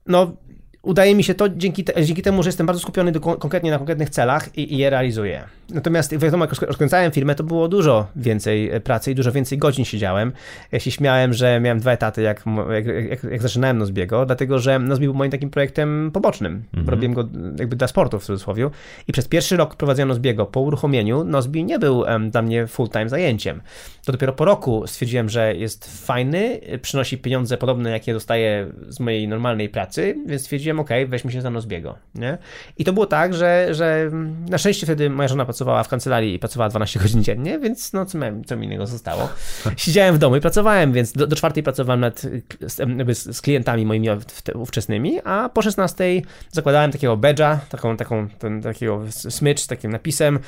no, 0.07 0.37
udaje 0.83 1.14
mi 1.14 1.25
się 1.25 1.35
to 1.35 1.49
dzięki, 1.49 1.85
te, 1.85 2.05
dzięki 2.05 2.23
temu, 2.23 2.42
że 2.42 2.49
jestem 2.49 2.66
bardzo 2.66 2.83
skupiony 2.83 3.12
do, 3.12 3.21
konkretnie 3.21 3.71
na 3.71 3.79
konkretnych 3.79 4.11
celach 4.11 4.59
i, 4.59 4.75
i, 4.75 4.79
je 4.79 4.90
realizuję. 4.90 5.45
Natomiast 5.71 6.18
wiadomo, 6.18 6.45
jak 6.45 6.62
rozkręcałem 6.62 7.12
firmę, 7.12 7.35
to 7.35 7.45
było 7.45 7.68
dużo 7.68 8.07
więcej 8.16 8.71
e, 8.71 8.81
pracy 8.81 9.11
i 9.11 9.14
dużo 9.14 9.33
więcej 9.33 9.59
godzin 9.59 9.85
siedziałem. 9.85 10.33
Ja 10.73 10.81
się 10.81 10.90
śmiałem, 10.90 11.33
że 11.33 11.61
miałem 11.61 11.79
dwa 11.81 11.92
etaty, 11.92 12.23
jak, 12.23 12.45
jak, 12.71 13.09
jak, 13.11 13.25
jak 13.25 13.42
zaczynałem 13.42 13.79
Nozbiego, 13.79 14.27
dlatego 14.27 14.59
że 14.59 14.79
Nozbi 14.79 15.07
był 15.07 15.14
moim 15.14 15.31
takim 15.31 15.51
projektem 15.51 16.11
pobocznym. 16.12 16.62
Mhm. 16.75 16.88
Robiłem 16.88 17.14
go 17.14 17.29
jakby 17.59 17.77
dla 17.77 17.88
sportu 17.88 18.18
w 18.18 18.25
cudzysłowie. 18.25 18.71
I 19.09 19.12
przez 19.12 19.29
pierwszy 19.29 19.57
rok 19.57 19.77
prowadzenia 19.77 20.07
Nozbiego 20.07 20.47
po 20.47 20.61
uruchomieniu 20.61 21.25
Nozbi 21.25 21.64
nie 21.64 21.79
był 21.79 21.99
um, 21.99 22.31
dla 22.31 22.42
mnie 22.42 22.66
full-time 22.66 23.09
zajęciem. 23.09 23.61
To 24.05 24.12
dopiero 24.12 24.33
po 24.33 24.45
roku 24.45 24.87
stwierdziłem, 24.87 25.29
że 25.29 25.55
jest 25.55 26.07
fajny, 26.07 26.61
przynosi 26.83 27.18
pieniądze 27.18 27.57
podobne, 27.57 27.90
jakie 27.90 28.12
dostaję 28.12 28.66
z 28.88 29.01
mojej 29.01 29.29
normalnej 29.29 29.68
pracy, 29.68 30.16
więc 30.27 30.42
stwierdziłem, 30.42 30.72
ok, 30.81 30.91
weźmy 31.07 31.33
się 31.33 31.41
za 31.41 31.51
Nozbiego, 31.51 31.99
nie? 32.15 32.39
I 32.79 32.85
to 32.85 32.93
było 32.93 33.07
tak, 33.07 33.35
że, 33.35 33.69
że 33.71 34.11
na 34.49 34.59
szczęście 34.59 34.87
wtedy 34.87 35.11
moja 35.11 35.29
żona 35.29 35.45
pracowała 35.45 35.83
w 35.83 35.89
kancelarii 35.89 36.35
i 36.35 36.39
pracowała 36.39 36.69
12 36.69 37.01
godzin 37.01 37.23
dziennie, 37.23 37.59
więc 37.59 37.93
no 37.93 38.07
co, 38.07 38.19
miałem, 38.19 38.45
co 38.45 38.57
mi 38.57 38.67
innego 38.67 38.87
zostało. 38.87 39.29
Siedziałem 39.77 40.15
w 40.15 40.19
domu 40.19 40.37
i 40.37 40.41
pracowałem, 40.41 40.93
więc 40.93 41.13
do, 41.13 41.27
do 41.27 41.37
czwartej 41.37 41.63
pracowałem 41.63 42.01
nad, 42.01 42.27
z, 42.61 43.37
z, 43.37 43.41
klientami 43.41 43.87
moimi 43.87 44.09
ówczesnymi, 44.55 45.21
a 45.25 45.49
po 45.55 45.63
16 45.63 46.05
zakładałem 46.51 46.93
takiego 46.93 47.17
badge'a, 47.17 47.57
taką, 47.69 47.97
taką, 47.97 48.29
ten, 48.29 48.63
takiego 48.63 49.03
smycz 49.11 49.61
z 49.61 49.67
takim 49.67 49.91
napisem 49.91 50.39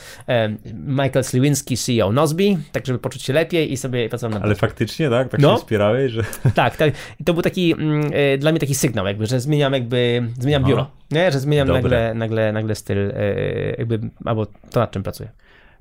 Michael 0.74 1.24
Sliwinski, 1.24 1.76
CEO 1.76 2.12
Nozbi, 2.12 2.58
tak 2.72 2.86
żeby 2.86 2.98
poczuć 2.98 3.22
się 3.22 3.32
lepiej 3.32 3.72
i 3.72 3.76
sobie 3.76 4.08
pracowałem 4.08 4.34
nad 4.34 4.42
Ale 4.42 4.54
faktycznie, 4.54 5.10
tak? 5.10 5.28
Tak 5.28 5.40
no. 5.40 5.52
się 5.52 5.58
wspierałeś, 5.58 6.12
że... 6.12 6.22
Tak, 6.54 6.76
tak. 6.76 6.94
I 7.20 7.24
to 7.24 7.34
był 7.34 7.42
taki, 7.42 7.72
mm, 7.72 8.10
e, 8.12 8.38
dla 8.38 8.50
mnie 8.50 8.60
taki 8.60 8.74
sygnał 8.74 9.06
jakby, 9.06 9.26
że 9.26 9.40
zmieniam 9.40 9.72
jakby 9.72 10.13
zmieniam 10.38 10.62
Aha. 10.62 10.70
biuro, 10.70 10.90
nie? 11.10 11.32
że 11.32 11.40
zmieniam 11.40 11.68
nagle, 11.68 12.14
nagle, 12.14 12.52
nagle 12.52 12.74
styl, 12.74 12.98
e, 12.98 13.34
jakby, 13.78 14.00
albo 14.24 14.46
to 14.46 14.80
nad 14.80 14.90
czym 14.90 15.02
pracuję. 15.02 15.28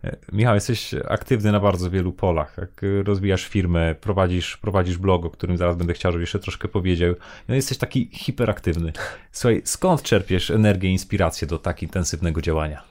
E, 0.03 0.17
Michał, 0.31 0.55
jesteś 0.55 0.95
aktywny 1.09 1.51
na 1.51 1.59
bardzo 1.59 1.89
wielu 1.89 2.11
polach. 2.11 2.55
Jak 2.57 2.81
rozwijasz 3.03 3.47
firmę, 3.47 3.95
prowadzisz, 3.95 4.57
prowadzisz 4.57 4.97
blog, 4.97 5.25
o 5.25 5.29
którym 5.29 5.57
zaraz 5.57 5.75
będę 5.75 5.93
chciał, 5.93 6.11
żebyś 6.11 6.23
jeszcze 6.23 6.39
troszkę 6.39 6.67
powiedział. 6.67 7.13
No 7.47 7.55
jesteś 7.55 7.77
taki 7.77 8.09
hiperaktywny. 8.13 8.93
Słuchaj, 9.31 9.61
skąd 9.65 10.01
czerpiesz 10.01 10.51
energię 10.51 10.89
i 10.89 10.91
inspirację 10.91 11.47
do 11.47 11.57
tak 11.59 11.83
intensywnego 11.83 12.41
działania? 12.41 12.83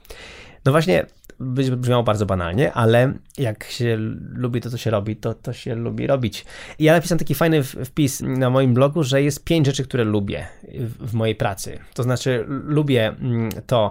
No 0.64 0.72
właśnie, 0.72 1.06
brzmiało 1.76 2.02
bardzo 2.02 2.26
banalnie, 2.26 2.72
ale 2.72 3.12
jak 3.38 3.64
się 3.64 3.96
lubi 4.32 4.60
to, 4.60 4.70
co 4.70 4.76
się 4.76 4.90
robi, 4.90 5.16
to 5.16 5.34
to 5.34 5.52
się 5.52 5.74
lubi 5.74 6.06
robić. 6.06 6.44
I 6.78 6.84
ja 6.84 6.92
napisałem 6.92 7.18
taki 7.18 7.34
fajny 7.34 7.62
wpis 7.62 8.20
na 8.20 8.50
moim 8.50 8.74
blogu, 8.74 9.02
że 9.02 9.22
jest 9.22 9.44
pięć 9.44 9.66
rzeczy, 9.66 9.84
które 9.84 10.04
lubię 10.04 10.46
w 11.00 11.14
mojej 11.14 11.34
pracy. 11.34 11.78
To 11.94 12.02
znaczy, 12.02 12.44
lubię 12.48 13.08
mm, 13.08 13.50
to, 13.66 13.90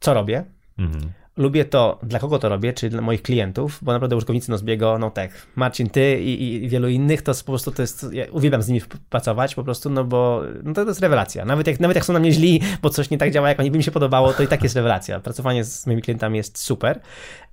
co 0.00 0.14
robię. 0.14 0.44
Mhm 0.78 1.12
lubię 1.36 1.64
to, 1.64 1.98
dla 2.02 2.18
kogo 2.18 2.38
to 2.38 2.48
robię, 2.48 2.72
czyli 2.72 2.90
dla 2.90 3.00
moich 3.00 3.22
klientów, 3.22 3.78
bo 3.82 3.92
naprawdę 3.92 4.16
użytkownicy 4.16 4.50
Nozbiego, 4.50 4.98
no 4.98 5.10
tak, 5.10 5.30
Marcin, 5.56 5.90
ty 5.90 6.20
i, 6.20 6.64
i, 6.64 6.68
wielu 6.68 6.88
innych, 6.88 7.22
to 7.22 7.32
po 7.34 7.52
prostu 7.52 7.70
to 7.70 7.82
jest, 7.82 8.06
ja 8.12 8.24
uwielbiam 8.30 8.62
z 8.62 8.68
nimi 8.68 8.80
pracować 9.10 9.54
po 9.54 9.64
prostu, 9.64 9.90
no 9.90 10.04
bo 10.04 10.42
no 10.62 10.74
to, 10.74 10.82
to 10.82 10.90
jest 10.90 11.00
rewelacja. 11.00 11.44
Nawet 11.44 11.66
jak, 11.66 11.80
nawet 11.80 11.94
jak 11.94 12.04
są 12.04 12.12
na 12.12 12.18
mnie 12.18 12.32
źli, 12.32 12.60
bo 12.82 12.90
coś 12.90 13.10
nie 13.10 13.18
tak 13.18 13.30
działa, 13.30 13.48
jak 13.48 13.60
oni 13.60 13.70
by 13.70 13.78
mi 13.78 13.84
się 13.84 13.90
podobało, 13.90 14.32
to 14.32 14.42
i 14.42 14.46
tak 14.46 14.62
jest 14.62 14.76
rewelacja. 14.76 15.20
Pracowanie 15.20 15.64
z 15.64 15.86
moimi 15.86 16.02
klientami 16.02 16.36
jest 16.36 16.58
super. 16.58 17.00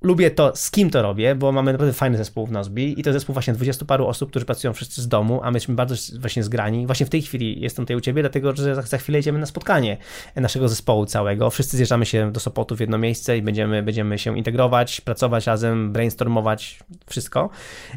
Lubię 0.02 0.32
to, 0.32 0.52
z 0.56 0.72
kim 0.72 0.90
to 0.90 1.02
robię, 1.02 1.36
bo 1.36 1.52
mamy 1.52 1.72
naprawdę 1.72 1.94
fajny 1.94 2.18
zespół 2.18 2.46
w 2.46 2.52
Nozbi 2.52 3.00
i 3.00 3.04
to 3.04 3.14
zespół 3.14 3.34
właśnie 3.34 3.54
20 3.54 3.86
paru 3.86 4.08
osób, 4.08 4.30
którzy 4.30 4.46
pracują 4.46 4.74
wszyscy 4.74 5.02
z 5.02 5.08
domu, 5.08 5.40
a 5.44 5.52
my 5.52 5.56
jesteśmy 5.56 5.76
bardzo 5.76 5.96
właśnie 6.20 6.44
zgrani. 6.44 6.86
Właśnie 6.86 7.06
w 7.06 7.10
tej 7.10 7.22
chwili 7.22 7.62
jestem 7.62 7.86
tutaj 7.86 7.98
u 7.98 8.02
ciebie, 8.02 8.22
dlatego 8.22 8.56
że 8.56 8.76
za, 8.76 8.82
za 8.82 8.98
chwilę 8.98 9.20
idziemy 9.20 9.40
na 9.40 9.46
spotkanie 9.46 9.98
naszego 10.36 10.70
zespołu 10.70 11.06
całego. 11.06 11.50
Wszyscy 11.50 11.78
zjeżdżamy 11.78 12.06
się 12.06 12.32
do 12.32 12.40
Sopotu 12.40 12.76
w 12.76 12.80
jedno 12.80 12.98
miejsce 12.98 13.38
i 13.38 13.42
będziemy, 13.42 13.71
będziemy 13.84 14.18
się 14.18 14.38
integrować, 14.38 15.02
pracować 15.02 15.48
razem, 15.48 15.94
brainstormować, 15.94 16.80
wszystko 17.10 17.50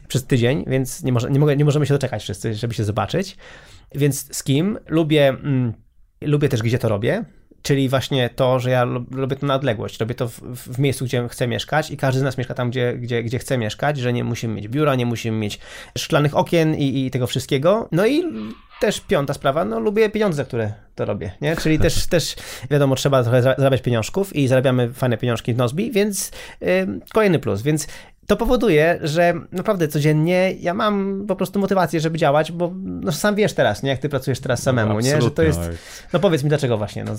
przez 0.09 0.27
tydzień, 0.27 0.65
więc 0.67 1.03
nie, 1.03 1.13
może, 1.13 1.31
nie, 1.31 1.39
mogę, 1.39 1.57
nie 1.57 1.65
możemy 1.65 1.87
się 1.87 1.95
doczekać 1.95 2.23
wszyscy, 2.23 2.55
żeby 2.55 2.75
się 2.75 2.85
zobaczyć. 2.85 3.37
Więc 3.95 4.37
z 4.37 4.43
kim? 4.43 4.79
Lubię, 4.87 5.29
mm, 5.29 5.73
lubię 6.21 6.49
też, 6.49 6.63
gdzie 6.63 6.79
to 6.79 6.89
robię 6.89 7.25
Czyli 7.67 7.89
właśnie 7.89 8.31
to, 8.31 8.61
że 8.61 8.71
ja 8.71 8.85
lubię 9.11 9.37
to 9.37 9.47
na 9.47 9.55
odległość, 9.55 10.01
robię 10.01 10.15
to 10.15 10.29
w, 10.29 10.41
w, 10.41 10.79
miejscu, 10.79 11.05
gdzie 11.05 11.29
chcę 11.29 11.47
mieszkać 11.47 11.91
i 11.91 11.97
każdy 11.97 12.21
z 12.21 12.23
nas 12.23 12.39
mieszka 12.39 12.55
tam, 12.55 12.71
gdzie, 12.71 12.95
gdzie, 12.99 13.23
gdzie 13.23 13.39
chce 13.39 13.59
mieszkać, 13.59 13.99
że 13.99 14.13
nie 14.13 14.25
musimy 14.25 14.55
mieć 14.55 14.69
biura, 14.69 14.95
nie 14.95 15.07
musimy 15.07 15.39
mieć 15.39 15.59
szklanych 15.99 16.37
okien 16.37 16.75
i, 16.75 17.07
i 17.07 17.11
tego 17.11 17.27
wszystkiego. 17.27 17.89
No 17.93 18.07
i 18.07 18.25
też 18.81 19.01
piąta 19.01 19.35
sprawa, 19.35 19.65
no 19.65 19.81
lubię 19.81 20.11
pieniądze, 20.11 20.45
które 20.45 20.73
to 20.95 21.05
robię, 21.05 21.31
nie? 21.41 21.57
Czyli 21.57 21.79
też, 21.79 22.07
też 22.15 22.37
wiadomo, 22.71 22.95
trzeba 22.97 23.23
trochę 23.23 23.43
zarabiać 23.43 23.83
pieniążków 23.83 24.37
i 24.37 24.49
zarabiamy 24.49 24.93
fajne 24.93 25.19
pieniążki 25.19 25.55
w 25.55 25.57
Nozbi, 25.57 25.91
więc 25.91 26.31
yy, 26.61 26.69
kolejny 27.13 27.39
plus, 27.39 27.63
więc 27.63 27.87
to 28.27 28.37
powoduje, 28.37 28.99
że 29.03 29.35
naprawdę 29.53 29.89
codziennie 29.89 30.55
ja 30.61 30.75
mam 30.75 31.25
po 31.29 31.37
prostu 31.37 31.59
motywację, 31.59 32.01
żeby 32.01 32.19
działać, 32.19 32.53
bo 32.53 32.73
no, 32.85 33.13
sam 33.13 33.35
wiesz 33.35 33.53
teraz, 33.53 33.83
nie, 33.83 33.91
jak 33.91 33.99
ty 33.99 34.09
pracujesz 34.09 34.41
teraz 34.41 34.63
samemu, 34.63 34.95
no, 34.95 35.01
nie, 35.01 35.23
że 35.23 35.31
to 35.31 35.43
jest, 35.43 35.61
tak. 35.61 35.73
no 36.13 36.21
powiedz 36.21 36.43
mi 36.43 36.49
dlaczego 36.49 36.79
właśnie, 36.79 37.05
no, 37.05 37.13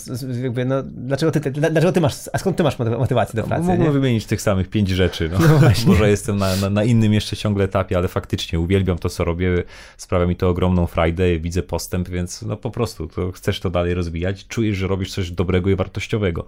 jakby, 0.43 0.65
no 0.65 0.83
dlaczego 0.83 1.31
ty, 1.31 1.51
dlaczego 1.51 1.91
ty 1.91 2.01
masz, 2.01 2.15
a 2.33 2.37
skąd 2.37 2.57
ty 2.57 2.63
masz 2.63 2.79
motywację 2.79 3.41
do 3.41 3.47
pracy? 3.47 3.63
No, 3.67 3.73
mógłbym 3.73 3.93
wymienić 3.93 4.25
tych 4.25 4.41
samych 4.41 4.69
pięć 4.69 4.89
rzeczy, 4.89 5.29
no, 5.33 5.39
no 5.39 5.69
może 5.87 6.09
jestem 6.09 6.37
na, 6.37 6.55
na, 6.55 6.69
na, 6.69 6.83
innym 6.83 7.13
jeszcze 7.13 7.35
ciągle 7.35 7.63
etapie, 7.63 7.97
ale 7.97 8.07
faktycznie 8.07 8.59
uwielbiam 8.59 8.97
to, 8.97 9.09
co 9.09 9.23
robię, 9.23 9.63
sprawia 9.97 10.25
mi 10.25 10.35
to 10.35 10.49
ogromną 10.49 10.87
frajdę, 10.87 11.39
widzę 11.39 11.63
postęp, 11.63 12.09
więc 12.09 12.41
no 12.41 12.57
po 12.57 12.71
prostu 12.71 13.07
to 13.07 13.31
chcesz 13.31 13.59
to 13.59 13.69
dalej 13.69 13.93
rozwijać, 13.93 14.47
czujesz, 14.47 14.77
że 14.77 14.87
robisz 14.87 15.13
coś 15.13 15.31
dobrego 15.31 15.69
i 15.69 15.75
wartościowego. 15.75 16.45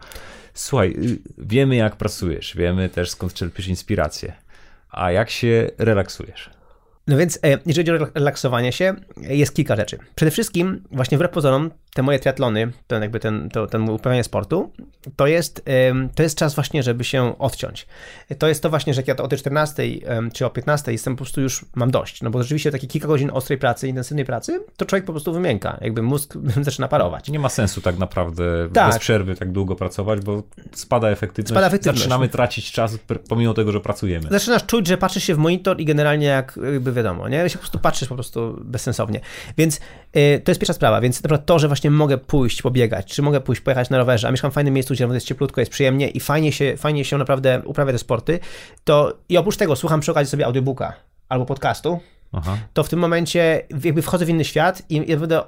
Słuchaj, 0.54 0.90
y, 0.90 1.20
wiemy 1.38 1.76
jak 1.76 1.96
pracujesz, 1.96 2.56
wiemy 2.58 2.90
też 2.90 3.10
skąd 3.10 3.34
czerpiesz 3.34 3.68
inspirację 3.68 4.47
a 4.92 5.12
jak 5.12 5.30
się 5.30 5.70
relaksujesz? 5.78 6.57
No 7.08 7.18
więc, 7.18 7.40
e, 7.44 7.50
jeżeli 7.66 7.90
chodzi 7.90 8.04
o 8.04 8.08
relaksowanie 8.16 8.72
się, 8.72 8.96
jest 9.18 9.56
kilka 9.56 9.76
rzeczy. 9.76 9.98
Przede 10.16 10.32
wszystkim, 10.32 10.84
właśnie 10.92 11.18
wbrew 11.18 11.32
pozorom, 11.32 11.72
te 11.94 12.04
moje 12.04 12.20
triatlony, 12.20 12.72
ten 12.88 13.02
jakby 13.02 13.20
ten, 13.20 13.50
to, 13.50 13.68
ten 13.68 13.90
uprawianie 13.90 14.24
sportu, 14.24 14.72
to 15.16 15.28
jest, 15.28 15.66
to 16.16 16.24
jest 16.24 16.38
czas 16.38 16.56
właśnie, 16.56 16.84
żeby 16.84 17.04
się 17.04 17.38
odciąć. 17.40 17.88
To 18.38 18.48
jest 18.48 18.64
to 18.64 18.70
właśnie, 18.70 18.94
że 18.94 19.02
jak 19.02 19.08
ja 19.08 19.16
to 19.16 19.24
o 19.24 19.28
tej 19.28 19.40
14 19.40 19.84
czy 20.34 20.46
o 20.46 20.50
15 20.50 20.92
jestem 20.92 21.16
po 21.16 21.18
prostu 21.18 21.42
już, 21.42 21.66
mam 21.76 21.92
dość, 21.92 22.22
no 22.22 22.30
bo 22.30 22.44
rzeczywiście 22.44 22.72
takie 22.72 22.88
kilka 22.88 23.08
godzin 23.08 23.30
ostrej 23.34 23.58
pracy, 23.58 23.88
intensywnej 23.88 24.26
pracy, 24.26 24.60
to 24.78 24.86
człowiek 24.86 25.06
po 25.06 25.12
prostu 25.12 25.34
wymięka, 25.34 25.78
jakby 25.82 26.02
mózg 26.02 26.38
zaczyna 26.62 26.88
parować. 26.88 27.30
Nie 27.30 27.40
ma 27.40 27.50
sensu 27.50 27.82
tak 27.82 27.98
naprawdę 27.98 28.70
tak. 28.74 28.92
bez 28.92 29.00
przerwy 29.00 29.36
tak 29.36 29.52
długo 29.52 29.76
pracować, 29.76 30.20
bo 30.20 30.44
spada 30.74 31.10
efektywność, 31.10 31.50
spada 31.50 31.68
efektywność. 31.68 32.00
zaczynamy 32.00 32.30
tracić 32.30 32.72
czas 32.72 32.98
pomimo 33.30 33.54
tego, 33.54 33.72
że 33.72 33.80
pracujemy. 33.80 34.30
Zaczynasz 34.32 34.66
czuć, 34.66 34.88
że 34.88 34.98
patrzysz 34.98 35.24
się 35.24 35.36
w 35.36 35.38
monitor 35.38 35.82
i 35.82 35.86
generalnie 35.86 36.26
jak 36.26 36.60
jakby 36.74 36.92
wiadomo, 36.98 37.30
nie? 37.30 37.50
Się 37.50 37.58
po 37.58 37.62
prostu 37.62 37.80
patrzysz 37.80 38.10
po 38.10 38.16
prostu 38.16 38.58
bezsensownie. 38.62 39.20
Więc 39.58 39.80
yy, 40.14 40.40
to 40.40 40.52
jest 40.52 40.62
pierwsza 40.62 40.74
sprawa, 40.74 41.02
więc 41.02 41.24
naprawdę 41.24 41.46
to, 41.46 41.60
że 41.60 41.68
właśnie 41.68 41.92
mogę 41.92 42.18
pójść 42.18 42.62
pobiegać, 42.62 43.14
czy 43.14 43.22
mogę 43.22 43.42
pójść 43.42 43.62
pojechać 43.62 43.90
na 43.90 43.98
rowerze, 43.98 44.28
a 44.28 44.32
mieszkam 44.32 44.52
w 44.52 44.54
fajnym 44.54 44.74
miejscu, 44.74 44.94
gdzie 44.94 45.08
jest 45.08 45.28
cieplutko, 45.28 45.62
jest 45.62 45.72
przyjemnie 45.72 46.10
i 46.10 46.20
fajnie 46.20 46.52
się, 46.52 46.78
fajnie 46.78 47.06
się 47.06 47.18
naprawdę 47.18 47.62
uprawia 47.66 47.92
te 47.92 48.00
sporty, 48.00 48.40
to 48.84 49.18
i 49.30 49.38
oprócz 49.38 49.58
tego 49.58 49.76
słucham 49.76 50.00
przy 50.00 50.12
okazji 50.12 50.32
sobie 50.32 50.46
audiobooka 50.46 50.94
albo 51.30 51.46
podcastu, 51.46 52.00
Aha. 52.34 52.58
to 52.74 52.84
w 52.84 52.90
tym 52.90 53.00
momencie 53.00 53.62
jakby 53.84 54.02
wchodzę 54.02 54.26
w 54.26 54.30
inny 54.30 54.46
świat 54.46 54.82
i 54.90 55.12
ja 55.12 55.18
będę 55.18 55.42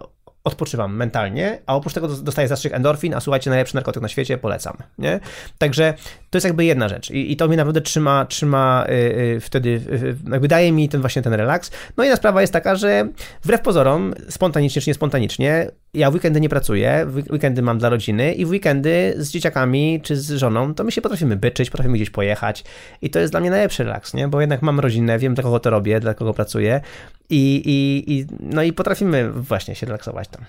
odpoczywam 0.50 0.96
mentalnie, 0.96 1.60
a 1.66 1.76
oprócz 1.76 1.94
tego 1.94 2.08
dostaję 2.08 2.48
zastrzyk 2.48 2.74
endorfin, 2.74 3.14
a 3.14 3.20
słuchajcie, 3.20 3.50
najlepszy 3.50 3.76
narkotyk 3.76 4.02
na 4.02 4.08
świecie, 4.08 4.38
polecam, 4.38 4.78
nie? 4.98 5.20
Także 5.58 5.94
to 6.30 6.38
jest 6.38 6.46
jakby 6.46 6.66
jedna 6.66 6.90
rzecz 6.90 7.12
i, 7.12 7.32
i 7.32 7.38
to 7.38 7.48
mnie 7.48 7.58
naprawdę 7.58 7.82
trzyma, 7.82 8.26
trzyma 8.26 8.86
yy, 8.90 9.40
wtedy, 9.40 9.70
yy, 9.70 10.16
jakby 10.32 10.48
daje 10.48 10.72
mi 10.72 10.90
ten 10.90 11.02
właśnie 11.02 11.22
ten 11.22 11.34
relaks. 11.34 11.72
No 11.98 12.04
i 12.04 12.08
inna 12.08 12.16
sprawa 12.16 12.42
jest 12.42 12.54
taka, 12.54 12.76
że 12.76 13.08
wbrew 13.44 13.62
pozorom, 13.62 14.14
spontanicznie 14.30 14.82
czy 14.82 14.90
niespontanicznie, 14.90 15.72
ja 15.94 16.12
w 16.12 16.14
weekendy 16.14 16.42
nie 16.42 16.50
pracuję, 16.50 17.08
weekendy 17.32 17.62
mam 17.62 17.78
dla 17.78 17.90
rodziny 17.90 18.34
i 18.34 18.46
w 18.46 18.50
weekendy 18.50 19.14
z 19.18 19.30
dzieciakami 19.30 20.02
czy 20.04 20.16
z 20.16 20.32
żoną, 20.32 20.74
to 20.74 20.84
my 20.84 20.92
się 20.92 21.02
potrafimy 21.02 21.36
byczyć, 21.36 21.70
potrafimy 21.70 21.96
gdzieś 21.96 22.10
pojechać 22.10 22.64
i 23.02 23.10
to 23.10 23.20
jest 23.20 23.34
dla 23.34 23.40
mnie 23.40 23.50
najlepszy 23.50 23.84
relaks, 23.84 24.14
nie? 24.14 24.28
Bo 24.28 24.42
jednak 24.42 24.62
mam 24.62 24.80
rodzinę, 24.80 25.20
wiem 25.20 25.34
dla 25.34 25.44
kogo 25.44 25.60
to 25.60 25.70
robię, 25.70 26.00
dla 26.00 26.14
kogo 26.14 26.34
pracuję 26.34 26.82
i, 27.30 27.62
i, 27.66 28.14
i 28.14 28.26
no 28.40 28.64
i 28.64 28.74
potrafimy 28.74 29.32
właśnie 29.32 29.76
się 29.76 29.86
relaksować 29.86 30.28
tam. 30.28 30.46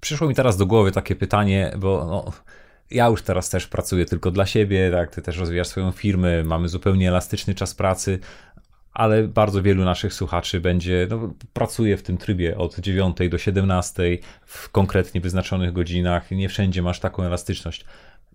Przyszło 0.00 0.28
mi 0.28 0.34
teraz 0.34 0.56
do 0.56 0.66
głowy 0.66 0.92
takie 0.92 1.16
pytanie, 1.16 1.72
bo 1.78 2.06
no, 2.06 2.32
ja 2.90 3.06
już 3.06 3.22
teraz 3.22 3.50
też 3.50 3.66
pracuję 3.66 4.06
tylko 4.06 4.30
dla 4.30 4.46
siebie, 4.46 4.90
tak, 4.90 5.14
ty 5.14 5.22
też 5.22 5.38
rozwijasz 5.38 5.68
swoją 5.68 5.92
firmę, 5.92 6.44
mamy 6.44 6.68
zupełnie 6.68 7.08
elastyczny 7.08 7.54
czas 7.54 7.74
pracy, 7.74 8.18
ale 8.92 9.28
bardzo 9.28 9.62
wielu 9.62 9.84
naszych 9.84 10.14
słuchaczy 10.14 10.60
będzie, 10.60 11.06
no, 11.10 11.34
pracuje 11.52 11.96
w 11.96 12.02
tym 12.02 12.18
trybie 12.18 12.58
od 12.58 12.78
9 12.78 13.16
do 13.30 13.38
17 13.38 14.18
w 14.46 14.68
konkretnie 14.70 15.20
wyznaczonych 15.20 15.72
godzinach, 15.72 16.30
nie 16.30 16.48
wszędzie 16.48 16.82
masz 16.82 17.00
taką 17.00 17.22
elastyczność. 17.22 17.84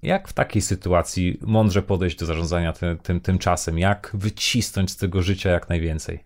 Jak 0.04 0.28
w 0.28 0.34
takiej 0.34 0.62
sytuacji 0.62 1.40
mądrze 1.42 1.82
podejść 1.82 2.18
do 2.18 2.26
zarządzania 2.26 2.74
tym, 2.74 2.98
tym, 2.98 3.20
tym 3.20 3.38
czasem? 3.40 3.80
Jak 3.80 4.12
wycisnąć 4.14 4.92
z 4.92 4.98
tego 4.98 5.22
życia 5.22 5.50
jak 5.50 5.70
najwięcej? 5.70 6.24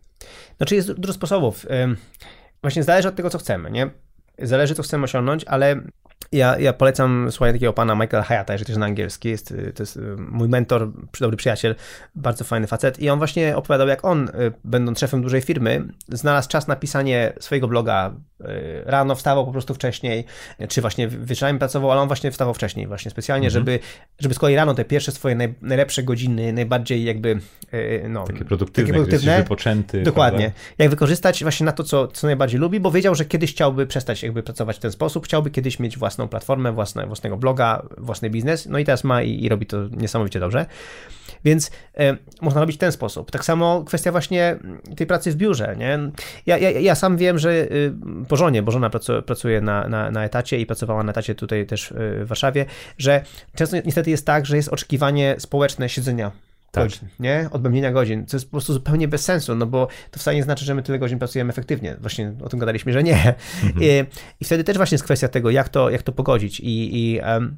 Znaczy 0.57 0.75
jest 0.75 0.93
dużo 0.93 1.13
sposobów. 1.13 1.65
Właśnie 2.61 2.83
zależy 2.83 3.07
od 3.07 3.15
tego, 3.15 3.29
co 3.29 3.37
chcemy, 3.37 3.71
nie? 3.71 3.89
Zależy, 4.39 4.75
co 4.75 4.83
chcemy 4.83 5.03
osiągnąć, 5.03 5.43
ale 5.43 5.81
ja, 6.31 6.59
ja 6.59 6.73
polecam 6.73 7.31
słuchanie 7.31 7.53
takiego 7.53 7.73
pana 7.73 7.95
Michaela 7.95 8.23
Hayata, 8.23 8.53
jeżeli 8.53 8.67
też 8.67 8.77
na 8.77 8.85
angielski. 8.85 9.29
Jest, 9.29 9.51
y, 9.51 9.73
to 9.75 9.83
jest 9.83 9.97
y, 9.97 10.15
mój 10.17 10.49
mentor, 10.49 10.91
dobry 11.19 11.37
przyjaciel, 11.37 11.75
bardzo 12.15 12.43
fajny 12.43 12.67
facet. 12.67 12.99
I 12.99 13.09
on 13.09 13.17
właśnie 13.17 13.57
opowiadał, 13.57 13.87
jak 13.87 14.05
on, 14.05 14.27
y, 14.27 14.31
będąc 14.63 14.99
szefem 14.99 15.21
dużej 15.21 15.41
firmy, 15.41 15.83
znalazł 16.09 16.49
czas 16.49 16.67
na 16.67 16.75
pisanie 16.75 17.33
swojego 17.39 17.67
bloga. 17.67 18.13
Rano 18.85 19.15
wstawał 19.15 19.45
po 19.45 19.51
prostu 19.51 19.73
wcześniej, 19.73 20.25
czy 20.69 20.81
właśnie 20.81 21.07
wieczorami 21.07 21.59
pracował, 21.59 21.91
ale 21.91 22.01
on 22.01 22.07
właśnie 22.07 22.31
wstawał 22.31 22.53
wcześniej, 22.53 22.87
właśnie 22.87 23.11
specjalnie, 23.11 23.47
mhm. 23.47 23.61
żeby, 23.61 23.79
żeby 24.19 24.35
z 24.35 24.39
kolei 24.39 24.55
rano 24.55 24.73
te 24.73 24.85
pierwsze 24.85 25.11
swoje 25.11 25.35
naj, 25.35 25.53
najlepsze 25.61 26.03
godziny, 26.03 26.53
najbardziej 26.53 27.03
jakby. 27.03 27.39
No, 28.09 28.23
takie 28.23 28.45
produktywne, 28.45 28.87
takie 28.87 28.93
produktywne 28.93 29.37
wypoczęty. 29.37 30.03
Dokładnie. 30.03 30.39
Prawda? 30.39 30.73
Jak 30.77 30.89
wykorzystać 30.89 31.43
właśnie 31.43 31.65
na 31.65 31.71
to, 31.71 31.83
co, 31.83 32.07
co 32.07 32.27
najbardziej 32.27 32.59
lubi, 32.59 32.79
bo 32.79 32.91
wiedział, 32.91 33.15
że 33.15 33.25
kiedyś 33.25 33.51
chciałby 33.51 33.87
przestać 33.87 34.23
jakby 34.23 34.43
pracować 34.43 34.77
w 34.77 34.79
ten 34.79 34.91
sposób, 34.91 35.25
chciałby 35.25 35.51
kiedyś 35.51 35.79
mieć 35.79 35.97
własną 35.97 36.20
własną 36.21 36.29
platformę, 36.29 36.71
własne, 36.71 37.07
własnego 37.07 37.37
bloga, 37.37 37.83
własny 37.97 38.29
biznes, 38.29 38.65
no 38.65 38.79
i 38.79 38.85
teraz 38.85 39.03
ma 39.03 39.21
i, 39.21 39.43
i 39.43 39.49
robi 39.49 39.65
to 39.65 39.87
niesamowicie 39.87 40.39
dobrze. 40.39 40.65
Więc 41.45 41.71
e, 41.97 42.17
można 42.41 42.61
robić 42.61 42.75
w 42.75 42.79
ten 42.79 42.91
sposób. 42.91 43.31
Tak 43.31 43.45
samo 43.45 43.83
kwestia 43.83 44.11
właśnie 44.11 44.59
tej 44.97 45.07
pracy 45.07 45.31
w 45.31 45.35
biurze. 45.35 45.75
Nie? 45.77 45.99
Ja, 46.45 46.57
ja, 46.57 46.69
ja 46.69 46.95
sam 46.95 47.17
wiem, 47.17 47.39
że 47.39 47.51
y, 47.51 47.93
po 48.27 48.37
żonie, 48.37 48.63
bo 48.63 48.71
żona 48.71 48.89
pracuje, 48.89 49.21
pracuje 49.21 49.61
na, 49.61 49.87
na, 49.87 50.11
na 50.11 50.23
etacie 50.25 50.59
i 50.59 50.65
pracowała 50.65 51.03
na 51.03 51.11
etacie 51.11 51.35
tutaj 51.35 51.65
też 51.65 51.91
y, 51.91 51.95
w 52.25 52.27
Warszawie, 52.27 52.65
że 52.97 53.23
często 53.55 53.77
niestety 53.85 54.09
jest 54.09 54.25
tak, 54.25 54.45
że 54.45 54.55
jest 54.55 54.69
oczekiwanie 54.69 55.35
społeczne 55.39 55.89
siedzenia 55.89 56.31
tak. 56.71 56.83
godzin, 56.83 57.07
nie? 57.19 57.49
Odbębnienia 57.51 57.91
godzin, 57.91 58.25
co 58.25 58.37
jest 58.37 58.45
po 58.45 58.51
prostu 58.51 58.73
zupełnie 58.73 59.07
bez 59.07 59.23
sensu, 59.23 59.55
no 59.55 59.65
bo 59.65 59.87
to 60.11 60.19
wcale 60.19 60.35
nie 60.35 60.43
znaczy, 60.43 60.65
że 60.65 60.75
my 60.75 60.83
tyle 60.83 60.99
godzin 60.99 61.19
pracujemy 61.19 61.49
efektywnie. 61.49 61.97
Właśnie 62.01 62.33
o 62.43 62.49
tym 62.49 62.59
gadaliśmy, 62.59 62.93
że 62.93 63.03
nie. 63.03 63.35
Mhm. 63.63 63.83
I, 63.83 64.05
I, 64.39 64.45
wtedy 64.45 64.63
też 64.63 64.77
właśnie 64.77 64.95
jest 64.95 65.03
kwestia 65.03 65.27
tego, 65.27 65.49
jak 65.49 65.69
to, 65.69 65.89
jak 65.89 66.03
to 66.03 66.11
pogodzić 66.11 66.59
i, 66.59 66.97
i 66.97 67.19
um... 67.19 67.57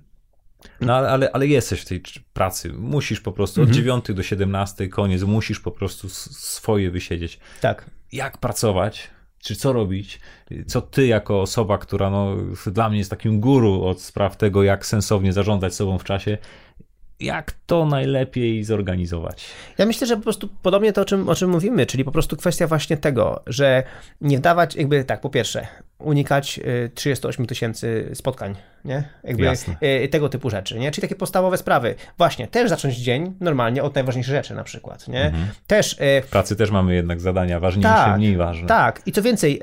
no 0.81 0.95
ale, 0.95 1.31
ale 1.31 1.47
jesteś 1.47 1.81
w 1.81 1.85
tej 1.85 2.01
pracy. 2.33 2.73
Musisz 2.73 3.21
po 3.21 3.31
prostu 3.31 3.61
od 3.61 3.67
mhm. 3.67 3.83
9 3.83 4.05
do 4.13 4.23
17, 4.23 4.87
koniec, 4.87 5.23
musisz 5.23 5.59
po 5.59 5.71
prostu 5.71 6.09
swoje 6.09 6.91
wysiedzieć. 6.91 7.39
Tak. 7.61 7.89
Jak 8.11 8.37
pracować? 8.37 9.09
Czy 9.39 9.55
co 9.55 9.73
robić? 9.73 10.19
Co 10.67 10.81
ty, 10.81 11.07
jako 11.07 11.41
osoba, 11.41 11.77
która 11.77 12.09
no, 12.09 12.35
dla 12.65 12.89
mnie 12.89 12.97
jest 12.97 13.09
takim 13.09 13.39
guru 13.39 13.83
od 13.83 14.01
spraw 14.01 14.37
tego, 14.37 14.63
jak 14.63 14.85
sensownie 14.85 15.33
zarządzać 15.33 15.75
sobą 15.75 15.97
w 15.97 16.03
czasie, 16.03 16.37
jak 17.19 17.51
to 17.73 17.85
najlepiej 17.85 18.63
zorganizować? 18.63 19.45
Ja 19.77 19.85
myślę, 19.85 20.07
że 20.07 20.17
po 20.17 20.23
prostu 20.23 20.49
podobnie 20.61 20.93
to, 20.93 21.01
o 21.01 21.05
czym, 21.05 21.29
o 21.29 21.35
czym 21.35 21.49
mówimy, 21.49 21.85
czyli 21.85 22.03
po 22.03 22.11
prostu 22.11 22.37
kwestia 22.37 22.67
właśnie 22.67 22.97
tego, 22.97 23.43
że 23.47 23.83
nie 24.21 24.37
wdawać, 24.37 24.75
jakby 24.75 25.03
tak, 25.03 25.21
po 25.21 25.29
pierwsze, 25.29 25.67
unikać 26.03 26.59
38 26.93 27.43
y, 27.43 27.47
tysięcy 27.47 28.11
spotkań, 28.13 28.55
nie? 28.85 29.03
Jakby 29.23 29.43
Jasne. 29.43 29.75
Y, 30.03 30.07
tego 30.07 30.29
typu 30.29 30.49
rzeczy, 30.49 30.79
nie? 30.79 30.91
Czyli 30.91 31.01
takie 31.01 31.15
podstawowe 31.15 31.57
sprawy. 31.57 31.95
Właśnie, 32.17 32.47
też 32.47 32.69
zacząć 32.69 32.95
dzień 32.95 33.33
normalnie 33.39 33.83
od 33.83 33.95
najważniejszych 33.95 34.33
rzeczy 34.33 34.55
na 34.55 34.63
przykład, 34.63 35.07
nie? 35.07 35.25
Mhm. 35.25 35.47
Też... 35.67 35.93
Y, 35.93 36.21
w 36.21 36.27
pracy 36.27 36.55
też 36.55 36.71
mamy 36.71 36.95
jednak 36.95 37.21
zadania 37.21 37.59
ważniejsze, 37.59 37.89
tak, 37.89 38.17
mniej 38.17 38.37
ważne. 38.37 38.67
Tak, 38.67 39.01
i 39.05 39.11
co 39.11 39.21
więcej, 39.21 39.61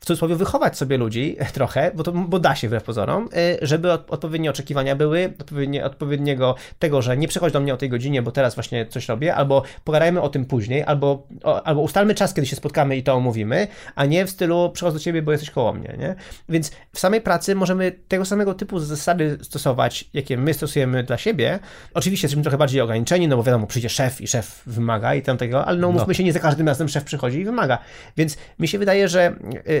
w 0.00 0.06
cudzysłowie 0.06 0.36
wychować 0.36 0.78
sobie 0.78 0.98
ludzi 0.98 1.36
trochę, 1.52 1.90
bo, 1.94 2.02
to, 2.02 2.12
bo 2.12 2.38
da 2.38 2.54
się 2.54 2.68
wbrew 2.68 2.82
pozorom, 2.82 3.28
żeby 3.62 3.92
odpowiednie 3.92 4.50
oczekiwania 4.50 4.96
były, 4.96 5.32
odpowiednie, 5.40 5.84
odpowiedniego 5.84 6.54
tego, 6.78 7.02
że 7.02 7.16
nie 7.16 7.28
przychodź 7.44 7.52
do 7.52 7.60
mnie 7.60 7.74
o 7.74 7.76
tej 7.76 7.88
godzinie, 7.88 8.22
bo 8.22 8.32
teraz 8.32 8.54
właśnie 8.54 8.86
coś 8.86 9.08
robię, 9.08 9.34
albo 9.34 9.62
pogadajmy 9.84 10.20
o 10.20 10.28
tym 10.28 10.44
później, 10.44 10.82
albo, 10.82 11.26
albo 11.64 11.80
ustalmy 11.80 12.14
czas, 12.14 12.34
kiedy 12.34 12.46
się 12.46 12.56
spotkamy 12.56 12.96
i 12.96 13.02
to 13.02 13.14
omówimy, 13.14 13.68
a 13.94 14.06
nie 14.06 14.26
w 14.26 14.30
stylu 14.30 14.70
przychodź 14.70 14.94
do 14.94 15.00
ciebie, 15.00 15.22
bo 15.22 15.32
jesteś 15.32 15.50
koło 15.50 15.72
mnie, 15.72 15.96
nie? 15.98 16.14
Więc 16.48 16.70
w 16.92 16.98
samej 16.98 17.20
pracy 17.20 17.54
możemy 17.54 17.92
tego 18.08 18.24
samego 18.24 18.54
typu 18.54 18.78
zasady 18.78 19.38
stosować, 19.42 20.04
jakie 20.14 20.36
my 20.36 20.54
stosujemy 20.54 21.04
dla 21.04 21.18
siebie. 21.18 21.58
Oczywiście 21.94 22.24
jesteśmy 22.24 22.42
trochę 22.42 22.58
bardziej 22.58 22.80
ograniczeni, 22.80 23.28
no 23.28 23.36
bo 23.36 23.42
wiadomo, 23.42 23.66
przyjdzie 23.66 23.88
szef 23.88 24.20
i 24.20 24.26
szef 24.26 24.62
wymaga 24.66 25.14
i 25.14 25.22
tam 25.22 25.36
tego, 25.36 25.64
ale 25.64 25.78
no 25.78 25.88
umówmy 25.88 26.08
no. 26.08 26.14
się, 26.14 26.24
nie 26.24 26.32
za 26.32 26.40
każdym 26.40 26.68
razem 26.68 26.88
szef 26.88 27.04
przychodzi 27.04 27.38
i 27.38 27.44
wymaga. 27.44 27.78
Więc 28.16 28.36
mi 28.58 28.68
się 28.68 28.78
wydaje, 28.78 29.08
że, 29.08 29.36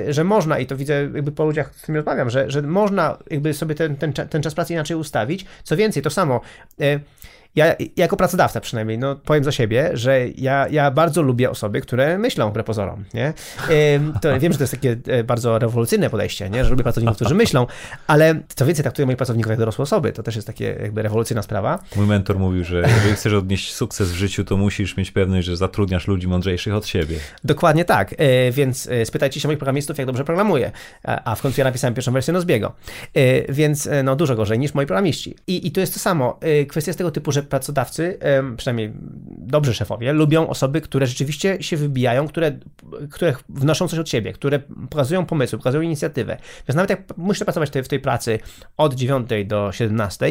że 0.08 0.24
można 0.24 0.58
i 0.58 0.66
to 0.66 0.76
widzę 0.76 0.94
jakby 1.14 1.32
po 1.32 1.44
ludziach, 1.44 1.74
z 1.74 1.82
którymi 1.82 1.96
rozmawiam, 1.96 2.30
że, 2.30 2.50
że 2.50 2.62
można 2.62 3.18
jakby 3.30 3.54
sobie 3.54 3.74
ten, 3.74 3.96
ten, 3.96 4.12
ten 4.12 4.42
czas 4.42 4.54
pracy 4.54 4.72
inaczej 4.72 4.96
ustawić. 4.96 5.46
Co 5.64 5.76
więcej, 5.76 6.02
to 6.02 6.10
samo. 6.10 6.40
Y, 6.80 7.00
ja 7.56 7.74
jako 7.96 8.16
pracodawca 8.16 8.60
przynajmniej, 8.60 8.98
no 8.98 9.16
powiem 9.16 9.44
za 9.44 9.52
siebie, 9.52 9.90
że 9.92 10.28
ja, 10.28 10.68
ja 10.68 10.90
bardzo 10.90 11.22
lubię 11.22 11.50
osoby, 11.50 11.80
które 11.80 12.18
myślą 12.18 12.50
wbrew 12.50 12.66
pozorom, 12.66 13.04
nie? 13.14 13.32
To, 14.22 14.40
wiem, 14.40 14.52
że 14.52 14.58
to 14.58 14.64
jest 14.64 14.72
takie 14.72 14.96
e, 15.06 15.24
bardzo 15.24 15.58
rewolucyjne 15.58 16.10
podejście, 16.10 16.50
nie? 16.50 16.64
Że 16.64 16.70
lubię 16.70 16.82
pracowników, 16.82 17.16
którzy 17.16 17.34
myślą, 17.34 17.66
ale 18.06 18.40
co 18.54 18.66
więcej, 18.66 18.82
traktuję 18.82 19.06
moich 19.06 19.16
pracowników 19.16 19.50
jak 19.50 19.58
dorosłe 19.58 19.82
osoby, 19.82 20.12
to 20.12 20.22
też 20.22 20.34
jest 20.34 20.46
takie 20.46 20.64
jakby 20.82 21.02
rewolucyjna 21.02 21.42
sprawa. 21.42 21.78
Mój 21.96 22.06
mentor 22.06 22.38
mówił, 22.38 22.64
że 22.64 22.82
jeżeli 22.96 23.14
chcesz 23.14 23.32
odnieść 23.32 23.74
sukces 23.74 24.12
w 24.12 24.14
życiu, 24.14 24.44
to 24.44 24.56
musisz 24.56 24.96
mieć 24.96 25.10
pewność, 25.10 25.46
że 25.46 25.56
zatrudniasz 25.56 26.08
ludzi 26.08 26.28
mądrzejszych 26.28 26.74
od 26.74 26.86
siebie. 26.86 27.16
Dokładnie 27.44 27.84
tak, 27.84 28.14
e, 28.18 28.50
więc 28.52 28.86
e, 28.86 29.06
spytajcie 29.06 29.40
się 29.40 29.48
moich 29.48 29.58
programistów, 29.58 29.98
jak 29.98 30.06
dobrze 30.06 30.24
programuję, 30.24 30.72
a 31.02 31.34
w 31.34 31.42
końcu 31.42 31.60
ja 31.60 31.64
napisałem 31.64 31.94
pierwszą 31.94 32.12
wersję 32.12 32.32
Nozbiego, 32.32 32.72
więc 33.48 33.88
no 34.04 34.16
dużo 34.16 34.34
gorzej 34.34 34.58
niż 34.58 34.74
moi 34.74 34.86
programiści. 34.86 35.36
I, 35.46 35.66
i 35.66 35.72
to 35.72 35.80
jest 35.80 35.94
to 35.94 36.00
samo, 36.00 36.38
kwestia 36.68 36.90
jest 36.90 36.98
tego 36.98 37.10
typu, 37.10 37.32
że 37.32 37.43
pracodawcy, 37.44 38.18
przynajmniej 38.56 38.92
dobrzy 39.38 39.74
szefowie, 39.74 40.12
lubią 40.12 40.48
osoby, 40.48 40.80
które 40.80 41.06
rzeczywiście 41.06 41.62
się 41.62 41.76
wybijają, 41.76 42.28
które, 42.28 42.58
które 43.10 43.34
wnoszą 43.48 43.88
coś 43.88 43.98
od 43.98 44.08
siebie, 44.08 44.32
które 44.32 44.58
pokazują 44.90 45.26
pomysły, 45.26 45.58
pokazują 45.58 45.82
inicjatywę. 45.82 46.36
Więc 46.68 46.76
nawet 46.76 46.90
jak 46.90 47.16
muszę 47.16 47.44
pracować 47.44 47.70
w 47.84 47.88
tej 47.88 48.00
pracy 48.00 48.38
od 48.76 48.94
9 48.94 49.30
do 49.46 49.72
17, 49.72 50.26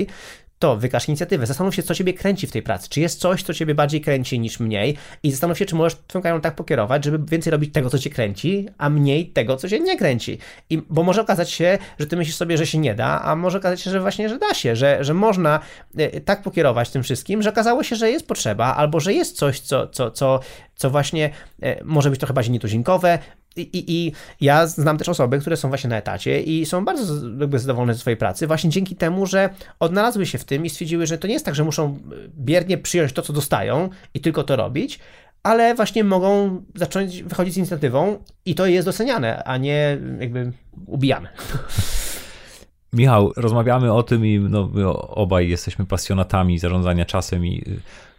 to 0.64 0.78
wykaż 0.78 1.08
inicjatywę. 1.08 1.46
Zastanów 1.46 1.76
się, 1.76 1.84
co 1.84 1.96
ciebie 1.96 2.14
kręci 2.14 2.48
w 2.48 2.52
tej 2.52 2.62
pracy. 2.62 2.90
Czy 2.90 3.02
jest 3.02 3.20
coś, 3.20 3.44
co 3.44 3.54
ciebie 3.54 3.76
bardziej 3.76 4.02
kręci 4.02 4.40
niż 4.40 4.60
mniej 4.60 4.98
i 5.24 5.32
zastanów 5.32 5.58
się, 5.58 5.66
czy 5.66 5.76
możesz 5.76 6.00
twoją 6.08 6.24
karierą 6.24 6.42
tak 6.42 6.56
pokierować, 6.56 7.06
żeby 7.06 7.32
więcej 7.32 7.52
robić 7.52 7.74
tego, 7.74 7.90
co 7.90 8.00
cię 8.00 8.10
kręci, 8.10 8.70
a 8.78 8.90
mniej 8.90 9.28
tego, 9.28 9.58
co 9.58 9.70
cię 9.70 9.80
nie 9.80 9.98
kręci. 9.98 10.38
I, 10.70 10.82
bo 10.90 11.04
może 11.04 11.22
okazać 11.22 11.52
się, 11.52 11.78
że 12.00 12.08
ty 12.08 12.18
myślisz 12.18 12.36
sobie, 12.36 12.58
że 12.58 12.68
się 12.68 12.78
nie 12.78 12.96
da, 12.96 13.22
a 13.22 13.36
może 13.36 13.58
okazać 13.58 13.82
się, 13.82 13.92
że 13.92 14.00
właśnie, 14.00 14.30
że 14.30 14.38
da 14.38 14.54
się, 14.54 14.76
że, 14.76 15.04
że 15.04 15.14
można 15.14 15.60
e, 15.98 16.22
tak 16.22 16.42
pokierować 16.42 16.90
tym 16.90 17.04
wszystkim, 17.04 17.42
że 17.42 17.50
okazało 17.50 17.84
się, 17.84 17.96
że 17.96 18.12
jest 18.12 18.28
potrzeba, 18.28 18.76
albo 18.76 19.00
że 19.00 19.14
jest 19.14 19.38
coś, 19.38 19.60
co, 19.60 19.88
co, 19.88 20.12
co, 20.12 20.40
co 20.76 20.90
właśnie 20.90 21.30
e, 21.62 21.84
może 21.84 22.10
być 22.10 22.20
trochę 22.20 22.34
bardziej 22.34 22.54
nietuzinkowe, 22.54 23.20
i, 23.56 23.70
i, 23.74 24.12
ja 24.42 24.68
znam 24.68 24.98
też 24.98 25.10
osoby, 25.10 25.40
które 25.40 25.58
są 25.58 25.70
właśnie 25.70 25.90
na 25.90 25.98
etacie 25.98 26.42
i 26.42 26.66
są 26.66 26.86
bardzo 26.86 27.28
jakby 27.40 27.60
zadowolone 27.60 27.94
ze 27.94 28.00
swojej 28.00 28.18
pracy, 28.18 28.48
właśnie 28.48 28.70
dzięki 28.70 28.96
temu, 28.96 29.26
że 29.26 29.50
odnalazły 29.80 30.26
się 30.26 30.38
w 30.38 30.46
tym 30.46 30.66
i 30.66 30.70
stwierdziły, 30.70 31.08
że 31.08 31.18
to 31.18 31.28
nie 31.28 31.34
jest 31.34 31.46
tak, 31.46 31.56
że 31.56 31.64
muszą 31.64 32.00
biernie 32.38 32.78
przyjąć 32.78 33.14
to, 33.14 33.22
co 33.22 33.34
dostają 33.34 33.90
i 34.14 34.20
tylko 34.20 34.44
to 34.44 34.56
robić, 34.56 35.00
ale 35.44 35.76
właśnie 35.76 36.04
mogą 36.04 36.62
zacząć 36.76 37.24
wychodzić 37.24 37.54
z 37.54 37.58
inicjatywą 37.58 38.18
i 38.46 38.56
to 38.56 38.66
jest 38.66 38.88
doceniane, 38.88 39.44
a 39.44 39.58
nie 39.58 39.98
jakby 40.20 40.52
ubijane. 40.86 41.30
Michał, 42.94 43.34
rozmawiamy 43.36 43.94
o 43.94 44.04
tym 44.04 44.26
i 44.26 44.40
no, 44.40 44.70
obaj 45.10 45.50
jesteśmy 45.50 45.86
pasjonatami 45.86 46.60
zarządzania 46.60 47.06
czasem 47.06 47.46
i 47.46 47.64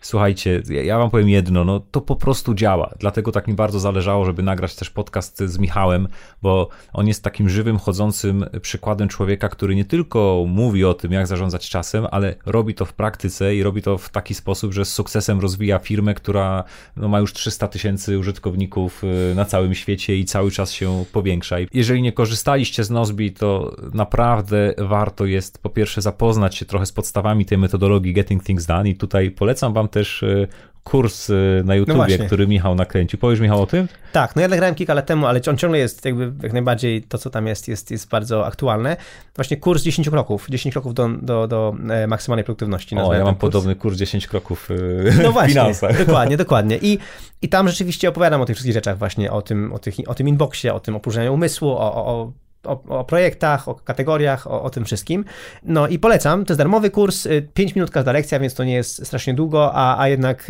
Słuchajcie, 0.04 0.62
ja 0.68 0.98
wam 0.98 1.10
powiem 1.10 1.28
jedno, 1.28 1.64
no 1.64 1.80
to 1.80 2.00
po 2.00 2.16
prostu 2.16 2.54
działa. 2.54 2.94
Dlatego 2.98 3.32
tak 3.32 3.48
mi 3.48 3.54
bardzo 3.54 3.80
zależało, 3.80 4.24
żeby 4.24 4.42
nagrać 4.42 4.74
też 4.74 4.90
podcast 4.90 5.38
z 5.38 5.58
Michałem, 5.58 6.08
bo 6.42 6.68
on 6.92 7.08
jest 7.08 7.22
takim 7.22 7.48
żywym, 7.48 7.78
chodzącym 7.78 8.44
przykładem 8.60 9.08
człowieka, 9.08 9.48
który 9.48 9.74
nie 9.74 9.84
tylko 9.84 10.44
mówi 10.48 10.84
o 10.84 10.94
tym, 10.94 11.12
jak 11.12 11.26
zarządzać 11.26 11.70
czasem, 11.70 12.06
ale 12.10 12.34
robi 12.46 12.74
to 12.74 12.84
w 12.84 12.92
praktyce 12.92 13.56
i 13.56 13.62
robi 13.62 13.82
to 13.82 13.98
w 13.98 14.08
taki 14.08 14.34
sposób, 14.34 14.72
że 14.72 14.84
z 14.84 14.92
sukcesem 14.92 15.40
rozwija 15.40 15.78
firmę, 15.78 16.14
która 16.14 16.64
no, 16.96 17.08
ma 17.08 17.20
już 17.20 17.32
300 17.32 17.68
tysięcy 17.68 18.18
użytkowników 18.18 19.04
y, 19.04 19.34
na 19.34 19.44
całym 19.44 19.74
świecie 19.74 20.16
i 20.16 20.24
cały 20.24 20.50
czas 20.50 20.72
się 20.72 21.04
powiększa. 21.12 21.56
Jeżeli 21.72 22.02
nie 22.02 22.12
korzystaliście 22.12 22.84
z 22.84 22.90
Nozbi, 22.90 23.32
to 23.32 23.76
naprawdę 23.94 24.74
warto 24.78 25.26
jest 25.26 25.58
po 25.58 25.70
pierwsze 25.70 26.02
zapoznać 26.02 26.56
się 26.56 26.64
trochę 26.64 26.86
z 26.86 26.92
podstawami 26.92 27.44
tej 27.44 27.58
metodologii 27.58 28.12
Getting 28.12 28.44
Things 28.44 28.66
Done 28.66 28.88
i 28.88 28.94
tutaj 28.94 29.30
polecam 29.30 29.72
wam 29.72 29.88
też 29.94 30.22
y, 30.22 30.48
kurs 30.84 31.30
y, 31.30 31.62
na 31.64 31.74
YouTubie, 31.74 32.18
no 32.18 32.26
który 32.26 32.46
Michał 32.46 32.74
nakręcił. 32.74 33.18
Powiesz 33.18 33.40
Michał 33.40 33.62
o 33.62 33.66
tym? 33.66 33.88
Tak, 34.12 34.36
no 34.36 34.42
ja 34.42 34.48
nagrałem 34.48 34.74
kilka 34.74 34.94
lat 34.94 35.06
temu, 35.06 35.26
ale 35.26 35.40
on 35.50 35.56
ciągle 35.56 35.78
jest 35.78 36.04
jakby 36.04 36.32
jak 36.42 36.52
najbardziej 36.52 37.02
to, 37.02 37.18
co 37.18 37.30
tam 37.30 37.46
jest, 37.46 37.68
jest, 37.68 37.90
jest 37.90 38.08
bardzo 38.08 38.46
aktualne. 38.46 38.96
Właśnie 39.36 39.56
kurs 39.56 39.82
10 39.82 40.10
kroków, 40.10 40.46
10 40.50 40.72
kroków 40.72 40.94
do, 40.94 41.08
do, 41.08 41.48
do 41.48 41.74
e, 41.90 42.06
maksymalnej 42.06 42.44
produktywności. 42.44 42.96
O, 42.96 43.14
ja 43.14 43.24
mam 43.24 43.34
kurs. 43.34 43.40
podobny 43.40 43.76
kurs 43.76 43.96
10 43.96 44.26
kroków 44.26 44.68
e, 44.70 45.22
no 45.22 45.32
właśnie, 45.32 45.54
finansach. 45.54 46.06
Dokładnie, 46.06 46.36
dokładnie. 46.44 46.78
I, 46.82 46.98
I 47.42 47.48
tam 47.48 47.68
rzeczywiście 47.68 48.08
opowiadam 48.08 48.40
o 48.40 48.46
tych 48.46 48.56
wszystkich 48.56 48.74
rzeczach 48.74 48.98
właśnie, 48.98 49.32
o 49.32 49.42
tym, 49.42 49.72
o, 49.72 49.78
tych, 49.78 49.94
o 50.06 50.14
tym 50.14 50.28
inboxie, 50.28 50.74
o 50.74 50.80
tym 50.80 50.96
opróżnianiu 50.96 51.34
umysłu, 51.34 51.68
o, 51.68 51.94
o 51.94 52.04
o, 52.14 52.32
o, 52.66 53.04
projektach, 53.04 53.68
o 53.68 53.74
kategoriach, 53.74 54.46
o, 54.46 54.62
o, 54.62 54.70
tym 54.70 54.84
wszystkim. 54.84 55.24
No 55.62 55.88
i 55.88 55.98
polecam, 55.98 56.44
to 56.44 56.52
jest 56.52 56.58
darmowy 56.58 56.90
kurs, 56.90 57.28
5 57.54 57.70
y, 57.70 57.74
minut 57.74 57.90
każda 57.90 58.12
lekcja, 58.12 58.38
więc 58.38 58.54
to 58.54 58.64
nie 58.64 58.74
jest 58.74 59.06
strasznie 59.06 59.34
długo, 59.34 59.74
a, 59.74 60.00
a 60.02 60.08
jednak 60.08 60.48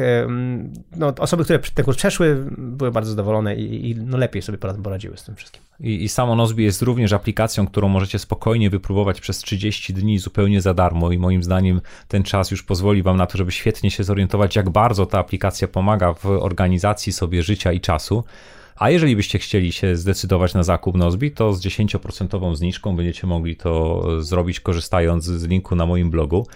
no, 0.96 1.14
osoby, 1.18 1.44
które 1.44 1.58
ten 1.58 1.84
kurs 1.84 1.96
przeszły, 1.96 2.46
były 2.58 2.90
bardzo 2.90 3.10
zadowolone 3.10 3.56
i, 3.56 3.90
i 3.90 3.96
no, 3.96 4.16
lepiej 4.16 4.42
sobie 4.42 4.58
poradziły 4.58 5.16
z 5.16 5.24
tym 5.24 5.36
wszystkim. 5.36 5.62
I, 5.80 6.04
I 6.04 6.08
samo 6.08 6.36
Nozbi 6.36 6.64
jest 6.64 6.82
również 6.82 7.12
aplikacją, 7.12 7.66
którą 7.66 7.88
możecie 7.88 8.18
spokojnie 8.18 8.70
wypróbować 8.70 9.20
przez 9.20 9.38
30 9.38 9.94
dni 9.94 10.18
zupełnie 10.18 10.60
za 10.60 10.74
darmo 10.74 11.12
i 11.12 11.18
moim 11.18 11.42
zdaniem 11.42 11.80
ten 12.08 12.22
czas 12.22 12.50
już 12.50 12.62
pozwoli 12.62 13.02
wam 13.02 13.16
na 13.16 13.26
to, 13.26 13.38
żeby 13.38 13.52
świetnie 13.52 13.90
się 13.90 14.04
zorientować, 14.04 14.56
jak 14.56 14.70
bardzo 14.70 15.06
ta 15.06 15.18
aplikacja 15.18 15.68
pomaga 15.68 16.12
w 16.12 16.26
organizacji 16.26 17.12
sobie 17.12 17.42
życia 17.42 17.72
i 17.72 17.80
czasu. 17.80 18.24
A 18.76 18.90
jeżeli 18.90 19.16
byście 19.16 19.38
chcieli 19.38 19.72
się 19.72 19.96
zdecydować 19.96 20.54
na 20.54 20.62
zakup 20.62 20.96
Nozbi, 20.96 21.30
to 21.30 21.52
z 21.52 21.64
10% 21.64 22.56
zniżką 22.56 22.96
będziecie 22.96 23.26
mogli 23.26 23.56
to 23.56 24.04
zrobić 24.22 24.60
korzystając 24.60 25.24
z 25.24 25.44
linku 25.44 25.76
na 25.76 25.86
moim 25.86 26.10
blogu. 26.10 26.46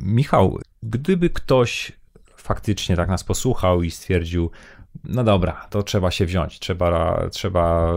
Michał, 0.00 0.58
gdyby 0.82 1.30
ktoś 1.30 1.92
faktycznie 2.36 2.96
tak 2.96 3.08
nas 3.08 3.24
posłuchał 3.24 3.82
i 3.82 3.90
stwierdził, 3.90 4.50
no 5.04 5.24
dobra, 5.24 5.66
to 5.70 5.82
trzeba 5.82 6.10
się 6.10 6.26
wziąć, 6.26 6.58
trzeba, 6.58 7.28
trzeba 7.30 7.96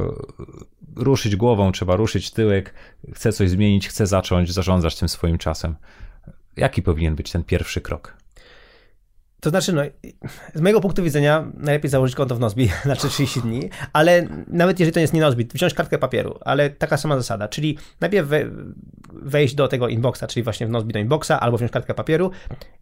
ruszyć 0.96 1.36
głową, 1.36 1.72
trzeba 1.72 1.96
ruszyć 1.96 2.32
tyłek, 2.32 2.74
chcę 3.14 3.32
coś 3.34 3.50
zmienić, 3.50 3.88
chcę 3.88 4.08
zacząć 4.08 4.54
zarządzać 4.54 4.96
tym 4.96 5.10
swoim 5.10 5.38
czasem. 5.38 5.76
Jaki 6.58 6.82
powinien 6.82 7.16
być 7.16 7.32
ten 7.32 7.44
pierwszy 7.44 7.82
krok? 7.82 8.18
To 9.40 9.50
znaczy, 9.50 9.74
no, 9.74 9.82
z 10.54 10.62
mojego 10.62 10.82
punktu 10.82 11.04
widzenia 11.04 11.52
najlepiej 11.58 11.90
założyć 11.90 12.16
konto 12.16 12.36
w 12.36 12.40
Nozbi 12.40 12.70
na 12.86 12.96
30 12.96 13.42
dni, 13.42 13.70
ale 13.94 14.28
nawet 14.48 14.80
jeżeli 14.80 14.94
to 14.94 15.00
jest 15.00 15.14
nie 15.14 15.22
Nozbi, 15.22 15.48
wziąć 15.54 15.74
kartkę 15.74 15.98
papieru, 15.98 16.40
ale 16.42 16.70
taka 16.70 16.98
sama 16.98 17.18
zasada, 17.18 17.48
czyli 17.48 17.78
najpierw 18.02 18.30
wejść 19.14 19.56
do 19.56 19.68
tego 19.68 19.88
inboxa, 19.88 20.24
czyli 20.28 20.44
właśnie 20.44 20.68
w 20.68 20.70
Nozbi 20.70 20.94
do 20.94 21.00
inboxa, 21.00 21.32
albo 21.32 21.58
wziąć 21.58 21.72
kartkę 21.72 21.94
papieru 21.94 22.32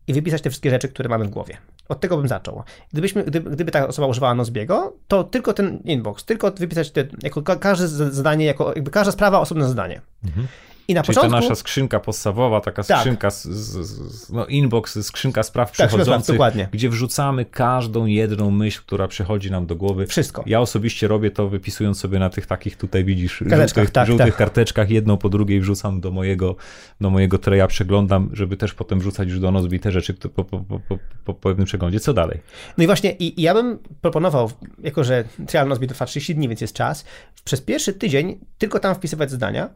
i 0.07 0.13
wypisać 0.13 0.41
te 0.41 0.49
wszystkie 0.49 0.69
rzeczy, 0.69 0.89
które 0.89 1.09
mamy 1.09 1.25
w 1.25 1.29
głowie. 1.29 1.57
Od 1.89 1.99
tego 1.99 2.17
bym 2.17 2.27
zaczął. 2.27 2.63
Gdybyśmy, 2.91 3.23
gdyby, 3.23 3.49
gdyby 3.49 3.71
ta 3.71 3.87
osoba 3.87 4.07
używała 4.07 4.35
Nozbiego, 4.35 4.93
to 5.07 5.23
tylko 5.23 5.53
ten 5.53 5.79
inbox, 5.83 6.25
tylko 6.25 6.51
wypisać 6.51 6.91
te, 6.91 7.07
jako 7.23 7.41
każde 7.41 7.87
zadanie, 7.87 8.45
jako 8.45 8.73
jakby 8.75 8.91
każda 8.91 9.11
sprawa 9.11 9.39
osobne 9.39 9.67
zadanie. 9.67 10.01
Mhm. 10.25 10.47
I 10.87 10.93
na 10.93 11.03
Czyli 11.03 11.15
początku... 11.15 11.39
to 11.39 11.41
nasza 11.41 11.55
skrzynka 11.55 11.99
podstawowa, 11.99 12.61
taka 12.61 12.83
tak. 12.83 12.99
skrzynka, 12.99 13.29
z, 13.29 13.43
z, 13.43 14.29
no 14.29 14.45
inbox, 14.45 15.05
skrzynka 15.05 15.43
spraw 15.43 15.77
tak, 15.77 15.87
przychodzących, 15.87 16.39
gdzie 16.71 16.89
wrzucamy 16.89 17.45
każdą 17.45 18.05
jedną 18.05 18.51
myśl, 18.51 18.81
która 18.85 19.07
przychodzi 19.07 19.51
nam 19.51 19.65
do 19.65 19.75
głowy. 19.75 20.07
Wszystko. 20.07 20.43
Ja 20.45 20.61
osobiście 20.61 21.07
robię 21.07 21.31
to 21.31 21.49
wypisując 21.49 21.99
sobie 21.99 22.19
na 22.19 22.29
tych 22.29 22.45
takich, 22.45 22.77
tutaj 22.77 23.05
widzisz, 23.05 23.37
żółtych, 23.37 23.91
tak, 23.91 24.07
żółtych 24.07 24.27
tak. 24.27 24.35
karteczkach, 24.35 24.89
jedną 24.89 25.17
po 25.17 25.29
drugiej 25.29 25.61
wrzucam 25.61 26.01
do 26.01 26.11
mojego, 26.11 26.55
do 27.01 27.09
mojego 27.09 27.37
treja, 27.37 27.67
przeglądam, 27.67 28.29
żeby 28.33 28.57
też 28.57 28.73
potem 28.73 28.99
wrzucać 28.99 29.29
już 29.29 29.39
do 29.39 29.51
Nozbi 29.51 29.79
te 29.79 29.91
rzeczy 29.91 30.13
po, 30.13 30.29
po, 30.29 30.43
po, 30.43 30.79
po, 30.79 30.97
po 31.25 31.33
pewnym 31.33 31.65
przeglądzie. 31.65 31.99
Co 31.99 32.13
dalej? 32.13 32.39
No 32.77 32.83
i 32.83 32.87
właśnie, 32.87 33.11
i, 33.11 33.39
i 33.39 33.43
ja 33.43 33.53
bym 33.53 33.79
proponował, 34.01 34.51
jako 34.83 35.03
że 35.03 35.23
trial 35.47 35.67
Nozbi 35.67 35.87
trwa 35.87 36.05
30 36.05 36.35
dni, 36.35 36.47
więc 36.47 36.61
jest 36.61 36.73
czas, 36.73 37.05
przez 37.43 37.61
pierwszy 37.61 37.93
tydzień 37.93 38.39
tylko 38.57 38.79
tam 38.79 38.95
wpisywać 38.95 39.31
zdania, 39.31 39.69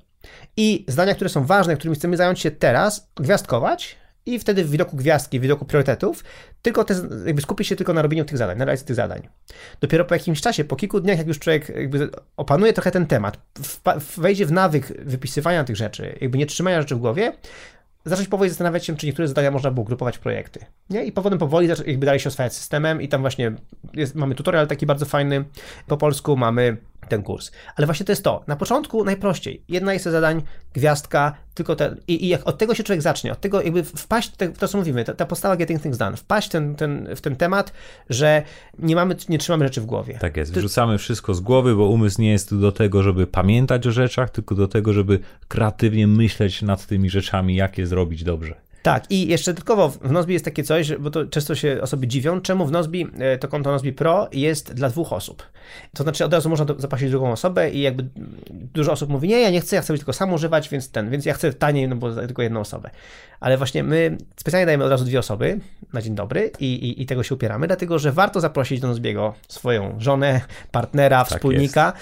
i 0.58 0.86
zdania, 0.88 1.16
które 1.16 1.30
są 1.30 1.46
ważne, 1.46 1.76
którymi 1.76 1.96
chcemy 1.96 2.18
zająć 2.18 2.40
się 2.40 2.52
teraz, 2.52 3.12
gwiazdkować 3.16 3.96
i 4.26 4.40
wtedy 4.40 4.64
w 4.64 4.72
widoku 4.72 4.98
gwiazdki, 4.98 5.40
w 5.40 5.42
widoku 5.42 5.66
priorytetów, 5.66 6.24
tylko 6.62 6.84
te, 6.84 6.96
jakby 7.26 7.42
skupić 7.42 7.68
się 7.68 7.76
tylko 7.76 7.94
na 7.94 8.02
robieniu 8.02 8.26
tych 8.26 8.38
zadań, 8.38 8.58
na 8.58 8.66
realizacji 8.66 8.88
tych 8.88 8.96
zadań. 8.96 9.28
Dopiero 9.82 10.06
po 10.06 10.16
jakimś 10.16 10.42
czasie, 10.42 10.64
po 10.64 10.76
kilku 10.76 11.00
dniach, 11.00 11.18
jak 11.18 11.28
już 11.28 11.40
człowiek 11.40 11.72
opanuje 12.38 12.74
trochę 12.74 12.92
ten 12.92 13.08
temat, 13.08 13.38
wejdzie 14.18 14.46
w 14.46 14.52
nawyk 14.52 15.06
wypisywania 15.06 15.64
tych 15.64 15.76
rzeczy, 15.76 16.18
jakby 16.22 16.38
nie 16.38 16.46
trzymania 16.46 16.82
rzeczy 16.82 16.96
w 16.96 17.00
głowie, 17.00 17.34
zacząć 18.06 18.28
powoli 18.28 18.50
zastanawiać 18.50 18.86
się, 18.86 18.96
czy 18.96 19.06
niektóre 19.06 19.28
zadania 19.28 19.52
można 19.52 19.72
było 19.72 19.86
grupować 19.86 20.18
w 20.18 20.20
projekty. 20.20 20.66
Nie? 20.90 21.04
I 21.04 21.12
potem 21.12 21.40
powoli 21.40 21.68
jakby 21.86 22.06
dalej 22.06 22.20
się 22.20 22.30
oswajać 22.30 22.54
systemem 22.54 23.02
i 23.02 23.08
tam 23.08 23.22
właśnie 23.22 23.52
jest, 23.94 24.16
mamy 24.16 24.36
tutorial 24.36 24.68
taki 24.68 24.86
bardzo 24.86 25.06
fajny 25.06 25.46
po 25.88 25.98
polsku, 25.98 26.38
mamy 26.38 26.78
ten 27.12 27.24
kurs. 27.24 27.52
Ale 27.76 27.86
właśnie 27.86 28.06
to 28.06 28.12
jest 28.12 28.24
to. 28.24 28.44
Na 28.48 28.56
początku 28.56 29.06
najprościej. 29.06 29.64
Jedna 29.70 29.94
jest 29.94 30.06
zadań, 30.06 30.42
gwiazdka, 30.74 31.36
tylko 31.54 31.76
te, 31.76 31.96
i, 32.08 32.26
i 32.26 32.28
jak 32.28 32.48
od 32.48 32.58
tego 32.58 32.76
się 32.76 32.84
człowiek 32.84 33.02
zacznie, 33.02 33.32
od 33.32 33.42
tego 33.42 33.62
jakby 33.62 33.84
wpaść, 33.84 34.30
te, 34.30 34.50
to 34.50 34.68
co 34.68 34.78
mówimy, 34.78 35.04
ta, 35.04 35.14
ta 35.14 35.26
postawa 35.26 35.56
getting 35.56 35.82
things 35.82 35.98
done, 35.98 36.18
wpaść 36.18 36.50
ten, 36.50 36.76
ten, 36.76 37.08
w 37.16 37.22
ten 37.22 37.36
temat, 37.36 37.74
że 38.10 38.44
nie 38.80 38.96
mamy, 38.96 39.16
nie 39.30 39.38
trzymamy 39.38 39.66
rzeczy 39.66 39.82
w 39.82 39.86
głowie. 39.86 40.18
Tak 40.20 40.38
jest, 40.38 40.54
wrzucamy 40.54 40.98
wszystko 40.98 41.34
z 41.34 41.42
głowy, 41.42 41.76
bo 41.76 41.88
umysł 41.88 42.22
nie 42.22 42.32
jest 42.32 42.60
do 42.60 42.72
tego, 42.72 43.04
żeby 43.04 43.28
pamiętać 43.28 43.88
o 43.88 43.92
rzeczach, 43.92 44.30
tylko 44.30 44.56
do 44.56 44.68
tego, 44.68 44.94
żeby 44.94 45.20
kreatywnie 45.48 46.08
myśleć 46.08 46.62
nad 46.62 46.86
tymi 46.86 47.10
rzeczami, 47.10 47.56
jak 47.56 47.78
je 47.78 47.88
zrobić 47.88 48.24
dobrze. 48.24 48.56
Tak, 48.82 49.12
i 49.12 49.28
jeszcze 49.28 49.54
dodatkowo 49.54 49.90
w 49.90 50.12
Nozbi 50.12 50.34
jest 50.34 50.46
takie 50.46 50.64
coś, 50.64 50.96
bo 50.96 51.10
to 51.10 51.26
często 51.26 51.56
się 51.56 51.80
osoby 51.82 52.08
dziwią, 52.08 52.42
czemu 52.42 52.66
w 52.66 52.72
Nozbi 52.72 53.08
e, 53.20 53.38
to 53.38 53.48
konto 53.48 53.72
Nozbi 53.72 53.94
Pro 53.94 54.30
jest 54.32 54.74
dla 54.74 54.90
dwóch 54.90 55.14
osób. 55.14 55.44
To 55.94 56.04
znaczy 56.04 56.26
od 56.26 56.34
razu 56.34 56.50
można 56.50 56.66
zaprosić 56.78 57.10
drugą 57.10 57.32
osobę 57.32 57.72
i 57.72 57.82
jakby 57.82 58.10
dużo 58.50 58.92
osób 58.92 59.10
mówi, 59.10 59.28
nie, 59.28 59.40
ja 59.40 59.50
nie 59.50 59.62
chcę, 59.62 59.76
ja 59.76 59.82
chcę 59.82 59.98
tylko 59.98 60.14
sam 60.14 60.34
używać, 60.34 60.70
więc 60.70 60.92
ten, 60.92 61.10
więc 61.10 61.26
ja 61.26 61.34
chcę 61.34 61.54
taniej, 61.54 61.88
no 61.88 61.96
bo 61.96 62.16
tylko 62.16 62.42
jedną 62.42 62.60
osobę. 62.60 62.90
Ale 63.40 63.58
właśnie 63.58 63.84
my 63.84 64.18
specjalnie 64.36 64.66
dajemy 64.66 64.84
od 64.84 64.92
razu 64.92 65.06
dwie 65.06 65.20
osoby 65.20 65.60
na 65.94 66.02
dzień 66.02 66.16
dobry 66.16 66.52
i, 66.60 66.66
i, 66.66 67.02
i 67.02 67.06
tego 67.06 67.24
się 67.24 67.36
upieramy, 67.36 67.68
dlatego 67.68 68.00
że 68.00 68.12
warto 68.12 68.40
zaprosić 68.40 68.80
do 68.80 68.88
Nozbiego 68.88 69.34
swoją 69.48 69.96
żonę, 70.00 70.42
partnera, 70.72 71.26
tak 71.26 71.38
wspólnika 71.38 71.94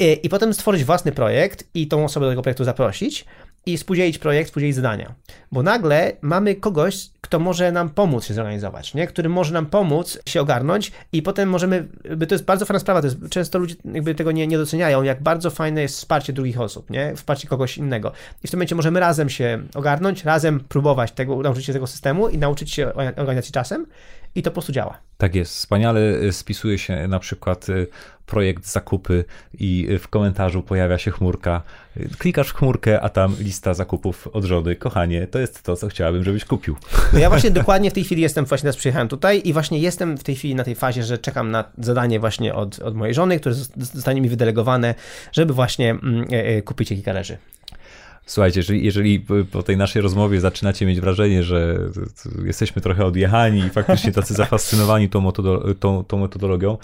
i, 0.00 0.20
i 0.22 0.28
potem 0.28 0.54
stworzyć 0.54 0.84
własny 0.84 1.12
projekt 1.12 1.64
i 1.74 1.88
tą 1.88 2.04
osobę 2.04 2.26
do 2.26 2.32
tego 2.32 2.42
projektu 2.42 2.64
zaprosić, 2.64 3.24
i 3.68 3.78
spółdzielić 3.78 4.18
projekt, 4.18 4.50
spółdzielić 4.50 4.76
zadania. 4.76 5.14
Bo 5.52 5.62
nagle 5.62 6.12
mamy 6.20 6.54
kogoś, 6.54 7.10
kto 7.20 7.38
może 7.38 7.72
nam 7.72 7.90
pomóc 7.90 8.24
się 8.24 8.34
zorganizować, 8.34 8.94
nie? 8.94 9.06
który 9.06 9.28
może 9.28 9.54
nam 9.54 9.66
pomóc 9.66 10.18
się 10.26 10.40
ogarnąć 10.40 10.92
i 11.12 11.22
potem 11.22 11.48
możemy, 11.48 11.88
to 12.28 12.34
jest 12.34 12.44
bardzo 12.44 12.66
fajna 12.66 12.80
sprawa, 12.80 13.00
to 13.00 13.06
jest, 13.06 13.18
często 13.30 13.58
ludzie 13.58 13.74
jakby 13.92 14.14
tego 14.14 14.32
nie, 14.32 14.46
nie 14.46 14.58
doceniają, 14.58 15.02
jak 15.02 15.22
bardzo 15.22 15.50
fajne 15.50 15.82
jest 15.82 15.96
wsparcie 15.96 16.32
drugich 16.32 16.60
osób, 16.60 16.90
nie? 16.90 17.16
wsparcie 17.16 17.48
kogoś 17.48 17.78
innego. 17.78 18.12
I 18.44 18.48
w 18.48 18.50
tym 18.50 18.58
momencie 18.58 18.74
możemy 18.74 19.00
razem 19.00 19.28
się 19.28 19.62
ogarnąć, 19.74 20.24
razem 20.24 20.60
próbować 20.60 21.12
tego, 21.12 21.42
nauczyć 21.42 21.66
się 21.66 21.72
tego 21.72 21.86
systemu 21.86 22.28
i 22.28 22.38
nauczyć 22.38 22.70
się 22.70 22.94
organizacji 22.94 23.52
czasem 23.52 23.86
i 24.34 24.42
to 24.42 24.50
po 24.50 24.54
prostu 24.54 24.72
działa. 24.72 24.98
Tak 25.16 25.34
jest, 25.34 25.54
wspaniale 25.54 26.00
y, 26.00 26.32
spisuje 26.32 26.78
się 26.78 27.08
na 27.08 27.18
przykład 27.18 27.68
y, 27.68 27.86
projekt 28.28 28.66
zakupy 28.66 29.24
i 29.58 29.88
w 30.00 30.08
komentarzu 30.08 30.62
pojawia 30.62 30.98
się 30.98 31.10
chmurka. 31.10 31.62
Klikasz 32.18 32.48
w 32.48 32.54
chmurkę, 32.54 33.00
a 33.00 33.08
tam 33.08 33.36
lista 33.40 33.74
zakupów 33.74 34.28
od 34.32 34.44
żony. 34.44 34.76
Kochanie, 34.76 35.26
to 35.26 35.38
jest 35.38 35.62
to, 35.62 35.76
co 35.76 35.88
chciałabym, 35.88 36.24
żebyś 36.24 36.44
kupił. 36.44 36.76
No 37.12 37.18
ja 37.18 37.28
właśnie 37.28 37.50
dokładnie 37.50 37.90
w 37.90 37.94
tej 37.94 38.04
chwili 38.04 38.22
jestem, 38.22 38.44
właśnie 38.44 38.62
teraz 38.62 38.76
przyjechałem 38.76 39.08
tutaj 39.08 39.42
i 39.44 39.52
właśnie 39.52 39.78
jestem 39.78 40.18
w 40.18 40.24
tej 40.24 40.34
chwili 40.34 40.54
na 40.54 40.64
tej 40.64 40.74
fazie, 40.74 41.02
że 41.02 41.18
czekam 41.18 41.50
na 41.50 41.64
zadanie 41.78 42.20
właśnie 42.20 42.54
od, 42.54 42.78
od 42.78 42.94
mojej 42.94 43.14
żony, 43.14 43.40
które 43.40 43.54
zostanie 43.76 44.20
mi 44.20 44.28
wydelegowane, 44.28 44.94
żeby 45.32 45.54
właśnie 45.54 45.90
mm, 45.90 46.26
e, 46.30 46.62
kupić 46.62 46.88
kilka 46.88 47.12
leży. 47.12 47.38
Słuchajcie, 48.26 48.60
jeżeli, 48.60 48.84
jeżeli 48.84 49.26
po 49.52 49.62
tej 49.62 49.76
naszej 49.76 50.02
rozmowie 50.02 50.40
zaczynacie 50.40 50.86
mieć 50.86 51.00
wrażenie, 51.00 51.42
że 51.42 51.78
jesteśmy 52.44 52.82
trochę 52.82 53.04
odjechani 53.04 53.60
i 53.60 53.70
faktycznie 53.70 54.12
tacy 54.12 54.34
zafascynowani 54.34 55.08
tą, 55.08 55.20
metodo 55.20 55.74
tą, 55.74 56.04
tą 56.04 56.18
metodologią, 56.18 56.78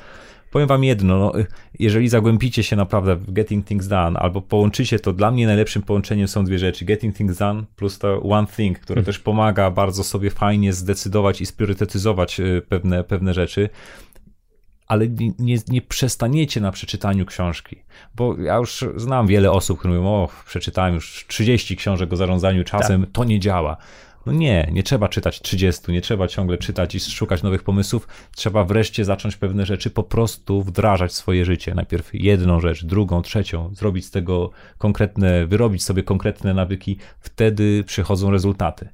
powiem 0.55 0.69
wam 0.69 0.85
jedno, 0.85 1.19
no, 1.19 1.33
jeżeli 1.79 2.09
zagłębicie 2.09 2.63
się 2.63 2.77
naprawdę 2.77 3.17
w 3.17 3.33
Getting 3.33 3.67
Things 3.67 3.89
Done, 3.89 4.19
albo 4.19 4.41
połączycie 4.41 4.99
to, 4.99 5.13
dla 5.13 5.31
mnie 5.31 5.47
najlepszym 5.47 5.83
połączeniem 5.83 6.29
są 6.29 6.45
dwie 6.45 6.59
rzeczy, 6.59 6.85
Getting 6.85 7.17
Things 7.17 7.39
Done 7.39 7.65
plus 7.77 7.99
to 7.99 8.23
One 8.23 8.47
Thing, 8.57 8.79
które 8.79 8.95
hmm. 8.95 9.05
też 9.05 9.19
pomaga 9.19 9.71
bardzo 9.71 10.05
sobie 10.05 10.31
fajnie 10.31 10.73
zdecydować 10.73 11.41
i 11.41 11.47
spriorytetyzować 11.47 12.41
y, 12.41 12.63
pewne, 12.69 13.05
pewne 13.05 13.35
rzeczy 13.35 13.69
ale 14.87 15.09
nie, 15.39 15.59
nie, 15.69 15.83
przestaniecie 15.83 16.61
na 16.61 16.73
przeczytaniu 16.73 17.27
książki. 17.27 17.83
Bo 18.15 18.37
ja 18.41 18.57
już 18.57 18.85
znam 18.97 19.27
wiele 19.27 19.53
osób, 19.53 19.79
które 19.79 19.95
mówią, 19.95 20.09
o, 20.09 20.29
przeczytałem 20.47 20.95
już 20.95 21.25
30 21.29 21.77
książek 21.77 22.13
o 22.13 22.17
zarządzaniu 22.17 22.65
czasem, 22.65 23.01
tak. 23.01 23.11
to 23.13 23.25
nie 23.25 23.41
działa. 23.41 23.77
No 24.27 24.33
nie, 24.33 24.68
nie 24.72 24.83
trzeba 24.83 25.09
czytać 25.09 25.41
30, 25.41 25.93
nie 25.93 26.01
trzeba 26.01 26.29
ciągle 26.29 26.59
czytać 26.59 26.95
i 26.95 27.01
szukać 27.01 27.43
nowych 27.43 27.62
pomysłów. 27.62 28.09
Trzeba 28.37 28.64
wreszcie 28.64 29.05
zacząć 29.05 29.37
pewne 29.37 29.66
rzeczy 29.66 29.91
po 29.91 30.03
prostu 30.03 30.62
wdrażać 30.62 31.11
w 31.11 31.14
swoje 31.14 31.45
życie. 31.45 31.75
Najpierw 31.75 32.11
jedną 32.12 32.61
rzecz, 32.61 32.85
drugą, 32.85 33.22
trzecią, 33.22 33.75
zrobić 33.75 34.07
z 34.07 34.11
tego 34.11 34.51
konkretne, 34.79 35.47
wyrobić 35.47 35.85
sobie 35.85 36.03
konkretne 36.03 36.55
nawyki, 36.55 36.97
wtedy 37.20 37.85
przychodzą 37.87 38.31
rezultaty. 38.31 38.89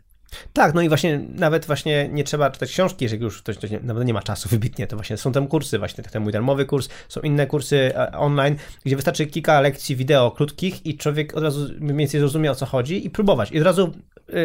Tak, 0.52 0.74
no 0.74 0.82
i 0.82 0.88
właśnie 0.88 1.20
nawet 1.34 1.66
właśnie 1.66 2.08
nie 2.12 2.24
trzeba 2.24 2.50
czytać 2.50 2.70
książki, 2.70 3.04
jeżeli 3.04 3.22
już 3.22 3.42
ktoś, 3.42 3.56
ktoś 3.56 3.70
nie, 3.70 3.80
nawet 3.80 4.06
nie 4.06 4.14
ma 4.14 4.22
czasu 4.22 4.48
wybitnie, 4.48 4.86
to 4.86 4.96
właśnie 4.96 5.16
są 5.16 5.32
tam 5.32 5.46
kursy, 5.46 5.78
właśnie 5.78 6.04
ten 6.04 6.22
mój 6.22 6.32
darmowy 6.32 6.66
kurs, 6.66 6.88
są 7.08 7.20
inne 7.20 7.46
kursy 7.46 7.76
e, 7.96 8.12
online, 8.12 8.56
gdzie 8.84 8.96
wystarczy 8.96 9.26
kilka 9.26 9.60
lekcji 9.60 9.96
wideo 9.96 10.30
krótkich 10.30 10.86
i 10.86 10.96
człowiek 10.96 11.36
od 11.36 11.42
razu 11.42 11.68
mniej 11.80 11.96
więcej 11.96 12.20
zrozumie 12.20 12.50
o 12.50 12.54
co 12.54 12.66
chodzi 12.66 13.06
i 13.06 13.10
próbować 13.10 13.52
i 13.52 13.58
od 13.58 13.64
razu 13.64 13.92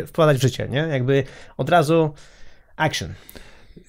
wprowadzać 0.07 0.37
w 0.37 0.41
życie, 0.41 0.67
nie? 0.69 0.79
Jakby 0.79 1.23
od 1.57 1.69
razu 1.69 2.13
action 2.75 3.13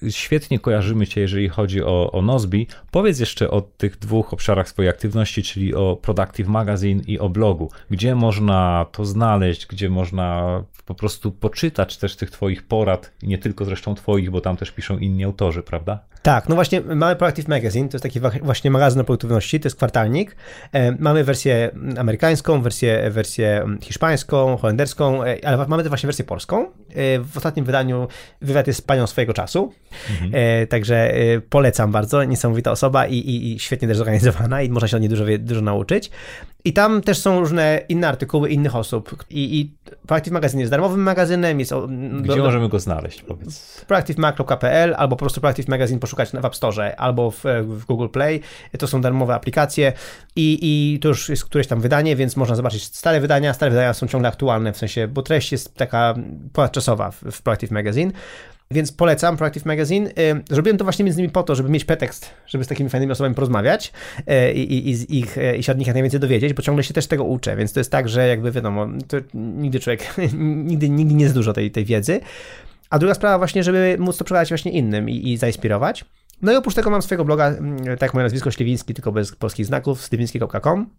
świetnie 0.09 0.59
kojarzymy 0.59 1.07
Cię, 1.07 1.21
jeżeli 1.21 1.49
chodzi 1.49 1.83
o, 1.83 2.11
o 2.11 2.21
Nozbi. 2.21 2.67
Powiedz 2.91 3.19
jeszcze 3.19 3.51
o 3.51 3.61
tych 3.61 3.99
dwóch 3.99 4.33
obszarach 4.33 4.69
swojej 4.69 4.89
aktywności, 4.89 5.43
czyli 5.43 5.75
o 5.75 5.97
Productive 6.01 6.47
Magazine 6.47 7.01
i 7.07 7.19
o 7.19 7.29
blogu. 7.29 7.71
Gdzie 7.91 8.15
można 8.15 8.85
to 8.91 9.05
znaleźć, 9.05 9.65
gdzie 9.65 9.89
można 9.89 10.63
po 10.85 10.95
prostu 10.95 11.31
poczytać 11.31 11.97
też 11.97 12.15
tych 12.15 12.31
Twoich 12.31 12.67
porad, 12.67 13.11
nie 13.23 13.37
tylko 13.37 13.65
zresztą 13.65 13.95
Twoich, 13.95 14.31
bo 14.31 14.41
tam 14.41 14.57
też 14.57 14.71
piszą 14.71 14.97
inni 14.97 15.23
autorzy, 15.23 15.63
prawda? 15.63 15.99
Tak, 16.21 16.49
no 16.49 16.55
właśnie 16.55 16.81
mamy 16.81 17.15
Proactive 17.15 17.47
Magazine, 17.47 17.89
to 17.89 17.95
jest 17.95 18.03
taki 18.03 18.19
właśnie 18.41 18.71
magazyn 18.71 19.01
o 19.01 19.03
produktywności, 19.03 19.59
to 19.59 19.67
jest 19.67 19.77
kwartalnik. 19.77 20.35
E, 20.73 20.91
mamy 20.91 21.23
wersję 21.23 21.71
amerykańską, 21.99 22.61
wersję, 22.61 23.09
wersję 23.11 23.65
hiszpańską, 23.81 24.57
holenderską, 24.57 25.23
e, 25.23 25.47
ale 25.47 25.67
mamy 25.67 25.83
też 25.83 25.89
właśnie 25.89 26.07
wersję 26.07 26.25
polską. 26.25 26.65
E, 26.65 26.69
w 27.19 27.37
ostatnim 27.37 27.65
wydaniu 27.65 28.07
wywiad 28.41 28.67
jest 28.67 28.79
z 28.79 28.81
panią 28.81 29.07
swojego 29.07 29.33
czasu, 29.33 29.73
mhm. 30.09 30.67
także 30.67 31.13
polecam 31.49 31.91
bardzo, 31.91 32.23
niesamowita 32.23 32.71
osoba 32.71 33.07
i, 33.07 33.15
i, 33.15 33.53
i, 33.53 33.59
świetnie 33.59 33.87
też 33.87 33.97
zorganizowana 33.97 34.61
i 34.61 34.69
można 34.69 34.87
się 34.87 34.97
od 34.97 35.01
niej 35.01 35.09
dużo, 35.09 35.25
dużo 35.39 35.61
nauczyć. 35.61 36.11
I 36.67 36.73
tam 36.73 37.01
też 37.01 37.17
są 37.17 37.39
różne 37.39 37.81
inne 37.89 38.07
artykuły 38.07 38.49
innych 38.49 38.75
osób. 38.75 39.25
I, 39.29 39.59
i 39.59 39.77
Proactive 40.07 40.33
Magazine 40.33 40.59
jest 40.59 40.71
darmowym 40.71 41.03
magazynem. 41.03 41.59
Jest, 41.59 41.73
Gdzie 42.21 42.35
do, 42.35 42.43
możemy 42.43 42.69
go 42.69 42.79
znaleźć? 42.79 43.21
Powiedz. 43.21 43.85
Proactivemag.pl 43.87 44.95
albo 44.97 45.15
po 45.15 45.19
prostu 45.19 45.41
Proactive 45.41 45.67
Magazine 45.67 45.99
poszukać 45.99 46.29
w 46.29 46.45
App 46.45 46.55
Store 46.55 46.95
albo 46.95 47.31
w, 47.31 47.43
w, 47.63 47.85
Google 47.85 48.07
Play. 48.07 48.41
To 48.79 48.87
są 48.87 49.01
darmowe 49.01 49.35
aplikacje 49.35 49.93
i, 50.35 50.59
i 50.61 50.99
to 50.99 51.07
już 51.07 51.29
jest 51.29 51.45
któreś 51.45 51.67
tam 51.67 51.81
wydanie, 51.81 52.15
więc 52.15 52.37
można 52.37 52.55
zobaczyć 52.55 52.95
stare 52.95 53.21
wydania. 53.21 53.53
Stare 53.53 53.71
wydania 53.71 53.93
są 53.93 54.07
ciągle 54.07 54.29
aktualne, 54.29 54.73
w 54.73 54.77
sensie, 54.77 55.07
bo 55.07 55.21
treść 55.21 55.51
jest 55.51 55.75
taka 55.75 56.15
ponadczasowa 56.53 57.11
w, 57.11 57.23
w 57.31 57.41
Proactive 57.41 57.71
Magazine. 57.71 58.11
Więc 58.71 58.91
polecam 58.91 59.37
Proactive 59.37 59.65
Magazine. 59.65 60.09
Zrobiłem 60.49 60.77
to 60.77 60.83
właśnie 60.83 61.05
między 61.05 61.19
innymi 61.19 61.31
po 61.31 61.43
to, 61.43 61.55
żeby 61.55 61.69
mieć 61.69 61.85
pretekst, 61.85 62.29
żeby 62.47 62.63
z 62.63 62.67
takimi 62.67 62.89
fajnymi 62.89 63.11
osobami 63.11 63.35
porozmawiać 63.35 63.93
y, 64.19 64.53
i, 64.53 64.73
i, 64.73 64.89
i, 64.89 64.95
z 64.95 65.09
ich, 65.09 65.37
y, 65.37 65.57
i 65.57 65.63
się 65.63 65.71
od 65.71 65.77
nich 65.77 65.87
jak 65.87 65.95
najwięcej 65.95 66.19
dowiedzieć, 66.19 66.53
bo 66.53 66.61
ciągle 66.61 66.83
się 66.83 66.93
też 66.93 67.07
tego 67.07 67.23
uczę, 67.23 67.55
więc 67.55 67.73
to 67.73 67.79
jest 67.79 67.91
tak, 67.91 68.09
że 68.09 68.27
jakby 68.27 68.51
wiadomo, 68.51 68.87
to 69.07 69.17
nigdy 69.33 69.79
człowiek, 69.79 70.15
nigdy, 70.69 70.89
nigdy 70.89 71.13
nie 71.13 71.23
jest 71.23 71.35
dużo 71.35 71.53
tej, 71.53 71.71
tej 71.71 71.85
wiedzy. 71.85 72.19
A 72.89 72.99
druga 72.99 73.13
sprawa 73.13 73.37
właśnie, 73.37 73.63
żeby 73.63 73.95
móc 73.99 74.17
to 74.17 74.23
przekazać 74.23 74.49
właśnie 74.49 74.71
innym 74.71 75.09
i, 75.09 75.31
i 75.31 75.37
zainspirować. 75.37 76.05
No 76.41 76.51
i 76.51 76.55
oprócz 76.55 76.75
tego 76.75 76.89
mam 76.89 77.01
swojego 77.01 77.25
bloga, 77.25 77.47
mm, 77.47 77.97
tak 77.97 78.13
moje 78.13 78.23
nazwisko 78.23 78.51
Śliwiński, 78.51 78.93
tylko 78.93 79.11
bez 79.11 79.35
polskich 79.35 79.65
znaków, 79.65 80.01
śliwiński.com 80.01 80.89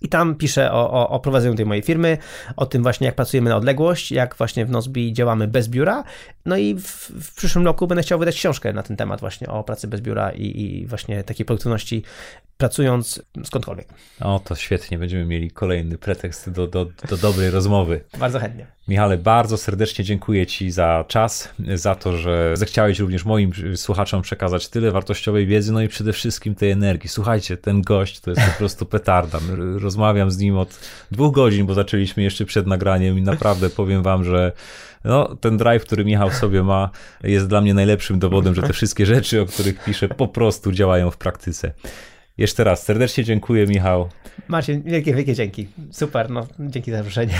i 0.00 0.08
tam 0.08 0.34
piszę 0.34 0.72
o, 0.72 0.90
o, 0.90 1.08
o, 1.08 1.20
prowadzeniu 1.20 1.54
tej 1.54 1.66
mojej 1.66 1.82
firmy, 1.82 2.18
o 2.56 2.66
tym 2.66 2.82
właśnie 2.82 3.06
jak 3.06 3.14
pracujemy 3.14 3.50
na 3.50 3.56
odległość, 3.56 4.12
jak 4.12 4.36
właśnie 4.36 4.66
w 4.66 4.70
Nozbi 4.70 5.12
działamy 5.12 5.48
bez 5.48 5.68
biura. 5.68 6.04
No 6.46 6.56
i 6.56 6.74
w, 6.74 7.10
w 7.10 7.34
przyszłym 7.34 7.64
roku 7.64 7.86
będę 7.86 8.02
chciał 8.02 8.18
wydać 8.18 8.36
książkę 8.36 8.72
na 8.72 8.82
ten 8.82 8.96
temat 8.96 9.20
właśnie 9.20 9.48
o 9.48 9.64
pracy 9.64 9.88
bez 9.88 10.00
biura 10.00 10.30
i, 10.30 10.60
i 10.62 10.86
właśnie 10.86 11.24
takiej 11.24 11.46
produktywności 11.46 12.02
pracując 12.56 13.22
skądkolwiek. 13.44 13.88
O, 14.20 14.40
to 14.44 14.54
świetnie, 14.54 14.98
będziemy 14.98 15.24
mieli 15.24 15.50
kolejny 15.50 15.98
pretekst 15.98 16.50
do, 16.50 16.66
do, 16.66 16.86
do 17.08 17.16
dobrej 17.16 17.50
rozmowy. 17.50 18.04
Bardzo 18.18 18.38
chętnie. 18.38 18.77
Michale, 18.88 19.18
bardzo 19.18 19.56
serdecznie 19.56 20.04
dziękuję 20.04 20.46
Ci 20.46 20.70
za 20.70 21.04
czas, 21.08 21.48
za 21.74 21.94
to, 21.94 22.16
że 22.16 22.56
zechciałeś 22.56 22.98
również 22.98 23.24
moim 23.24 23.52
słuchaczom 23.76 24.22
przekazać 24.22 24.68
tyle 24.68 24.90
wartościowej 24.90 25.46
wiedzy, 25.46 25.72
no 25.72 25.82
i 25.82 25.88
przede 25.88 26.12
wszystkim 26.12 26.54
tej 26.54 26.70
energii. 26.70 27.08
Słuchajcie, 27.08 27.56
ten 27.56 27.82
gość 27.82 28.20
to 28.20 28.30
jest 28.30 28.42
po 28.42 28.58
prostu 28.58 28.86
petarda. 28.86 29.38
Rozmawiam 29.78 30.30
z 30.30 30.38
nim 30.38 30.56
od 30.56 30.80
dwóch 31.10 31.34
godzin, 31.34 31.66
bo 31.66 31.74
zaczęliśmy 31.74 32.22
jeszcze 32.22 32.44
przed 32.44 32.66
nagraniem 32.66 33.18
i 33.18 33.22
naprawdę 33.22 33.70
powiem 33.70 34.02
Wam, 34.02 34.24
że 34.24 34.52
no, 35.04 35.36
ten 35.36 35.56
drive, 35.56 35.84
który 35.84 36.04
Michał 36.04 36.30
sobie 36.30 36.62
ma, 36.62 36.90
jest 37.22 37.46
dla 37.46 37.60
mnie 37.60 37.74
najlepszym 37.74 38.18
dowodem, 38.18 38.54
że 38.54 38.62
te 38.62 38.72
wszystkie 38.72 39.06
rzeczy, 39.06 39.40
o 39.40 39.46
których 39.46 39.84
piszę, 39.84 40.08
po 40.08 40.28
prostu 40.28 40.72
działają 40.72 41.10
w 41.10 41.16
praktyce. 41.16 41.72
Jeszcze 42.38 42.64
raz 42.64 42.82
serdecznie 42.82 43.24
dziękuję, 43.24 43.66
Michał. 43.66 44.08
Marcin, 44.48 44.82
wielkie, 44.82 45.14
wielkie 45.14 45.34
dzięki. 45.34 45.68
Super, 45.90 46.30
no, 46.30 46.46
dzięki 46.58 46.90
za 46.90 46.96
zaproszenie. 46.96 47.34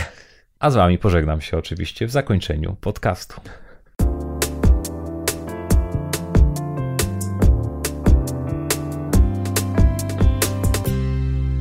A 0.61 0.71
z 0.71 0.75
wami 0.75 0.99
pożegnam 0.99 1.41
się 1.41 1.59
oczywiście 1.59 2.07
w 2.07 2.11
zakończeniu 2.11 2.77
podcastu. 2.81 3.41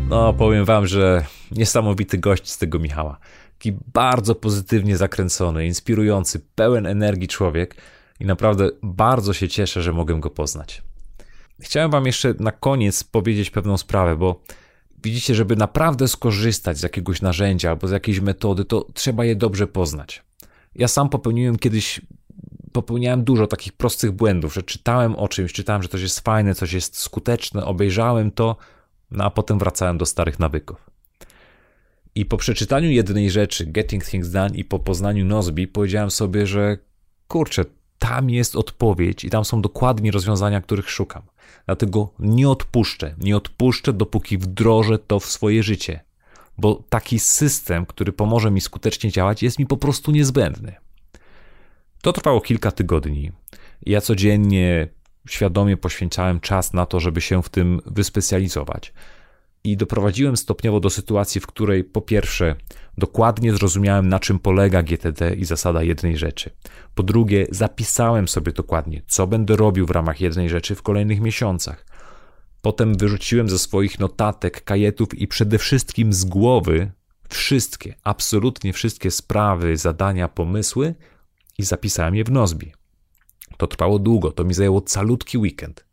No, 0.09 0.33
powiem 0.33 0.65
wam, 0.65 0.87
że 0.87 1.25
niesamowity 1.51 2.17
gość 2.17 2.49
z 2.49 2.57
tego 2.57 2.79
Michała. 2.79 3.17
Taki 3.57 3.77
bardzo 3.93 4.35
pozytywnie 4.35 4.97
zakręcony, 4.97 5.65
inspirujący, 5.65 6.41
pełen 6.55 6.85
energii 6.85 7.27
człowiek 7.27 7.75
i 8.19 8.25
naprawdę 8.25 8.69
bardzo 8.83 9.33
się 9.33 9.47
cieszę, 9.47 9.81
że 9.81 9.93
mogę 9.93 10.19
go 10.19 10.29
poznać. 10.29 10.81
Chciałem 11.59 11.91
Wam 11.91 12.05
jeszcze 12.05 12.33
na 12.39 12.51
koniec 12.51 13.03
powiedzieć 13.03 13.49
pewną 13.49 13.77
sprawę, 13.77 14.15
bo 14.15 14.41
widzicie, 15.03 15.35
żeby 15.35 15.55
naprawdę 15.55 16.07
skorzystać 16.07 16.77
z 16.77 16.83
jakiegoś 16.83 17.21
narzędzia 17.21 17.69
albo 17.69 17.87
z 17.87 17.91
jakiejś 17.91 18.19
metody, 18.19 18.65
to 18.65 18.87
trzeba 18.93 19.25
je 19.25 19.35
dobrze 19.35 19.67
poznać. 19.67 20.23
Ja 20.75 20.87
sam 20.87 21.09
popełniłem 21.09 21.57
kiedyś, 21.57 22.01
popełniałem 22.71 23.23
dużo 23.23 23.47
takich 23.47 23.73
prostych 23.73 24.11
błędów, 24.11 24.53
że 24.53 24.63
czytałem 24.63 25.15
o 25.15 25.27
czymś, 25.27 25.53
czytałem, 25.53 25.83
że 25.83 25.89
coś 25.89 26.01
jest 26.01 26.19
fajne, 26.19 26.55
coś 26.55 26.73
jest 26.73 26.97
skuteczne, 26.97 27.65
obejrzałem 27.65 28.31
to, 28.31 28.55
no 29.11 29.23
a 29.23 29.29
potem 29.29 29.59
wracałem 29.59 29.97
do 29.97 30.05
starych 30.05 30.39
nawyków. 30.39 30.89
I 32.15 32.25
po 32.25 32.37
przeczytaniu 32.37 32.89
jednej 32.89 33.31
rzeczy, 33.31 33.65
Getting 33.65 34.05
Things 34.05 34.29
Done, 34.29 34.55
i 34.55 34.65
po 34.65 34.79
poznaniu 34.79 35.25
Nozbi, 35.25 35.67
powiedziałem 35.67 36.11
sobie, 36.11 36.47
że 36.47 36.77
kurczę, 37.27 37.65
tam 37.99 38.29
jest 38.29 38.55
odpowiedź 38.55 39.23
i 39.23 39.29
tam 39.29 39.45
są 39.45 39.61
dokładnie 39.61 40.11
rozwiązania, 40.11 40.61
których 40.61 40.89
szukam. 40.89 41.21
Dlatego 41.65 42.09
nie 42.19 42.49
odpuszczę, 42.49 43.15
nie 43.17 43.37
odpuszczę, 43.37 43.93
dopóki 43.93 44.37
wdrożę 44.37 44.99
to 44.99 45.19
w 45.19 45.25
swoje 45.25 45.63
życie, 45.63 45.99
bo 46.57 46.83
taki 46.89 47.19
system, 47.19 47.85
który 47.85 48.11
pomoże 48.11 48.51
mi 48.51 48.61
skutecznie 48.61 49.11
działać, 49.11 49.43
jest 49.43 49.59
mi 49.59 49.65
po 49.65 49.77
prostu 49.77 50.11
niezbędny. 50.11 50.75
To 52.01 52.13
trwało 52.13 52.41
kilka 52.41 52.71
tygodni. 52.71 53.31
Ja 53.85 54.01
codziennie 54.01 54.87
świadomie 55.29 55.77
poświęcałem 55.77 56.39
czas 56.39 56.73
na 56.73 56.85
to, 56.85 56.99
żeby 56.99 57.21
się 57.21 57.43
w 57.43 57.49
tym 57.49 57.81
wyspecjalizować 57.85 58.93
i 59.63 59.77
doprowadziłem 59.77 60.37
stopniowo 60.37 60.79
do 60.79 60.89
sytuacji, 60.89 61.41
w 61.41 61.47
której 61.47 61.83
po 61.83 62.01
pierwsze 62.01 62.55
dokładnie 62.97 63.53
zrozumiałem, 63.53 64.09
na 64.09 64.19
czym 64.19 64.39
polega 64.39 64.83
GTD 64.83 65.35
i 65.35 65.45
zasada 65.45 65.83
jednej 65.83 66.17
rzeczy. 66.17 66.49
Po 66.95 67.03
drugie, 67.03 67.47
zapisałem 67.51 68.27
sobie 68.27 68.51
dokładnie, 68.51 69.01
co 69.07 69.27
będę 69.27 69.55
robił 69.55 69.85
w 69.85 69.91
ramach 69.91 70.21
jednej 70.21 70.49
rzeczy 70.49 70.75
w 70.75 70.81
kolejnych 70.81 71.21
miesiącach. 71.21 71.85
Potem 72.61 72.97
wyrzuciłem 72.97 73.49
ze 73.49 73.59
swoich 73.59 73.99
notatek, 73.99 74.63
kajetów 74.63 75.13
i 75.13 75.27
przede 75.27 75.57
wszystkim 75.57 76.13
z 76.13 76.25
głowy 76.25 76.91
wszystkie, 77.29 77.95
absolutnie 78.03 78.73
wszystkie 78.73 79.11
sprawy, 79.11 79.77
zadania, 79.77 80.27
pomysły 80.27 80.95
i 81.57 81.63
zapisałem 81.63 82.15
je 82.15 82.23
w 82.23 82.31
Nozbi. 82.31 82.73
To 83.57 83.67
trwało 83.67 83.99
długo, 83.99 84.31
to 84.31 84.43
mi 84.43 84.53
zajęło 84.53 84.81
calutki 84.81 85.37
weekend 85.37 85.86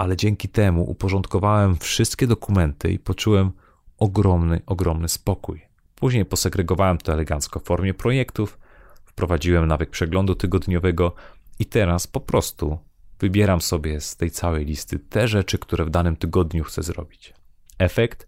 ale 0.00 0.16
dzięki 0.16 0.48
temu 0.48 0.90
uporządkowałem 0.90 1.76
wszystkie 1.76 2.26
dokumenty 2.26 2.92
i 2.92 2.98
poczułem 2.98 3.52
ogromny, 3.98 4.60
ogromny 4.66 5.08
spokój. 5.08 5.62
Później 5.94 6.24
posegregowałem 6.24 6.98
to 6.98 7.12
elegancko 7.12 7.60
w 7.60 7.64
formie 7.64 7.94
projektów, 7.94 8.58
wprowadziłem 9.04 9.66
nawyk 9.66 9.90
przeglądu 9.90 10.34
tygodniowego 10.34 11.14
i 11.58 11.66
teraz 11.66 12.06
po 12.06 12.20
prostu 12.20 12.78
Wybieram 13.20 13.60
sobie 13.60 14.00
z 14.00 14.16
tej 14.16 14.30
całej 14.30 14.64
listy 14.64 14.98
te 14.98 15.28
rzeczy, 15.28 15.58
które 15.58 15.84
w 15.84 15.90
danym 15.90 16.16
tygodniu 16.16 16.64
chcę 16.64 16.82
zrobić. 16.82 17.34
Efekt? 17.78 18.26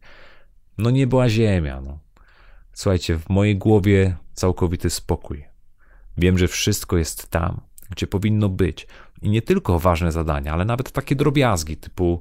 No 0.79 0.91
nie 0.91 1.07
była 1.07 1.29
ziemia. 1.29 1.81
No. 1.81 1.99
Słuchajcie, 2.73 3.19
w 3.19 3.29
mojej 3.29 3.59
głowie 3.59 4.17
całkowity 4.33 4.91
spokój. 4.91 5.45
Wiem, 6.19 6.39
że 6.39 6.49
wszystko 6.49 6.97
jest 6.97 7.31
tam, 7.31 7.61
gdzie 7.91 8.07
powinno 8.07 8.49
być. 8.49 8.87
I 9.23 9.31
nie 9.31 9.43
tylko 9.43 9.79
ważne 9.79 10.13
zadania, 10.13 10.53
ale 10.53 10.65
nawet 10.65 10.93
takie 10.93 11.17
drobiazgi, 11.17 11.77
typu, 11.77 12.21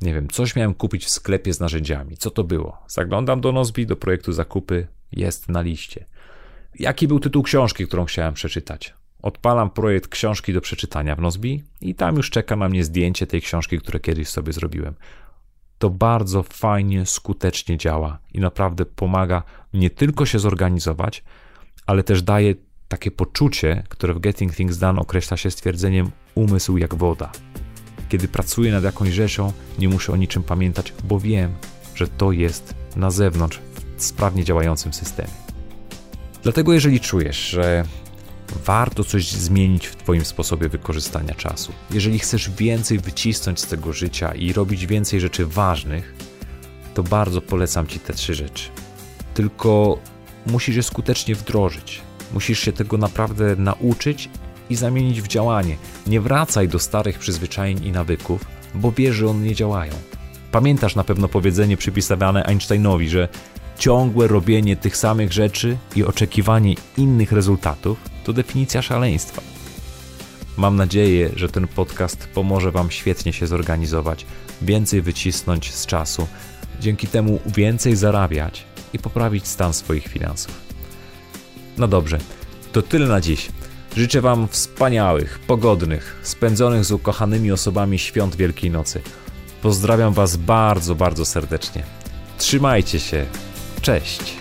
nie 0.00 0.14
wiem, 0.14 0.28
coś 0.28 0.56
miałem 0.56 0.74
kupić 0.74 1.04
w 1.04 1.10
sklepie 1.10 1.54
z 1.54 1.60
narzędziami. 1.60 2.16
Co 2.16 2.30
to 2.30 2.44
było? 2.44 2.78
Zaglądam 2.88 3.40
do 3.40 3.52
Nozbi, 3.52 3.86
do 3.86 3.96
projektu 3.96 4.32
zakupy, 4.32 4.86
jest 5.12 5.48
na 5.48 5.60
liście. 5.60 6.04
Jaki 6.78 7.08
był 7.08 7.20
tytuł 7.20 7.42
książki, 7.42 7.86
którą 7.86 8.04
chciałem 8.04 8.34
przeczytać? 8.34 8.94
Odpalam 9.22 9.70
projekt 9.70 10.08
książki 10.08 10.52
do 10.52 10.60
przeczytania 10.60 11.16
w 11.16 11.20
Nozbi 11.20 11.64
i 11.80 11.94
tam 11.94 12.16
już 12.16 12.30
czeka 12.30 12.56
na 12.56 12.68
mnie 12.68 12.84
zdjęcie 12.84 13.26
tej 13.26 13.42
książki, 13.42 13.78
które 13.78 14.00
kiedyś 14.00 14.28
sobie 14.28 14.52
zrobiłem. 14.52 14.94
To 15.78 15.90
bardzo 15.90 16.42
fajnie, 16.42 17.06
skutecznie 17.06 17.78
działa 17.78 18.18
i 18.34 18.40
naprawdę 18.40 18.86
pomaga 18.86 19.42
nie 19.74 19.90
tylko 19.90 20.26
się 20.26 20.38
zorganizować, 20.38 21.24
ale 21.86 22.02
też 22.02 22.22
daje 22.22 22.54
takie 22.92 23.10
poczucie, 23.10 23.82
które 23.88 24.14
w 24.14 24.20
Getting 24.20 24.54
Things 24.54 24.78
Done 24.78 25.00
określa 25.00 25.36
się 25.36 25.50
stwierdzeniem 25.50 26.10
umysł 26.34 26.76
jak 26.76 26.94
woda. 26.94 27.32
Kiedy 28.08 28.28
pracuję 28.28 28.72
nad 28.72 28.84
jakąś 28.84 29.08
rzeczą, 29.08 29.52
nie 29.78 29.88
muszę 29.88 30.12
o 30.12 30.16
niczym 30.16 30.42
pamiętać, 30.42 30.94
bo 31.04 31.20
wiem, 31.20 31.54
że 31.94 32.08
to 32.08 32.32
jest 32.32 32.74
na 32.96 33.10
zewnątrz 33.10 33.60
w 33.96 34.04
sprawnie 34.04 34.44
działającym 34.44 34.92
systemie. 34.92 35.30
Dlatego, 36.42 36.72
jeżeli 36.72 37.00
czujesz, 37.00 37.48
że 37.48 37.84
warto 38.64 39.04
coś 39.04 39.30
zmienić 39.32 39.86
w 39.86 39.96
Twoim 39.96 40.24
sposobie 40.24 40.68
wykorzystania 40.68 41.34
czasu, 41.34 41.72
jeżeli 41.90 42.18
chcesz 42.18 42.50
więcej 42.50 42.98
wycisnąć 42.98 43.60
z 43.60 43.66
tego 43.66 43.92
życia 43.92 44.34
i 44.34 44.52
robić 44.52 44.86
więcej 44.86 45.20
rzeczy 45.20 45.46
ważnych, 45.46 46.14
to 46.94 47.02
bardzo 47.02 47.40
polecam 47.40 47.86
Ci 47.86 48.00
te 48.00 48.12
trzy 48.12 48.34
rzeczy. 48.34 48.68
Tylko 49.34 49.98
musisz 50.46 50.76
je 50.76 50.82
skutecznie 50.82 51.34
wdrożyć. 51.34 52.02
Musisz 52.32 52.58
się 52.58 52.72
tego 52.72 52.98
naprawdę 52.98 53.56
nauczyć 53.56 54.28
i 54.70 54.76
zamienić 54.76 55.22
w 55.22 55.28
działanie. 55.28 55.76
Nie 56.06 56.20
wracaj 56.20 56.68
do 56.68 56.78
starych 56.78 57.18
przyzwyczajeń 57.18 57.84
i 57.84 57.92
nawyków, 57.92 58.44
bo 58.74 58.92
wiesz, 58.92 59.16
że 59.16 59.28
one 59.28 59.46
nie 59.46 59.54
działają. 59.54 59.92
Pamiętasz 60.52 60.96
na 60.96 61.04
pewno 61.04 61.28
powiedzenie 61.28 61.76
przypisywane 61.76 62.44
Einsteinowi, 62.44 63.08
że 63.08 63.28
ciągłe 63.78 64.28
robienie 64.28 64.76
tych 64.76 64.96
samych 64.96 65.32
rzeczy 65.32 65.76
i 65.96 66.04
oczekiwanie 66.04 66.74
innych 66.96 67.32
rezultatów 67.32 67.98
to 68.24 68.32
definicja 68.32 68.82
szaleństwa. 68.82 69.42
Mam 70.56 70.76
nadzieję, 70.76 71.30
że 71.36 71.48
ten 71.48 71.68
podcast 71.68 72.28
pomoże 72.34 72.70
Wam 72.70 72.90
świetnie 72.90 73.32
się 73.32 73.46
zorganizować, 73.46 74.26
więcej 74.62 75.02
wycisnąć 75.02 75.72
z 75.74 75.86
czasu, 75.86 76.26
dzięki 76.80 77.06
temu 77.06 77.40
więcej 77.46 77.96
zarabiać 77.96 78.64
i 78.92 78.98
poprawić 78.98 79.48
stan 79.48 79.72
swoich 79.72 80.08
finansów. 80.08 80.71
No 81.78 81.88
dobrze, 81.88 82.18
to 82.72 82.82
tyle 82.82 83.06
na 83.06 83.20
dziś. 83.20 83.48
Życzę 83.96 84.20
Wam 84.20 84.48
wspaniałych, 84.48 85.38
pogodnych, 85.38 86.20
spędzonych 86.22 86.84
z 86.84 86.92
ukochanymi 86.92 87.52
osobami 87.52 87.98
świąt 87.98 88.36
Wielkiej 88.36 88.70
Nocy. 88.70 89.00
Pozdrawiam 89.62 90.12
Was 90.12 90.36
bardzo, 90.36 90.94
bardzo 90.94 91.24
serdecznie. 91.24 91.82
Trzymajcie 92.38 93.00
się. 93.00 93.26
Cześć. 93.82 94.36